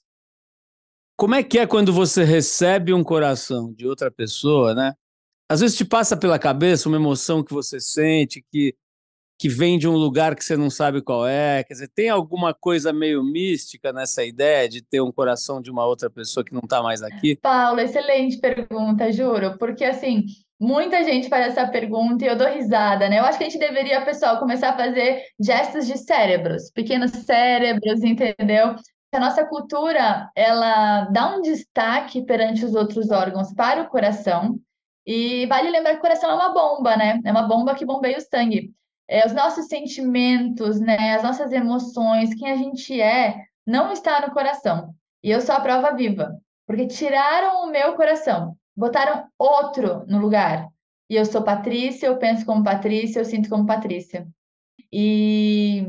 como 1.18 1.34
é 1.34 1.44
que 1.44 1.58
é 1.58 1.66
quando 1.66 1.92
você 1.92 2.24
recebe 2.24 2.94
um 2.94 3.04
coração 3.04 3.74
de 3.74 3.88
outra 3.88 4.12
pessoa, 4.12 4.76
né? 4.76 4.94
Às 5.50 5.62
vezes 5.62 5.76
te 5.76 5.86
passa 5.86 6.16
pela 6.16 6.38
cabeça 6.38 6.88
uma 6.88 6.98
emoção 6.98 7.44
que 7.44 7.54
você 7.54 7.80
sente, 7.80 8.46
que 8.52 8.76
que 9.38 9.50
vem 9.50 9.78
de 9.78 9.88
um 9.88 9.96
lugar 9.96 10.36
que 10.36 10.44
você 10.44 10.56
não 10.56 10.70
sabe 10.70 11.02
qual 11.02 11.28
é? 11.28 11.64
Quer 11.64 11.74
dizer, 11.74 11.92
tem 11.94 12.10
alguma 12.10 12.54
coisa 12.54 12.94
meio 12.94 13.24
mística 13.24 13.92
nessa 13.92 14.24
ideia 14.24 14.70
de 14.70 14.82
ter 14.82 15.02
um 15.02 15.12
coração 15.12 15.62
de 15.62 15.70
uma 15.70 15.86
outra 15.86 16.10
pessoa 16.10 16.44
que 16.46 16.54
não 16.54 16.62
está 16.64 16.82
mais 16.82 17.02
aqui? 17.02 17.36
Paulo, 17.42 17.80
excelente 17.80 18.38
pergunta, 18.38 19.12
juro, 19.12 19.58
porque 19.58 19.84
assim, 19.84 20.24
muita 20.60 21.04
gente 21.04 21.28
faz 21.28 21.48
essa 21.48 21.68
pergunta 21.68 22.24
e 22.24 22.28
eu 22.28 22.38
dou 22.38 22.48
risada, 22.48 23.10
né? 23.10 23.20
Eu 23.20 23.26
acho 23.26 23.38
que 23.38 23.44
a 23.44 23.50
gente 23.50 23.60
deveria, 23.60 24.06
pessoal, 24.06 24.40
começar 24.40 24.70
a 24.70 24.78
fazer 24.78 25.24
gestos 25.40 25.86
de 25.88 25.98
cérebros, 25.98 26.72
pequenos 26.72 27.12
cérebros, 27.12 28.02
entendeu? 28.02 28.76
A 29.12 29.20
nossa 29.20 29.46
cultura, 29.46 30.30
ela 30.36 31.06
dá 31.12 31.36
um 31.36 31.42
destaque 31.42 32.24
perante 32.26 32.64
os 32.66 32.74
outros 32.76 33.12
órgãos 33.12 33.54
para 33.54 33.82
o 33.82 33.88
coração, 33.88 34.58
E 35.06 35.46
vale 35.48 35.70
lembrar 35.70 35.92
que 35.94 35.98
o 36.00 36.02
coração 36.02 36.32
é 36.32 36.34
uma 36.34 36.54
bomba, 36.54 36.96
né? 36.96 37.20
É 37.26 37.32
uma 37.32 37.44
bomba 37.44 37.76
que 37.76 37.86
bombeia 37.86 38.18
o 38.18 38.22
sangue. 38.22 38.72
É, 39.08 39.26
os 39.26 39.34
nossos 39.34 39.68
sentimentos, 39.68 40.80
né? 40.80 41.16
As 41.16 41.24
nossas 41.24 41.52
emoções, 41.52 42.34
quem 42.36 42.52
a 42.52 42.56
gente 42.56 43.00
é, 43.00 43.44
não 43.66 43.92
está 43.92 44.26
no 44.26 44.34
coração. 44.34 44.94
E 45.24 45.32
eu 45.32 45.42
sou 45.42 45.56
a 45.56 45.62
prova 45.62 45.94
viva, 45.94 46.38
porque 46.68 46.88
tiraram 46.88 47.64
o 47.64 47.72
meu 47.72 47.96
coração, 47.96 48.58
botaram 48.76 49.28
outro 49.38 50.06
no 50.08 50.20
lugar. 50.20 50.68
E 51.10 51.16
eu 51.16 51.26
sou 51.26 51.44
Patrícia, 51.44 52.08
eu 52.08 52.18
penso 52.18 52.46
como 52.46 52.64
Patrícia, 52.64 53.20
eu 53.20 53.26
sinto 53.26 53.50
como 53.50 53.66
Patrícia. 53.66 54.28
E 54.92 55.88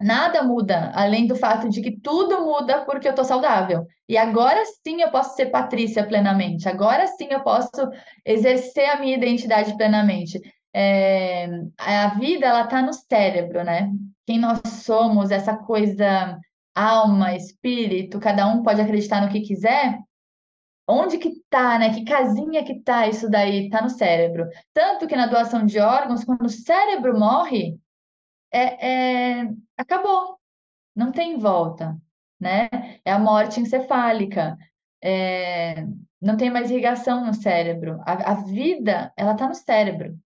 nada 0.00 0.42
muda, 0.42 0.90
além 0.94 1.26
do 1.26 1.36
fato 1.36 1.68
de 1.68 1.80
que 1.80 1.98
tudo 2.00 2.44
muda 2.44 2.84
porque 2.84 3.06
eu 3.08 3.10
estou 3.10 3.24
saudável. 3.24 3.86
E 4.08 4.16
agora 4.16 4.62
sim 4.86 5.00
eu 5.00 5.10
posso 5.10 5.34
ser 5.34 5.46
Patrícia 5.46 6.06
plenamente. 6.06 6.68
Agora 6.68 7.06
sim 7.06 7.28
eu 7.30 7.42
posso 7.42 7.70
exercer 8.24 8.88
a 8.90 9.00
minha 9.00 9.16
identidade 9.16 9.76
plenamente. 9.76 10.40
É, 10.74 11.46
a 11.78 12.08
vida 12.18 12.46
ela 12.46 12.64
está 12.64 12.82
no 12.82 12.92
cérebro, 12.92 13.62
né? 13.62 13.92
Quem 14.26 14.38
nós 14.38 14.60
somos, 14.84 15.30
essa 15.30 15.56
coisa 15.56 16.38
alma, 16.74 17.36
espírito, 17.36 18.18
cada 18.18 18.46
um 18.48 18.62
pode 18.62 18.80
acreditar 18.80 19.22
no 19.22 19.30
que 19.30 19.40
quiser. 19.42 20.00
Onde 20.88 21.18
que 21.18 21.40
tá, 21.48 21.78
né? 21.78 21.94
Que 21.94 22.04
casinha 22.04 22.64
que 22.64 22.80
tá 22.80 23.06
isso 23.06 23.30
daí? 23.30 23.70
Tá 23.70 23.80
no 23.82 23.88
cérebro. 23.88 24.48
Tanto 24.72 25.06
que 25.06 25.16
na 25.16 25.26
doação 25.26 25.64
de 25.64 25.78
órgãos, 25.78 26.24
quando 26.24 26.44
o 26.44 26.48
cérebro 26.48 27.18
morre, 27.18 27.78
é, 28.52 29.42
é, 29.42 29.50
acabou, 29.76 30.38
não 30.94 31.12
tem 31.12 31.38
volta, 31.38 31.96
né? 32.40 32.68
É 33.04 33.12
a 33.12 33.18
morte 33.18 33.60
encefálica, 33.60 34.56
é, 35.02 35.86
não 36.20 36.36
tem 36.36 36.50
mais 36.50 36.70
irrigação 36.70 37.24
no 37.24 37.34
cérebro. 37.34 38.00
A, 38.06 38.32
a 38.32 38.34
vida, 38.34 39.12
ela 39.16 39.32
está 39.32 39.48
no 39.48 39.54
cérebro. 39.54 40.18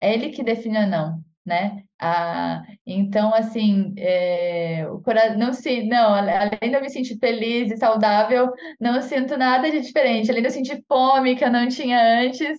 É 0.00 0.14
ele 0.14 0.30
que 0.30 0.42
define 0.42 0.78
ou 0.78 0.86
não, 0.86 1.20
né? 1.44 1.82
Ah, 2.00 2.62
então, 2.86 3.34
assim, 3.34 3.92
é, 3.98 4.86
o 4.88 5.00
cora... 5.00 5.36
não 5.36 5.52
se, 5.52 5.82
não, 5.84 6.14
além 6.14 6.70
de 6.70 6.74
eu 6.74 6.80
me 6.80 6.90
sentir 6.90 7.18
feliz 7.18 7.72
e 7.72 7.76
saudável, 7.76 8.52
não 8.80 9.00
sinto 9.02 9.36
nada 9.36 9.70
de 9.70 9.80
diferente. 9.80 10.30
Além 10.30 10.42
de 10.42 10.48
eu 10.48 10.52
sentir 10.52 10.84
fome 10.86 11.34
que 11.34 11.44
eu 11.44 11.50
não 11.50 11.66
tinha 11.68 12.22
antes, 12.22 12.56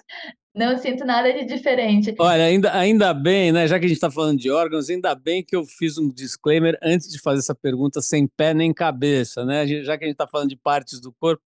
não 0.53 0.77
sinto 0.77 1.05
nada 1.05 1.31
de 1.31 1.45
diferente. 1.45 2.13
Olha, 2.19 2.43
ainda, 2.43 2.75
ainda 2.75 3.13
bem, 3.13 3.51
né? 3.51 3.67
Já 3.67 3.79
que 3.79 3.85
a 3.85 3.87
gente 3.87 3.97
está 3.97 4.11
falando 4.11 4.37
de 4.37 4.51
órgãos, 4.51 4.89
ainda 4.89 5.15
bem 5.15 5.43
que 5.43 5.55
eu 5.55 5.63
fiz 5.63 5.97
um 5.97 6.09
disclaimer 6.09 6.77
antes 6.81 7.07
de 7.09 7.19
fazer 7.19 7.39
essa 7.39 7.55
pergunta 7.55 8.01
sem 8.01 8.27
pé 8.27 8.53
nem 8.53 8.73
cabeça, 8.73 9.45
né? 9.45 9.65
Já 9.83 9.97
que 9.97 10.03
a 10.03 10.07
gente 10.07 10.15
está 10.15 10.27
falando 10.27 10.49
de 10.49 10.57
partes 10.57 10.99
do 10.99 11.13
corpo, 11.13 11.41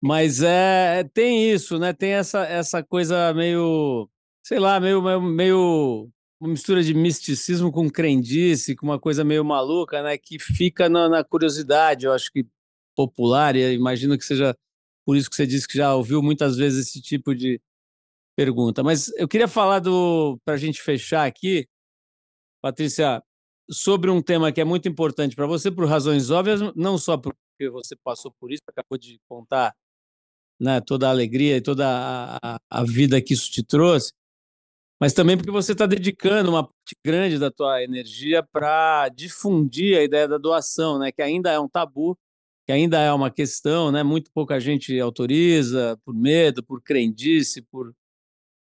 mas 0.00 0.42
é 0.42 1.04
tem 1.14 1.50
isso, 1.50 1.78
né? 1.78 1.92
Tem 1.92 2.12
essa, 2.12 2.44
essa 2.44 2.82
coisa 2.82 3.32
meio, 3.34 4.08
sei 4.42 4.58
lá, 4.58 4.80
meio, 4.80 5.02
meio, 5.02 5.20
meio 5.22 6.10
uma 6.40 6.50
mistura 6.50 6.82
de 6.82 6.92
misticismo 6.92 7.70
com 7.70 7.88
crendice, 7.88 8.74
com 8.74 8.86
uma 8.86 8.98
coisa 8.98 9.24
meio 9.24 9.44
maluca, 9.44 10.02
né? 10.02 10.18
Que 10.18 10.38
fica 10.38 10.88
na, 10.88 11.08
na 11.08 11.24
curiosidade, 11.24 12.06
eu 12.06 12.12
acho 12.12 12.32
que 12.32 12.46
popular, 12.96 13.56
e 13.56 13.74
imagino 13.74 14.18
que 14.18 14.24
seja 14.24 14.56
por 15.06 15.16
isso 15.16 15.30
que 15.30 15.36
você 15.36 15.46
disse 15.46 15.68
que 15.68 15.78
já 15.78 15.94
ouviu 15.94 16.22
muitas 16.22 16.56
vezes 16.56 16.88
esse 16.88 17.00
tipo 17.00 17.34
de 17.34 17.60
pergunta. 18.36 18.82
Mas 18.82 19.08
eu 19.16 19.28
queria 19.28 19.48
falar 19.48 19.78
do 19.80 20.38
para 20.44 20.54
a 20.54 20.56
gente 20.58 20.82
fechar 20.82 21.26
aqui, 21.26 21.68
Patrícia, 22.62 23.22
sobre 23.70 24.10
um 24.10 24.22
tema 24.22 24.52
que 24.52 24.60
é 24.60 24.64
muito 24.64 24.88
importante 24.88 25.36
para 25.36 25.46
você 25.46 25.70
por 25.70 25.86
razões 25.86 26.30
óbvias, 26.30 26.60
não 26.74 26.98
só 26.98 27.16
porque 27.16 27.70
você 27.70 27.96
passou 27.96 28.32
por 28.40 28.52
isso, 28.52 28.62
acabou 28.68 28.98
de 28.98 29.20
contar 29.28 29.74
né, 30.60 30.80
toda 30.80 31.08
a 31.08 31.10
alegria 31.10 31.56
e 31.56 31.60
toda 31.60 31.86
a, 31.88 32.38
a, 32.42 32.60
a 32.70 32.84
vida 32.84 33.20
que 33.20 33.34
isso 33.34 33.50
te 33.50 33.62
trouxe, 33.62 34.12
mas 35.02 35.12
também 35.12 35.36
porque 35.36 35.50
você 35.50 35.72
está 35.72 35.84
dedicando 35.84 36.48
uma 36.48 36.62
parte 36.62 36.94
grande 37.04 37.36
da 37.36 37.50
tua 37.50 37.82
energia 37.82 38.40
para 38.40 39.08
difundir 39.08 39.98
a 39.98 40.04
ideia 40.04 40.28
da 40.28 40.38
doação, 40.38 40.96
né, 40.96 41.10
que 41.10 41.20
ainda 41.20 41.50
é 41.50 41.58
um 41.58 41.68
tabu, 41.68 42.16
que 42.64 42.70
ainda 42.70 43.00
é 43.00 43.12
uma 43.12 43.28
questão, 43.28 43.90
né, 43.90 44.04
muito 44.04 44.30
pouca 44.32 44.60
gente 44.60 44.96
autoriza 45.00 45.98
por 46.04 46.14
medo, 46.14 46.62
por 46.62 46.80
crendice, 46.80 47.62
por 47.62 47.92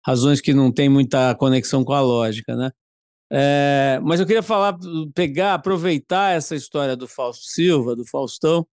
razões 0.03 0.41
que 0.41 0.55
não 0.55 0.73
têm 0.73 0.89
muita 0.89 1.35
conexão 1.35 1.85
com 1.85 1.93
a 1.93 2.01
lógica, 2.01 2.57
né? 2.57 2.71
É, 3.31 4.01
mas 4.03 4.19
eu 4.19 4.27
queria 4.27 4.43
falar, 4.43 4.79
pegar, 5.15 5.53
aproveitar 5.53 6.35
essa 6.35 6.57
história 6.57 6.97
do 6.97 7.07
Fausto 7.07 7.45
Silva, 7.51 7.95
do 7.95 8.07
Faustão, 8.07 8.67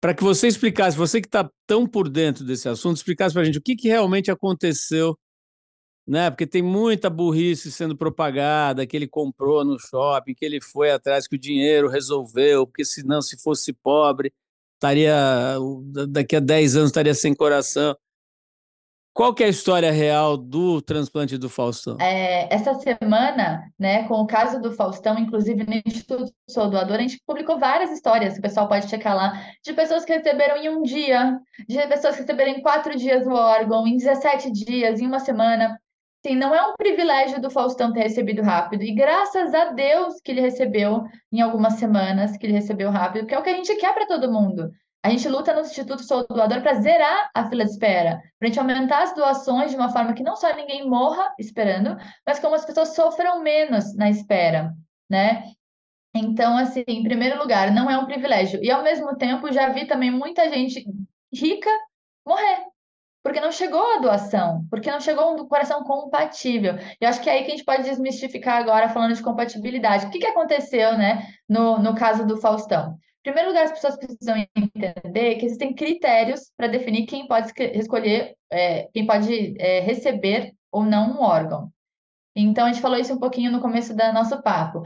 para 0.00 0.14
que 0.14 0.22
você 0.22 0.46
explicasse, 0.46 0.96
você 0.96 1.20
que 1.20 1.26
está 1.26 1.50
tão 1.66 1.84
por 1.84 2.08
dentro 2.08 2.44
desse 2.44 2.68
assunto, 2.68 2.96
explicasse 2.96 3.32
para 3.32 3.42
a 3.42 3.44
gente 3.44 3.58
o 3.58 3.62
que, 3.62 3.74
que 3.74 3.88
realmente 3.88 4.30
aconteceu, 4.30 5.18
né? 6.06 6.30
Porque 6.30 6.46
tem 6.46 6.62
muita 6.62 7.08
burrice 7.08 7.72
sendo 7.72 7.96
propagada, 7.96 8.86
que 8.86 8.96
ele 8.96 9.08
comprou 9.08 9.64
no 9.64 9.78
shopping, 9.78 10.34
que 10.34 10.44
ele 10.44 10.60
foi 10.60 10.90
atrás, 10.90 11.26
que 11.26 11.36
o 11.36 11.38
dinheiro 11.38 11.88
resolveu, 11.88 12.66
porque 12.66 12.84
senão, 12.84 13.22
se 13.22 13.36
fosse 13.42 13.72
pobre, 13.72 14.32
estaria 14.74 15.56
daqui 16.08 16.36
a 16.36 16.40
10 16.40 16.76
anos 16.76 16.90
estaria 16.90 17.14
sem 17.14 17.34
coração. 17.34 17.96
Qual 19.14 19.32
que 19.32 19.44
é 19.44 19.46
a 19.46 19.48
história 19.48 19.92
real 19.92 20.36
do 20.36 20.82
transplante 20.82 21.38
do 21.38 21.48
Faustão? 21.48 21.96
É, 22.00 22.52
essa 22.52 22.74
semana, 22.74 23.62
né, 23.78 24.08
com 24.08 24.14
o 24.14 24.26
caso 24.26 24.60
do 24.60 24.72
Faustão, 24.72 25.16
inclusive 25.16 25.64
no 25.64 25.80
Instituto 25.86 26.32
Sou 26.50 26.68
Doador, 26.68 26.96
a 26.96 27.00
gente 27.00 27.22
publicou 27.24 27.56
várias 27.56 27.92
histórias, 27.92 28.36
o 28.36 28.42
pessoal 28.42 28.66
pode 28.66 28.90
checar 28.90 29.14
lá, 29.14 29.40
de 29.64 29.72
pessoas 29.72 30.04
que 30.04 30.12
receberam 30.12 30.56
em 30.56 30.68
um 30.68 30.82
dia, 30.82 31.38
de 31.68 31.86
pessoas 31.86 32.16
que 32.16 32.22
receberam 32.22 32.50
em 32.50 32.60
quatro 32.60 32.96
dias 32.96 33.24
o 33.24 33.30
órgão, 33.30 33.86
em 33.86 33.96
17 33.96 34.50
dias, 34.50 35.00
em 35.00 35.06
uma 35.06 35.20
semana. 35.20 35.78
Sim, 36.26 36.36
não 36.36 36.54
é 36.54 36.66
um 36.66 36.72
privilégio 36.72 37.38
do 37.38 37.50
Faustão 37.50 37.92
ter 37.92 38.04
recebido 38.04 38.40
rápido, 38.40 38.82
e 38.82 38.94
graças 38.94 39.52
a 39.52 39.66
Deus 39.72 40.18
que 40.22 40.32
ele 40.32 40.40
recebeu 40.40 41.04
em 41.30 41.42
algumas 41.42 41.74
semanas, 41.74 42.34
que 42.38 42.46
ele 42.46 42.54
recebeu 42.54 42.90
rápido, 42.90 43.26
que 43.26 43.34
é 43.34 43.38
o 43.38 43.42
que 43.42 43.50
a 43.50 43.54
gente 43.54 43.76
quer 43.76 43.92
para 43.92 44.06
todo 44.06 44.32
mundo. 44.32 44.70
A 45.02 45.10
gente 45.10 45.28
luta 45.28 45.52
no 45.52 45.60
Instituto 45.60 46.02
Sou 46.02 46.26
Doador 46.26 46.62
para 46.62 46.80
zerar 46.80 47.30
a 47.34 47.46
fila 47.50 47.62
de 47.62 47.72
espera, 47.72 48.22
para 48.38 48.46
a 48.46 48.46
gente 48.46 48.58
aumentar 48.58 49.02
as 49.02 49.14
doações 49.14 49.70
de 49.70 49.76
uma 49.76 49.92
forma 49.92 50.14
que 50.14 50.22
não 50.22 50.34
só 50.34 50.56
ninguém 50.56 50.88
morra 50.88 51.30
esperando, 51.38 51.94
mas 52.26 52.38
como 52.38 52.54
as 52.54 52.64
pessoas 52.64 52.94
sofram 52.94 53.42
menos 53.42 53.94
na 53.94 54.08
espera, 54.08 54.72
né? 55.10 55.52
Então, 56.16 56.56
assim, 56.56 56.84
em 56.88 57.02
primeiro 57.02 57.38
lugar, 57.38 57.70
não 57.70 57.90
é 57.90 57.98
um 57.98 58.06
privilégio. 58.06 58.64
E, 58.64 58.70
ao 58.70 58.82
mesmo 58.82 59.14
tempo, 59.16 59.52
já 59.52 59.68
vi 59.68 59.86
também 59.86 60.10
muita 60.10 60.48
gente 60.48 60.86
rica 61.30 61.68
morrer, 62.26 62.64
porque 63.24 63.40
não 63.40 63.50
chegou 63.50 63.82
a 63.94 63.98
doação, 63.98 64.66
porque 64.68 64.90
não 64.90 65.00
chegou 65.00 65.34
um 65.34 65.48
coração 65.48 65.82
compatível. 65.82 66.74
E 67.00 67.06
acho 67.06 67.22
que 67.22 67.30
é 67.30 67.32
aí 67.32 67.44
que 67.44 67.50
a 67.50 67.56
gente 67.56 67.64
pode 67.64 67.82
desmistificar 67.82 68.58
agora, 68.58 68.90
falando 68.90 69.14
de 69.14 69.22
compatibilidade. 69.22 70.06
O 70.06 70.10
que, 70.10 70.18
que 70.18 70.26
aconteceu, 70.26 70.98
né, 70.98 71.26
no, 71.48 71.78
no 71.78 71.94
caso 71.94 72.26
do 72.26 72.36
Faustão? 72.36 72.98
primeiro 73.22 73.48
lugar, 73.48 73.64
as 73.64 73.72
pessoas 73.72 73.96
precisam 73.96 74.36
entender 74.54 75.36
que 75.36 75.46
existem 75.46 75.74
critérios 75.74 76.52
para 76.54 76.66
definir 76.66 77.06
quem 77.06 77.26
pode 77.26 77.50
escolher, 77.72 78.36
é, 78.52 78.86
quem 78.92 79.06
pode 79.06 79.56
é, 79.58 79.80
receber 79.80 80.52
ou 80.70 80.84
não 80.84 81.12
um 81.12 81.22
órgão. 81.22 81.72
Então, 82.36 82.66
a 82.66 82.72
gente 82.72 82.82
falou 82.82 82.98
isso 82.98 83.14
um 83.14 83.18
pouquinho 83.18 83.50
no 83.50 83.62
começo 83.62 83.96
do 83.96 84.12
nosso 84.12 84.42
papo. 84.42 84.82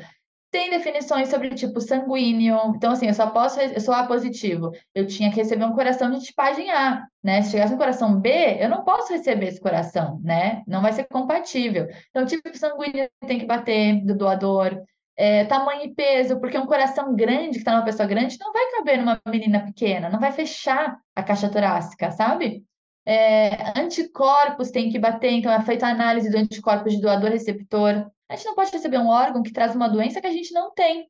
Tem 0.51 0.70
definições 0.70 1.28
sobre 1.28 1.51
tipo 1.51 1.80
sanguíneo. 1.80 2.59
Então, 2.74 2.92
assim, 2.92 3.07
eu 3.07 3.14
só 3.14 3.28
posso, 3.30 3.61
eu 3.61 3.80
sou 3.80 3.92
A 3.92 4.07
positivo. 4.07 4.70
Eu 4.94 5.07
tinha 5.07 5.30
que 5.30 5.36
receber 5.36 5.64
um 5.64 5.74
coração 5.74 6.11
de 6.11 6.24
tipagem 6.24 6.70
A, 6.70 7.07
né? 7.22 7.42
Se 7.42 7.51
chegasse 7.51 7.74
um 7.74 7.78
coração 7.78 8.18
B, 8.18 8.57
eu 8.59 8.68
não 8.68 8.82
posso 8.82 9.12
receber 9.12 9.49
esse 9.49 9.61
coração, 9.61 10.20
né? 10.22 10.62
Não 10.66 10.80
vai 10.80 10.92
ser 10.92 11.05
compatível. 11.05 11.86
Então, 12.11 12.24
tipo 12.24 12.57
sanguíneo 12.57 13.09
tem 13.26 13.38
que 13.38 13.46
bater 13.46 14.03
do 14.05 14.16
doador 14.16 14.82
é, 15.18 15.44
tamanho 15.46 15.82
e 15.82 15.94
peso, 15.94 16.38
porque 16.38 16.57
um 16.57 16.66
coração 16.66 17.14
grande, 17.14 17.55
que 17.55 17.59
está 17.59 17.72
numa 17.72 17.84
pessoa 17.84 18.09
grande, 18.09 18.38
não 18.40 18.53
vai 18.53 18.70
caber 18.70 18.99
numa 18.99 19.20
menina 19.28 19.64
pequena, 19.64 20.09
não 20.09 20.20
vai 20.20 20.30
fechar 20.30 20.96
a 21.14 21.22
caixa 21.24 21.51
torácica, 21.51 22.12
sabe? 22.12 22.64
É, 23.05 23.78
anticorpos 23.80 24.70
tem 24.70 24.90
que 24.90 24.99
bater, 24.99 25.32
então 25.32 25.51
é 25.51 25.61
feita 25.62 25.86
a 25.86 25.90
análise 25.90 26.30
do 26.30 26.36
anticorpo 26.38 26.88
de 26.88 27.01
doador-receptor. 27.01 28.07
A 28.29 28.37
gente 28.37 28.47
não 28.47 28.55
pode 28.55 28.70
receber 28.70 28.99
um 28.99 29.09
órgão 29.09 29.43
que 29.43 29.53
traz 29.53 29.74
uma 29.74 29.89
doença 29.89 30.20
que 30.20 30.26
a 30.26 30.33
gente 30.33 30.53
não 30.53 30.72
tem, 30.72 31.09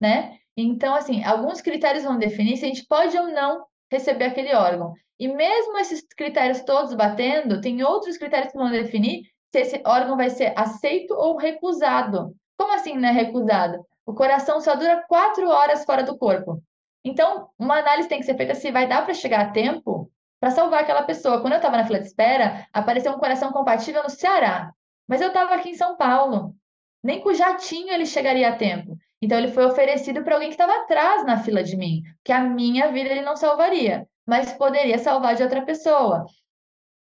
né? 0.00 0.38
Então, 0.56 0.94
assim, 0.94 1.24
alguns 1.24 1.60
critérios 1.60 2.04
vão 2.04 2.18
definir 2.18 2.56
se 2.56 2.64
a 2.64 2.68
gente 2.68 2.86
pode 2.86 3.16
ou 3.16 3.28
não 3.28 3.64
receber 3.90 4.26
aquele 4.26 4.54
órgão. 4.54 4.92
E 5.18 5.28
mesmo 5.28 5.78
esses 5.78 6.02
critérios 6.16 6.60
todos 6.62 6.94
batendo, 6.94 7.60
tem 7.60 7.82
outros 7.82 8.16
critérios 8.16 8.52
que 8.52 8.58
vão 8.58 8.70
definir 8.70 9.22
se 9.52 9.60
esse 9.60 9.82
órgão 9.84 10.16
vai 10.16 10.30
ser 10.30 10.52
aceito 10.56 11.14
ou 11.14 11.36
recusado. 11.36 12.34
Como 12.58 12.72
assim, 12.74 12.96
né, 12.96 13.10
recusado? 13.10 13.84
O 14.04 14.14
coração 14.14 14.60
só 14.60 14.74
dura 14.74 15.04
quatro 15.08 15.48
horas 15.48 15.84
fora 15.84 16.02
do 16.02 16.18
corpo. 16.18 16.62
Então, 17.04 17.48
uma 17.58 17.78
análise 17.78 18.08
tem 18.08 18.18
que 18.18 18.26
ser 18.26 18.36
feita 18.36 18.54
se 18.54 18.70
vai 18.70 18.86
dar 18.86 19.04
para 19.04 19.14
chegar 19.14 19.40
a 19.40 19.50
tempo 19.50 20.10
para 20.40 20.50
salvar 20.50 20.82
aquela 20.82 21.02
pessoa. 21.02 21.40
Quando 21.40 21.54
eu 21.54 21.58
estava 21.58 21.76
na 21.76 21.86
fila 21.86 22.00
de 22.00 22.06
espera, 22.06 22.66
apareceu 22.72 23.12
um 23.12 23.18
coração 23.18 23.50
compatível 23.52 24.02
no 24.02 24.10
Ceará. 24.10 24.72
Mas 25.06 25.20
eu 25.20 25.28
estava 25.28 25.54
aqui 25.54 25.70
em 25.70 25.74
São 25.74 25.96
Paulo. 25.96 26.54
Nem 27.02 27.20
com 27.20 27.30
o 27.30 27.34
jatinho 27.34 27.92
ele 27.92 28.06
chegaria 28.06 28.48
a 28.48 28.56
tempo. 28.56 28.96
Então, 29.20 29.38
ele 29.38 29.48
foi 29.48 29.64
oferecido 29.66 30.22
para 30.22 30.34
alguém 30.34 30.48
que 30.48 30.54
estava 30.54 30.82
atrás 30.82 31.24
na 31.24 31.42
fila 31.42 31.62
de 31.62 31.76
mim, 31.76 32.02
que 32.24 32.32
a 32.32 32.40
minha 32.40 32.92
vida 32.92 33.10
ele 33.10 33.22
não 33.22 33.36
salvaria, 33.36 34.06
mas 34.26 34.52
poderia 34.52 34.98
salvar 34.98 35.34
de 35.34 35.42
outra 35.42 35.62
pessoa. 35.62 36.24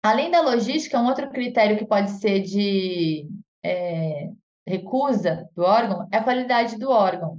Além 0.03 0.31
da 0.31 0.41
logística, 0.41 0.99
um 0.99 1.07
outro 1.07 1.31
critério 1.31 1.79
que 1.79 1.87
pode 1.87 2.11
ser 2.11 2.41
de 2.41 3.27
é, 3.65 4.29
recusa 4.67 5.49
do 5.55 5.63
órgão 5.63 6.09
é 6.13 6.19
a 6.19 6.25
qualidade 6.25 6.77
do 6.77 6.91
órgão. 6.91 7.39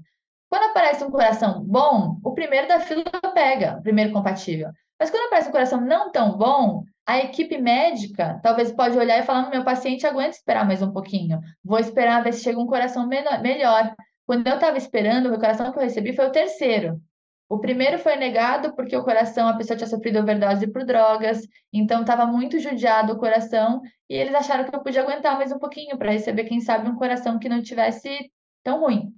Quando 0.50 0.70
aparece 0.70 1.04
um 1.04 1.12
coração 1.12 1.64
bom, 1.64 2.18
o 2.24 2.34
primeiro 2.34 2.68
da 2.68 2.80
fila 2.80 3.04
pega, 3.34 3.78
o 3.80 3.82
primeiro 3.82 4.14
compatível. 4.14 4.70
Mas 5.00 5.10
quando 5.10 5.26
aparece 5.26 5.50
um 5.50 5.52
coração 5.52 5.82
não 5.82 6.12
tão 6.12 6.38
bom, 6.38 6.84
a 7.06 7.20
equipe 7.20 7.58
médica 7.58 8.40
talvez 8.42 8.72
pode 8.72 8.98
olhar 8.98 9.20
e 9.20 9.24
falar: 9.24 9.50
meu 9.50 9.64
paciente 9.64 10.08
aguenta 10.08 10.38
esperar 10.38 10.66
mais 10.66 10.82
um 10.82 10.92
pouquinho. 10.92 11.40
Vou 11.64 11.80
esperar 11.80 12.24
ver 12.24 12.34
se 12.34 12.44
chega 12.44 12.60
um 12.60 12.68
coração 12.68 13.08
menor, 13.08 13.42
melhor. 13.42 13.94
Quando 14.26 14.48
eu 14.48 14.56
estava 14.56 14.78
esperando, 14.78 15.34
o 15.34 15.40
coração 15.40 15.72
que 15.72 15.78
eu 15.78 15.84
recebi 15.84 16.16
foi 16.16 16.28
o 16.28 16.32
terceiro. 16.32 17.02
O 17.50 17.60
primeiro 17.60 18.00
foi 18.00 18.16
negado 18.16 18.74
porque 18.76 18.96
o 18.96 19.04
coração, 19.04 19.48
a 19.48 19.56
pessoa 19.56 19.78
tinha 19.78 19.88
sofrido 19.88 20.20
overdose 20.20 20.66
por 20.72 20.86
drogas, 20.86 21.42
então 21.72 22.02
estava 22.02 22.26
muito 22.26 22.58
judiado 22.58 23.14
o 23.14 23.18
coração, 23.18 23.82
e 24.10 24.16
eles 24.16 24.34
acharam 24.34 24.64
que 24.64 24.76
eu 24.76 24.82
podia 24.82 25.02
aguentar 25.04 25.38
mais 25.38 25.52
um 25.52 25.60
pouquinho 25.60 25.98
para 25.98 26.12
receber, 26.12 26.46
quem 26.46 26.62
sabe, 26.62 26.90
um 26.90 26.96
coração 26.96 27.38
que 27.38 27.50
não 27.50 27.62
tivesse 27.62 28.32
tão 28.64 28.80
ruim. 28.80 29.14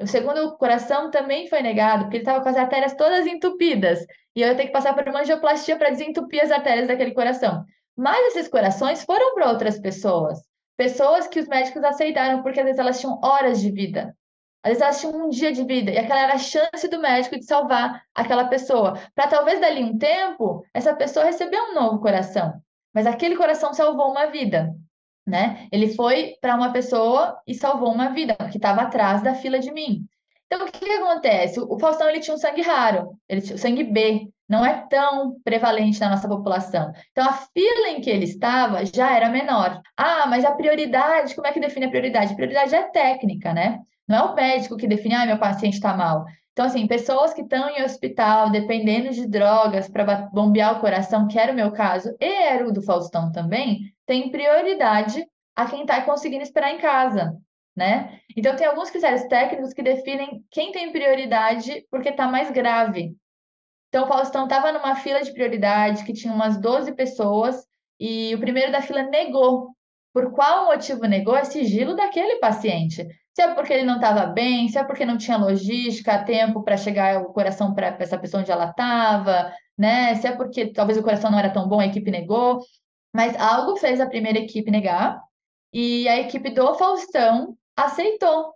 O 0.00 0.06
segundo 0.06 0.56
coração 0.56 1.10
também 1.10 1.48
foi 1.48 1.62
negado, 1.62 2.04
porque 2.04 2.16
ele 2.16 2.22
estava 2.22 2.42
com 2.42 2.48
as 2.48 2.56
artérias 2.56 2.94
todas 2.94 3.26
entupidas, 3.26 4.04
e 4.36 4.42
eu 4.42 4.48
ia 4.48 4.54
ter 4.54 4.66
que 4.66 4.72
passar 4.72 4.94
por 4.94 5.08
uma 5.08 5.20
angioplastia 5.20 5.76
para 5.76 5.88
desentupir 5.88 6.44
as 6.44 6.50
artérias 6.50 6.86
daquele 6.86 7.12
coração. 7.12 7.64
Mas 7.96 8.26
esses 8.26 8.48
corações 8.48 9.02
foram 9.02 9.34
para 9.34 9.48
outras 9.48 9.80
pessoas, 9.80 10.38
pessoas 10.76 11.26
que 11.26 11.40
os 11.40 11.48
médicos 11.48 11.82
aceitaram, 11.82 12.42
porque 12.42 12.60
às 12.60 12.66
vezes 12.66 12.78
elas 12.78 13.00
tinham 13.00 13.18
horas 13.24 13.58
de 13.58 13.70
vida. 13.70 14.14
Às 14.62 14.70
vezes 14.70 14.82
elas 14.82 15.00
tinham 15.00 15.26
um 15.26 15.30
dia 15.30 15.50
de 15.52 15.64
vida 15.64 15.90
e 15.90 15.96
aquela 15.96 16.20
era 16.20 16.34
a 16.34 16.38
chance 16.38 16.86
do 16.88 17.00
médico 17.00 17.38
de 17.38 17.46
salvar 17.46 18.02
aquela 18.14 18.44
pessoa. 18.44 19.00
Para 19.14 19.28
talvez 19.28 19.58
dali 19.58 19.82
um 19.82 19.96
tempo, 19.96 20.62
essa 20.74 20.94
pessoa 20.94 21.24
receber 21.24 21.58
um 21.58 21.74
novo 21.74 22.00
coração. 22.00 22.60
Mas 22.92 23.06
aquele 23.06 23.36
coração 23.36 23.72
salvou 23.72 24.10
uma 24.10 24.26
vida, 24.26 24.74
né? 25.26 25.66
Ele 25.72 25.94
foi 25.94 26.36
para 26.42 26.56
uma 26.56 26.72
pessoa 26.72 27.40
e 27.46 27.54
salvou 27.54 27.90
uma 27.90 28.10
vida 28.10 28.34
que 28.50 28.58
estava 28.58 28.82
atrás 28.82 29.22
da 29.22 29.34
fila 29.34 29.58
de 29.58 29.72
mim. 29.72 30.06
Então, 30.46 30.66
o 30.66 30.70
que, 30.70 30.78
que 30.78 30.90
acontece? 30.90 31.60
O 31.60 31.78
Faustão 31.78 32.08
ele 32.08 32.20
tinha 32.20 32.34
um 32.34 32.38
sangue 32.38 32.62
raro, 32.62 33.18
ele 33.28 33.40
tinha 33.40 33.56
o 33.56 33.58
sangue 33.58 33.82
B, 33.82 34.28
não 34.48 34.64
é 34.64 34.86
tão 34.88 35.40
prevalente 35.42 36.00
na 36.00 36.10
nossa 36.10 36.28
população. 36.28 36.92
Então, 37.10 37.28
a 37.28 37.32
fila 37.32 37.88
em 37.88 38.00
que 38.00 38.10
ele 38.10 38.24
estava 38.24 38.84
já 38.86 39.16
era 39.16 39.28
menor. 39.28 39.80
Ah, 39.96 40.26
mas 40.28 40.44
a 40.44 40.52
prioridade, 40.52 41.34
como 41.34 41.46
é 41.46 41.52
que 41.52 41.60
define 41.60 41.86
a 41.86 41.90
prioridade? 41.90 42.32
A 42.32 42.36
prioridade 42.36 42.74
é 42.74 42.82
técnica, 42.84 43.52
né? 43.52 43.80
Não 44.06 44.18
é 44.18 44.22
o 44.22 44.34
médico 44.34 44.76
que 44.76 44.86
define, 44.86 45.16
ah, 45.16 45.26
meu 45.26 45.38
paciente 45.38 45.74
está 45.74 45.96
mal. 45.96 46.24
Então, 46.52 46.64
assim, 46.64 46.86
pessoas 46.86 47.34
que 47.34 47.42
estão 47.42 47.68
em 47.68 47.82
hospital, 47.82 48.50
dependendo 48.50 49.10
de 49.10 49.26
drogas 49.26 49.88
para 49.88 50.28
bombear 50.32 50.76
o 50.76 50.80
coração, 50.80 51.26
que 51.26 51.38
era 51.38 51.52
o 51.52 51.54
meu 51.54 51.72
caso, 51.72 52.16
e 52.20 52.24
era 52.24 52.66
o 52.66 52.72
do 52.72 52.80
Faustão 52.80 53.30
também, 53.32 53.92
tem 54.06 54.30
prioridade 54.30 55.26
a 55.56 55.66
quem 55.66 55.82
está 55.82 56.00
conseguindo 56.02 56.42
esperar 56.42 56.72
em 56.72 56.78
casa, 56.78 57.36
né? 57.76 58.20
Então, 58.36 58.56
tem 58.56 58.66
alguns 58.66 58.90
critérios 58.90 59.24
técnicos 59.24 59.72
que 59.72 59.82
definem 59.82 60.44
quem 60.50 60.72
tem 60.72 60.90
prioridade 60.92 61.86
porque 61.90 62.08
está 62.08 62.26
mais 62.26 62.50
grave. 62.50 63.14
Então, 63.88 64.04
o 64.04 64.08
Faustão 64.08 64.44
estava 64.44 64.72
numa 64.72 64.96
fila 64.96 65.22
de 65.22 65.32
prioridade 65.32 66.04
que 66.04 66.12
tinha 66.12 66.32
umas 66.32 66.60
12 66.60 66.92
pessoas 66.94 67.66
e 68.00 68.34
o 68.34 68.40
primeiro 68.40 68.72
da 68.72 68.82
fila 68.82 69.02
negou. 69.04 69.74
Por 70.12 70.32
qual 70.32 70.66
motivo 70.66 71.06
negou? 71.06 71.36
É 71.36 71.44
sigilo 71.44 71.94
daquele 71.94 72.36
paciente 72.36 73.06
se 73.36 73.42
é 73.42 73.54
porque 73.54 73.70
ele 73.70 73.84
não 73.84 73.96
estava 73.96 74.24
bem, 74.24 74.66
se 74.66 74.78
é 74.78 74.82
porque 74.84 75.04
não 75.04 75.18
tinha 75.18 75.36
logística, 75.36 76.24
tempo 76.24 76.62
para 76.62 76.74
chegar 76.78 77.20
o 77.20 77.34
coração 77.34 77.74
para 77.74 77.88
essa 78.00 78.16
pessoa 78.16 78.40
onde 78.40 78.50
ela 78.50 78.70
estava, 78.70 79.52
né? 79.76 80.14
Se 80.14 80.26
é 80.26 80.34
porque 80.34 80.72
talvez 80.72 80.96
o 80.98 81.02
coração 81.02 81.30
não 81.30 81.38
era 81.38 81.50
tão 81.50 81.68
bom, 81.68 81.78
a 81.78 81.84
equipe 81.84 82.10
negou, 82.10 82.62
mas 83.14 83.36
algo 83.36 83.76
fez 83.76 84.00
a 84.00 84.06
primeira 84.06 84.38
equipe 84.38 84.70
negar 84.70 85.20
e 85.70 86.08
a 86.08 86.18
equipe 86.18 86.48
do 86.48 86.74
Faustão 86.76 87.54
aceitou. 87.76 88.54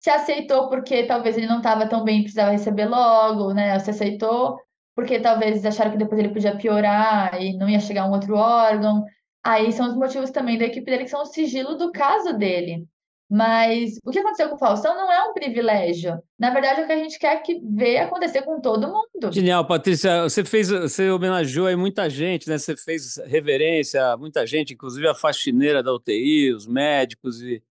Se 0.00 0.10
aceitou 0.10 0.68
porque 0.68 1.04
talvez 1.04 1.36
ele 1.36 1.46
não 1.46 1.58
estava 1.58 1.88
tão 1.88 2.04
bem, 2.04 2.22
precisava 2.22 2.52
receber 2.52 2.86
logo, 2.86 3.52
né? 3.52 3.78
Se 3.78 3.90
aceitou 3.90 4.58
porque 4.94 5.18
talvez 5.18 5.64
acharam 5.64 5.92
que 5.92 5.98
depois 5.98 6.18
ele 6.18 6.28
podia 6.32 6.56
piorar 6.56 7.40
e 7.40 7.56
não 7.56 7.68
ia 7.68 7.80
chegar 7.80 8.06
um 8.06 8.12
outro 8.12 8.34
órgão. 8.34 9.04
Aí 9.42 9.72
são 9.72 9.88
os 9.88 9.94
motivos 9.94 10.30
também 10.30 10.58
da 10.58 10.66
equipe 10.66 10.84
dele, 10.84 11.04
que 11.04 11.10
são 11.10 11.22
o 11.22 11.26
sigilo 11.26 11.76
do 11.76 11.90
caso 11.90 12.36
dele. 12.36 12.86
Mas 13.30 13.96
o 14.04 14.10
que 14.10 14.18
aconteceu 14.18 14.48
com 14.48 14.56
o 14.56 14.58
Faustão 14.58 14.94
não 14.94 15.10
é 15.10 15.22
um 15.22 15.32
privilégio. 15.32 16.20
Na 16.36 16.50
verdade, 16.50 16.80
é 16.80 16.84
o 16.84 16.86
que 16.86 16.92
a 16.92 16.98
gente 16.98 17.18
quer 17.18 17.40
que 17.42 17.60
ver 17.62 17.98
acontecer 17.98 18.42
com 18.42 18.60
todo 18.60 18.88
mundo. 18.88 19.32
Genial, 19.32 19.64
Patrícia. 19.64 20.24
Você 20.24 20.44
fez, 20.44 20.68
você 20.68 21.08
homenageou 21.08 21.68
aí 21.68 21.76
muita 21.76 22.10
gente, 22.10 22.48
né? 22.48 22.58
Você 22.58 22.76
fez 22.76 23.16
reverência 23.24 24.04
a 24.04 24.16
muita 24.16 24.44
gente, 24.44 24.74
inclusive 24.74 25.06
a 25.06 25.14
faxineira 25.14 25.80
da 25.80 25.94
UTI, 25.94 26.52
os 26.52 26.66
médicos 26.66 27.40
e 27.40 27.62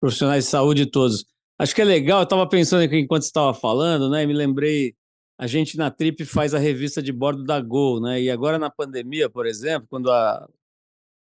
profissionais 0.00 0.44
de 0.44 0.50
saúde 0.50 0.86
todos. 0.86 1.24
Acho 1.58 1.74
que 1.74 1.82
é 1.82 1.84
legal, 1.84 2.20
eu 2.20 2.24
estava 2.24 2.48
pensando 2.48 2.82
aqui 2.82 2.98
enquanto 2.98 3.22
estava 3.22 3.52
falando, 3.52 4.08
né? 4.08 4.24
Me 4.24 4.32
lembrei, 4.32 4.94
a 5.38 5.46
gente 5.46 5.76
na 5.76 5.90
Trip 5.90 6.24
faz 6.24 6.54
a 6.54 6.58
revista 6.58 7.02
de 7.02 7.12
bordo 7.12 7.44
da 7.44 7.60
Gol, 7.60 8.00
né? 8.00 8.20
E 8.20 8.30
agora 8.30 8.58
na 8.58 8.70
pandemia, 8.70 9.28
por 9.28 9.46
exemplo, 9.46 9.86
quando 9.90 10.10
a, 10.10 10.48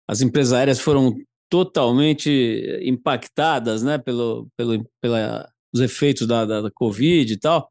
as 0.08 0.20
empresas 0.20 0.52
aéreas 0.52 0.80
foram 0.80 1.16
totalmente 1.50 2.80
impactadas 2.82 3.82
né, 3.82 3.98
pelo, 3.98 4.48
pelo, 4.56 4.88
pela, 5.00 5.52
os 5.74 5.80
efeitos 5.80 6.26
da, 6.26 6.46
da, 6.46 6.62
da 6.62 6.70
Covid 6.70 7.32
e 7.32 7.36
tal. 7.36 7.70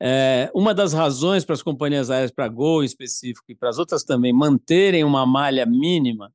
É, 0.00 0.50
uma 0.54 0.72
das 0.72 0.92
razões 0.92 1.44
para 1.44 1.54
as 1.54 1.62
companhias 1.62 2.08
aéreas, 2.08 2.30
para 2.30 2.46
a 2.46 2.48
Gol 2.48 2.82
em 2.82 2.86
específico 2.86 3.44
e 3.48 3.54
para 3.54 3.68
as 3.68 3.78
outras 3.78 4.04
também, 4.04 4.32
manterem 4.32 5.04
uma 5.04 5.26
malha 5.26 5.66
mínima 5.66 6.32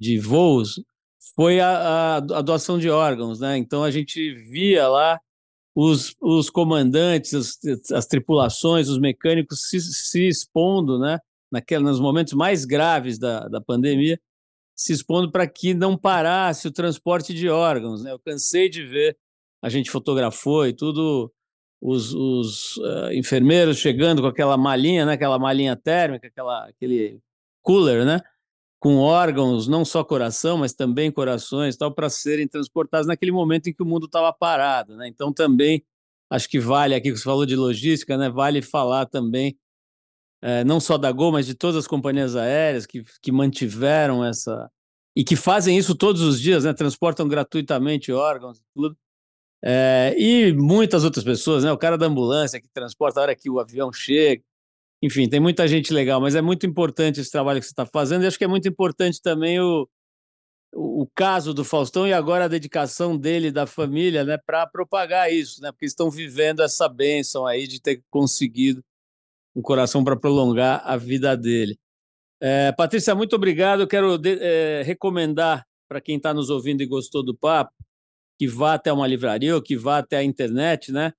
de 0.00 0.18
voos 0.18 0.80
foi 1.34 1.60
a, 1.60 1.68
a, 1.68 2.16
a, 2.16 2.42
doação 2.42 2.78
de 2.78 2.88
órgãos. 2.88 3.40
Né? 3.40 3.56
Então 3.58 3.82
a 3.82 3.90
gente 3.90 4.34
via 4.34 4.88
lá 4.88 5.20
os, 5.74 6.14
os 6.20 6.48
comandantes, 6.50 7.34
as, 7.34 7.58
as 7.92 8.06
tripulações, 8.06 8.88
os 8.88 8.98
mecânicos 8.98 9.68
se, 9.68 9.80
se 9.80 10.28
expondo 10.28 10.98
né? 10.98 11.18
Naquela, 11.50 11.84
nos 11.84 12.00
momentos 12.00 12.32
mais 12.32 12.64
graves 12.64 13.18
da, 13.18 13.48
da 13.48 13.60
pandemia 13.60 14.18
se 14.76 14.92
expondo 14.92 15.32
para 15.32 15.46
que 15.46 15.72
não 15.72 15.96
parasse 15.96 16.68
o 16.68 16.72
transporte 16.72 17.32
de 17.32 17.48
órgãos. 17.48 18.04
Né? 18.04 18.12
Eu 18.12 18.18
cansei 18.18 18.68
de 18.68 18.84
ver, 18.84 19.16
a 19.62 19.70
gente 19.70 19.90
fotografou 19.90 20.66
e 20.66 20.72
tudo, 20.74 21.32
os, 21.80 22.12
os 22.12 22.76
uh, 22.76 23.12
enfermeiros 23.12 23.78
chegando 23.78 24.20
com 24.20 24.28
aquela 24.28 24.56
malinha, 24.56 25.06
né? 25.06 25.14
aquela 25.14 25.38
malinha 25.38 25.74
térmica, 25.74 26.26
aquela, 26.26 26.66
aquele 26.66 27.18
cooler, 27.62 28.04
né? 28.04 28.20
Com 28.78 28.96
órgãos, 28.98 29.66
não 29.66 29.84
só 29.84 30.04
coração, 30.04 30.58
mas 30.58 30.72
também 30.72 31.10
corações, 31.10 31.76
tal, 31.76 31.92
para 31.92 32.10
serem 32.10 32.46
transportados 32.46 33.06
naquele 33.06 33.32
momento 33.32 33.68
em 33.68 33.72
que 33.72 33.82
o 33.82 33.86
mundo 33.86 34.06
estava 34.06 34.32
parado. 34.32 34.96
Né? 34.96 35.08
Então, 35.08 35.32
também, 35.32 35.84
acho 36.30 36.48
que 36.48 36.60
vale, 36.60 36.94
aqui 36.94 37.10
que 37.10 37.16
você 37.18 37.24
falou 37.24 37.46
de 37.46 37.56
logística, 37.56 38.16
né? 38.16 38.28
vale 38.28 38.62
falar 38.62 39.06
também 39.06 39.56
é, 40.42 40.64
não 40.64 40.78
só 40.78 40.98
da 40.98 41.10
Gol, 41.10 41.32
mas 41.32 41.46
de 41.46 41.54
todas 41.54 41.76
as 41.76 41.86
companhias 41.86 42.36
aéreas 42.36 42.86
que, 42.86 43.02
que 43.22 43.32
mantiveram 43.32 44.24
essa. 44.24 44.70
e 45.16 45.24
que 45.24 45.36
fazem 45.36 45.76
isso 45.78 45.94
todos 45.94 46.22
os 46.22 46.40
dias, 46.40 46.64
né? 46.64 46.72
transportam 46.72 47.26
gratuitamente 47.26 48.12
órgãos 48.12 48.58
e 48.58 48.62
tudo. 48.74 48.96
É, 49.64 50.14
e 50.18 50.52
muitas 50.52 51.02
outras 51.02 51.24
pessoas, 51.24 51.64
né? 51.64 51.72
o 51.72 51.78
cara 51.78 51.96
da 51.98 52.06
ambulância 52.06 52.60
que 52.60 52.68
transporta 52.68 53.18
a 53.20 53.22
hora 53.22 53.36
que 53.36 53.50
o 53.50 53.58
avião 53.58 53.92
chega. 53.92 54.44
Enfim, 55.02 55.28
tem 55.28 55.38
muita 55.38 55.68
gente 55.68 55.92
legal, 55.92 56.20
mas 56.20 56.34
é 56.34 56.40
muito 56.40 56.66
importante 56.66 57.20
esse 57.20 57.30
trabalho 57.30 57.60
que 57.60 57.66
você 57.66 57.72
está 57.72 57.84
fazendo 57.84 58.24
e 58.24 58.26
acho 58.26 58.38
que 58.38 58.44
é 58.44 58.48
muito 58.48 58.66
importante 58.66 59.20
também 59.20 59.60
o, 59.60 59.88
o 60.72 61.06
caso 61.14 61.52
do 61.52 61.64
Faustão 61.64 62.06
e 62.06 62.12
agora 62.12 62.46
a 62.46 62.48
dedicação 62.48 63.16
dele 63.16 63.50
da 63.50 63.66
família 63.66 64.24
né, 64.24 64.38
para 64.38 64.66
propagar 64.66 65.32
isso, 65.32 65.60
né, 65.60 65.70
porque 65.70 65.84
estão 65.84 66.10
vivendo 66.10 66.62
essa 66.62 66.88
bênção 66.88 67.46
aí 67.46 67.66
de 67.66 67.80
ter 67.80 68.02
conseguido 68.10 68.82
um 69.54 69.62
coração 69.62 70.02
para 70.02 70.16
prolongar 70.16 70.82
a 70.84 70.96
vida 70.96 71.36
dele. 71.36 71.78
É, 72.40 72.72
Patrícia, 72.72 73.14
muito 73.14 73.34
obrigado. 73.34 73.80
Eu 73.80 73.86
quero 73.86 74.18
de, 74.18 74.38
é, 74.40 74.82
recomendar 74.82 75.66
para 75.88 76.00
quem 76.00 76.16
está 76.16 76.34
nos 76.34 76.50
ouvindo 76.50 76.82
e 76.82 76.86
gostou 76.86 77.24
do 77.24 77.34
papo 77.34 77.72
que 78.38 78.46
vá 78.46 78.74
até 78.74 78.92
uma 78.92 79.06
livraria 79.06 79.54
ou 79.54 79.62
que 79.62 79.76
vá 79.76 79.98
até 79.98 80.18
a 80.18 80.24
internet, 80.24 80.92
né? 80.92 81.12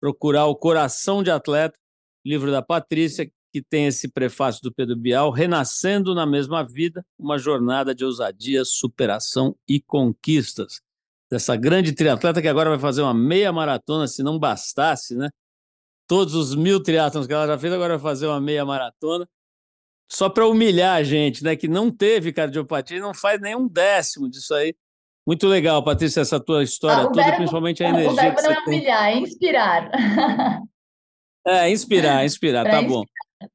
Procurar 0.00 0.46
o 0.46 0.54
Coração 0.54 1.22
de 1.22 1.30
Atleta, 1.30 1.76
livro 2.24 2.50
da 2.50 2.62
Patrícia, 2.62 3.30
que 3.52 3.62
tem 3.62 3.86
esse 3.86 4.08
prefácio 4.08 4.62
do 4.62 4.72
Pedro 4.72 4.96
Bial, 4.96 5.30
Renascendo 5.30 6.14
na 6.14 6.24
Mesma 6.24 6.64
Vida, 6.64 7.04
uma 7.18 7.38
jornada 7.38 7.94
de 7.94 8.04
ousadia, 8.04 8.64
superação 8.64 9.56
e 9.68 9.80
conquistas. 9.80 10.80
Dessa 11.30 11.56
grande 11.56 11.92
triatleta 11.92 12.42
que 12.42 12.48
agora 12.48 12.70
vai 12.70 12.78
fazer 12.78 13.02
uma 13.02 13.14
meia 13.14 13.52
maratona, 13.52 14.06
se 14.06 14.22
não 14.22 14.38
bastasse, 14.38 15.14
né? 15.14 15.30
todos 16.10 16.34
os 16.34 16.56
mil 16.56 16.82
triatlons 16.82 17.24
que 17.24 17.32
ela 17.32 17.46
já 17.46 17.56
fez, 17.56 17.72
agora 17.72 17.96
vai 17.96 18.02
fazer 18.02 18.26
uma 18.26 18.40
meia 18.40 18.64
maratona. 18.64 19.28
Só 20.10 20.28
para 20.28 20.44
humilhar 20.44 20.96
a 20.96 21.04
gente, 21.04 21.44
né? 21.44 21.54
Que 21.54 21.68
não 21.68 21.88
teve 21.88 22.32
cardiopatia 22.32 22.96
e 22.96 23.00
não 23.00 23.14
faz 23.14 23.40
nem 23.40 23.54
um 23.54 23.68
décimo 23.68 24.28
disso 24.28 24.52
aí. 24.52 24.74
Muito 25.24 25.46
legal, 25.46 25.84
Patrícia, 25.84 26.22
essa 26.22 26.40
tua 26.40 26.64
história 26.64 27.04
ah, 27.04 27.06
toda, 27.06 27.22
verbo, 27.22 27.36
principalmente 27.36 27.84
a 27.84 27.88
energia. 27.90 28.10
O 28.10 28.16
verbo 28.16 28.42
não 28.42 28.50
é 28.50 28.58
humilhar, 28.58 29.08
é 29.08 29.18
inspirar. 29.18 29.90
É, 31.50 31.70
inspirar, 31.70 32.24
inspirar, 32.24 32.64
tá 32.64 32.80
bom. 32.82 33.02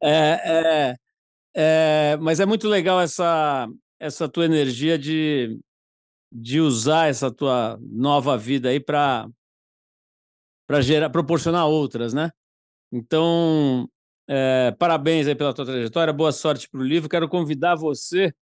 É, 0.04 0.92
é, 0.92 0.96
É, 1.58 2.18
mas 2.20 2.42
é 2.42 2.46
muito 2.46 2.68
legal 2.68 3.00
essa, 3.00 3.68
essa 4.00 4.28
tua 4.28 4.44
energia 4.44 4.98
de, 4.98 5.58
de 6.32 6.60
usar 6.60 7.08
essa 7.08 7.32
tua 7.32 7.80
nova 7.82 8.38
vida 8.38 8.70
aí 8.70 8.80
para 8.80 9.28
para 10.68 10.82
gerar 10.82 11.10
proporcionar 11.12 11.68
outras, 11.68 12.14
né? 12.14 12.32
Então, 12.92 13.88
é, 14.28 14.72
parabéns 14.80 15.28
aí 15.28 15.36
pela 15.36 15.54
tua 15.54 15.66
trajetória, 15.66 16.12
boa 16.12 16.32
sorte 16.32 16.68
para 16.70 16.82
o 16.82 16.84
livro. 16.84 17.08
Quero 17.10 17.30
convidar 17.30 17.76
você. 17.76 18.34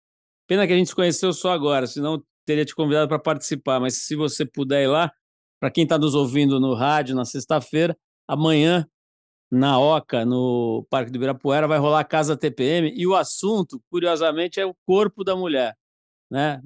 Pena 0.46 0.66
que 0.66 0.72
a 0.72 0.76
gente 0.76 0.88
se 0.88 0.94
conheceu 0.94 1.32
só 1.32 1.52
agora, 1.52 1.86
senão 1.86 2.22
teria 2.46 2.64
te 2.64 2.74
convidado 2.74 3.08
para 3.08 3.18
participar. 3.18 3.80
Mas 3.80 4.06
se 4.06 4.16
você 4.16 4.46
puder 4.46 4.84
ir 4.84 4.88
lá, 4.88 5.10
para 5.60 5.70
quem 5.70 5.84
está 5.84 5.98
nos 5.98 6.14
ouvindo 6.14 6.60
no 6.60 6.74
rádio 6.74 7.14
na 7.16 7.24
sexta-feira, 7.24 7.96
amanhã 8.28 8.86
na 9.52 9.78
Oca, 9.78 10.24
no 10.24 10.86
Parque 10.88 11.10
do 11.10 11.16
Ibirapuera, 11.16 11.68
vai 11.68 11.78
rolar 11.78 12.00
a 12.00 12.04
Casa 12.04 12.34
TPM 12.34 12.90
e 12.96 13.06
o 13.06 13.14
assunto, 13.14 13.82
curiosamente, 13.90 14.58
é 14.58 14.64
o 14.64 14.74
corpo 14.86 15.22
da 15.22 15.36
mulher, 15.36 15.76
né? 16.30 16.62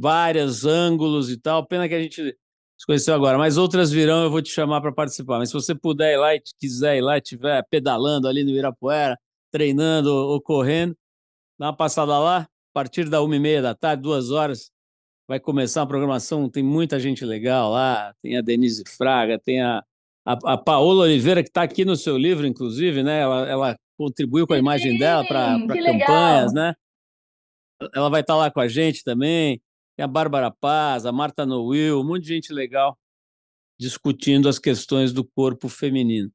Vários 0.00 0.64
ângulos 0.64 1.30
e 1.30 1.36
tal. 1.36 1.66
Pena 1.66 1.86
que 1.86 1.94
a 1.94 2.00
gente 2.00 2.34
se 2.78 2.86
conheceu 2.86 3.14
agora, 3.14 3.36
mas 3.36 3.58
outras 3.58 3.92
virão, 3.92 4.24
eu 4.24 4.30
vou 4.30 4.40
te 4.40 4.50
chamar 4.50 4.80
para 4.80 4.90
participar. 4.92 5.38
Mas 5.38 5.50
se 5.50 5.54
você 5.54 5.74
puder 5.74 6.14
ir 6.14 6.16
lá 6.16 6.34
e 6.34 6.42
quiser 6.58 6.96
ir 6.96 7.02
lá 7.02 7.18
estiver 7.18 7.62
pedalando 7.70 8.26
ali 8.26 8.42
no 8.42 8.50
Ibirapuera, 8.50 9.18
treinando 9.50 10.10
ou 10.10 10.40
correndo, 10.40 10.96
dá 11.58 11.66
uma 11.66 11.76
passada 11.76 12.18
lá. 12.18 12.38
A 12.40 12.72
partir 12.72 13.10
da 13.10 13.22
uma 13.22 13.36
e 13.36 13.38
meia 13.38 13.60
da 13.60 13.74
tarde, 13.74 14.02
duas 14.02 14.30
horas, 14.30 14.70
vai 15.28 15.38
começar 15.38 15.82
a 15.82 15.86
programação. 15.86 16.48
Tem 16.48 16.62
muita 16.62 16.98
gente 16.98 17.26
legal 17.26 17.70
lá. 17.72 18.14
Tem 18.22 18.38
a 18.38 18.40
Denise 18.40 18.84
Fraga, 18.86 19.38
tem 19.38 19.62
a 19.62 19.84
a, 20.24 20.52
a 20.52 20.58
Paola 20.58 21.04
Oliveira, 21.04 21.42
que 21.42 21.48
está 21.48 21.62
aqui 21.62 21.84
no 21.84 21.96
seu 21.96 22.16
livro, 22.16 22.46
inclusive, 22.46 23.02
né? 23.02 23.20
Ela, 23.20 23.48
ela 23.48 23.76
contribuiu 23.98 24.46
com 24.46 24.54
a 24.54 24.58
imagem 24.58 24.98
dela 24.98 25.24
para 25.26 25.58
campanhas, 25.66 26.52
né? 26.52 26.74
Ela 27.94 28.08
vai 28.08 28.20
estar 28.20 28.34
tá 28.34 28.38
lá 28.38 28.50
com 28.50 28.60
a 28.60 28.68
gente 28.68 29.02
também. 29.02 29.60
Tem 29.96 30.04
a 30.04 30.08
Bárbara 30.08 30.50
Paz, 30.50 31.04
a 31.04 31.12
Marta 31.12 31.44
Noel, 31.44 32.00
um 32.00 32.04
monte 32.04 32.22
de 32.22 32.28
gente 32.28 32.52
legal 32.52 32.96
discutindo 33.78 34.48
as 34.48 34.58
questões 34.58 35.12
do 35.12 35.24
corpo 35.24 35.68
feminino. 35.68 36.30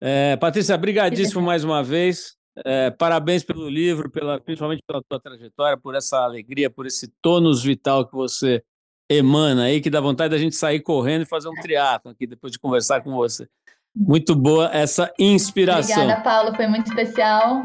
É, 0.00 0.36
Patrícia, 0.36 0.76
brigadíssimo 0.76 1.40
mais 1.40 1.62
uma 1.62 1.84
vez. 1.84 2.36
É, 2.64 2.90
parabéns 2.90 3.44
pelo 3.44 3.68
livro, 3.68 4.10
pela, 4.10 4.40
principalmente 4.40 4.82
pela 4.84 5.02
tua 5.08 5.20
trajetória, 5.20 5.78
por 5.78 5.94
essa 5.94 6.18
alegria, 6.18 6.68
por 6.68 6.86
esse 6.86 7.08
tônus 7.22 7.62
vital 7.62 8.06
que 8.06 8.14
você 8.14 8.62
emana 9.10 9.64
aí, 9.64 9.80
que 9.80 9.90
dá 9.90 10.00
vontade 10.00 10.30
da 10.30 10.38
gente 10.38 10.54
sair 10.54 10.78
correndo 10.80 11.22
e 11.22 11.26
fazer 11.26 11.48
um 11.48 11.54
triatlo 11.54 12.12
aqui 12.12 12.28
depois 12.28 12.52
de 12.52 12.58
conversar 12.60 13.00
com 13.00 13.10
você. 13.10 13.48
Muito 13.94 14.36
boa 14.36 14.70
essa 14.72 15.12
inspiração. 15.18 16.04
Obrigada, 16.04 16.22
Paulo, 16.22 16.54
foi 16.54 16.68
muito 16.68 16.86
especial. 16.86 17.64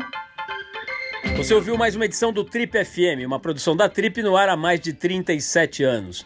Você 1.38 1.54
ouviu 1.54 1.78
mais 1.78 1.96
uma 1.96 2.06
edição 2.06 2.34
do 2.34 2.44
Trip 2.44 2.84
FM, 2.84 3.26
uma 3.26 3.40
produção 3.40 3.76
da 3.76 3.88
Trip 3.88 4.24
no 4.24 4.36
ar 4.36 4.50
há 4.50 4.58
mais 4.58 4.80
de 4.80 4.92
37 4.94 5.84
anos. 5.84 6.26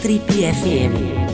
Trip 0.00 0.30
FM. 0.30 1.27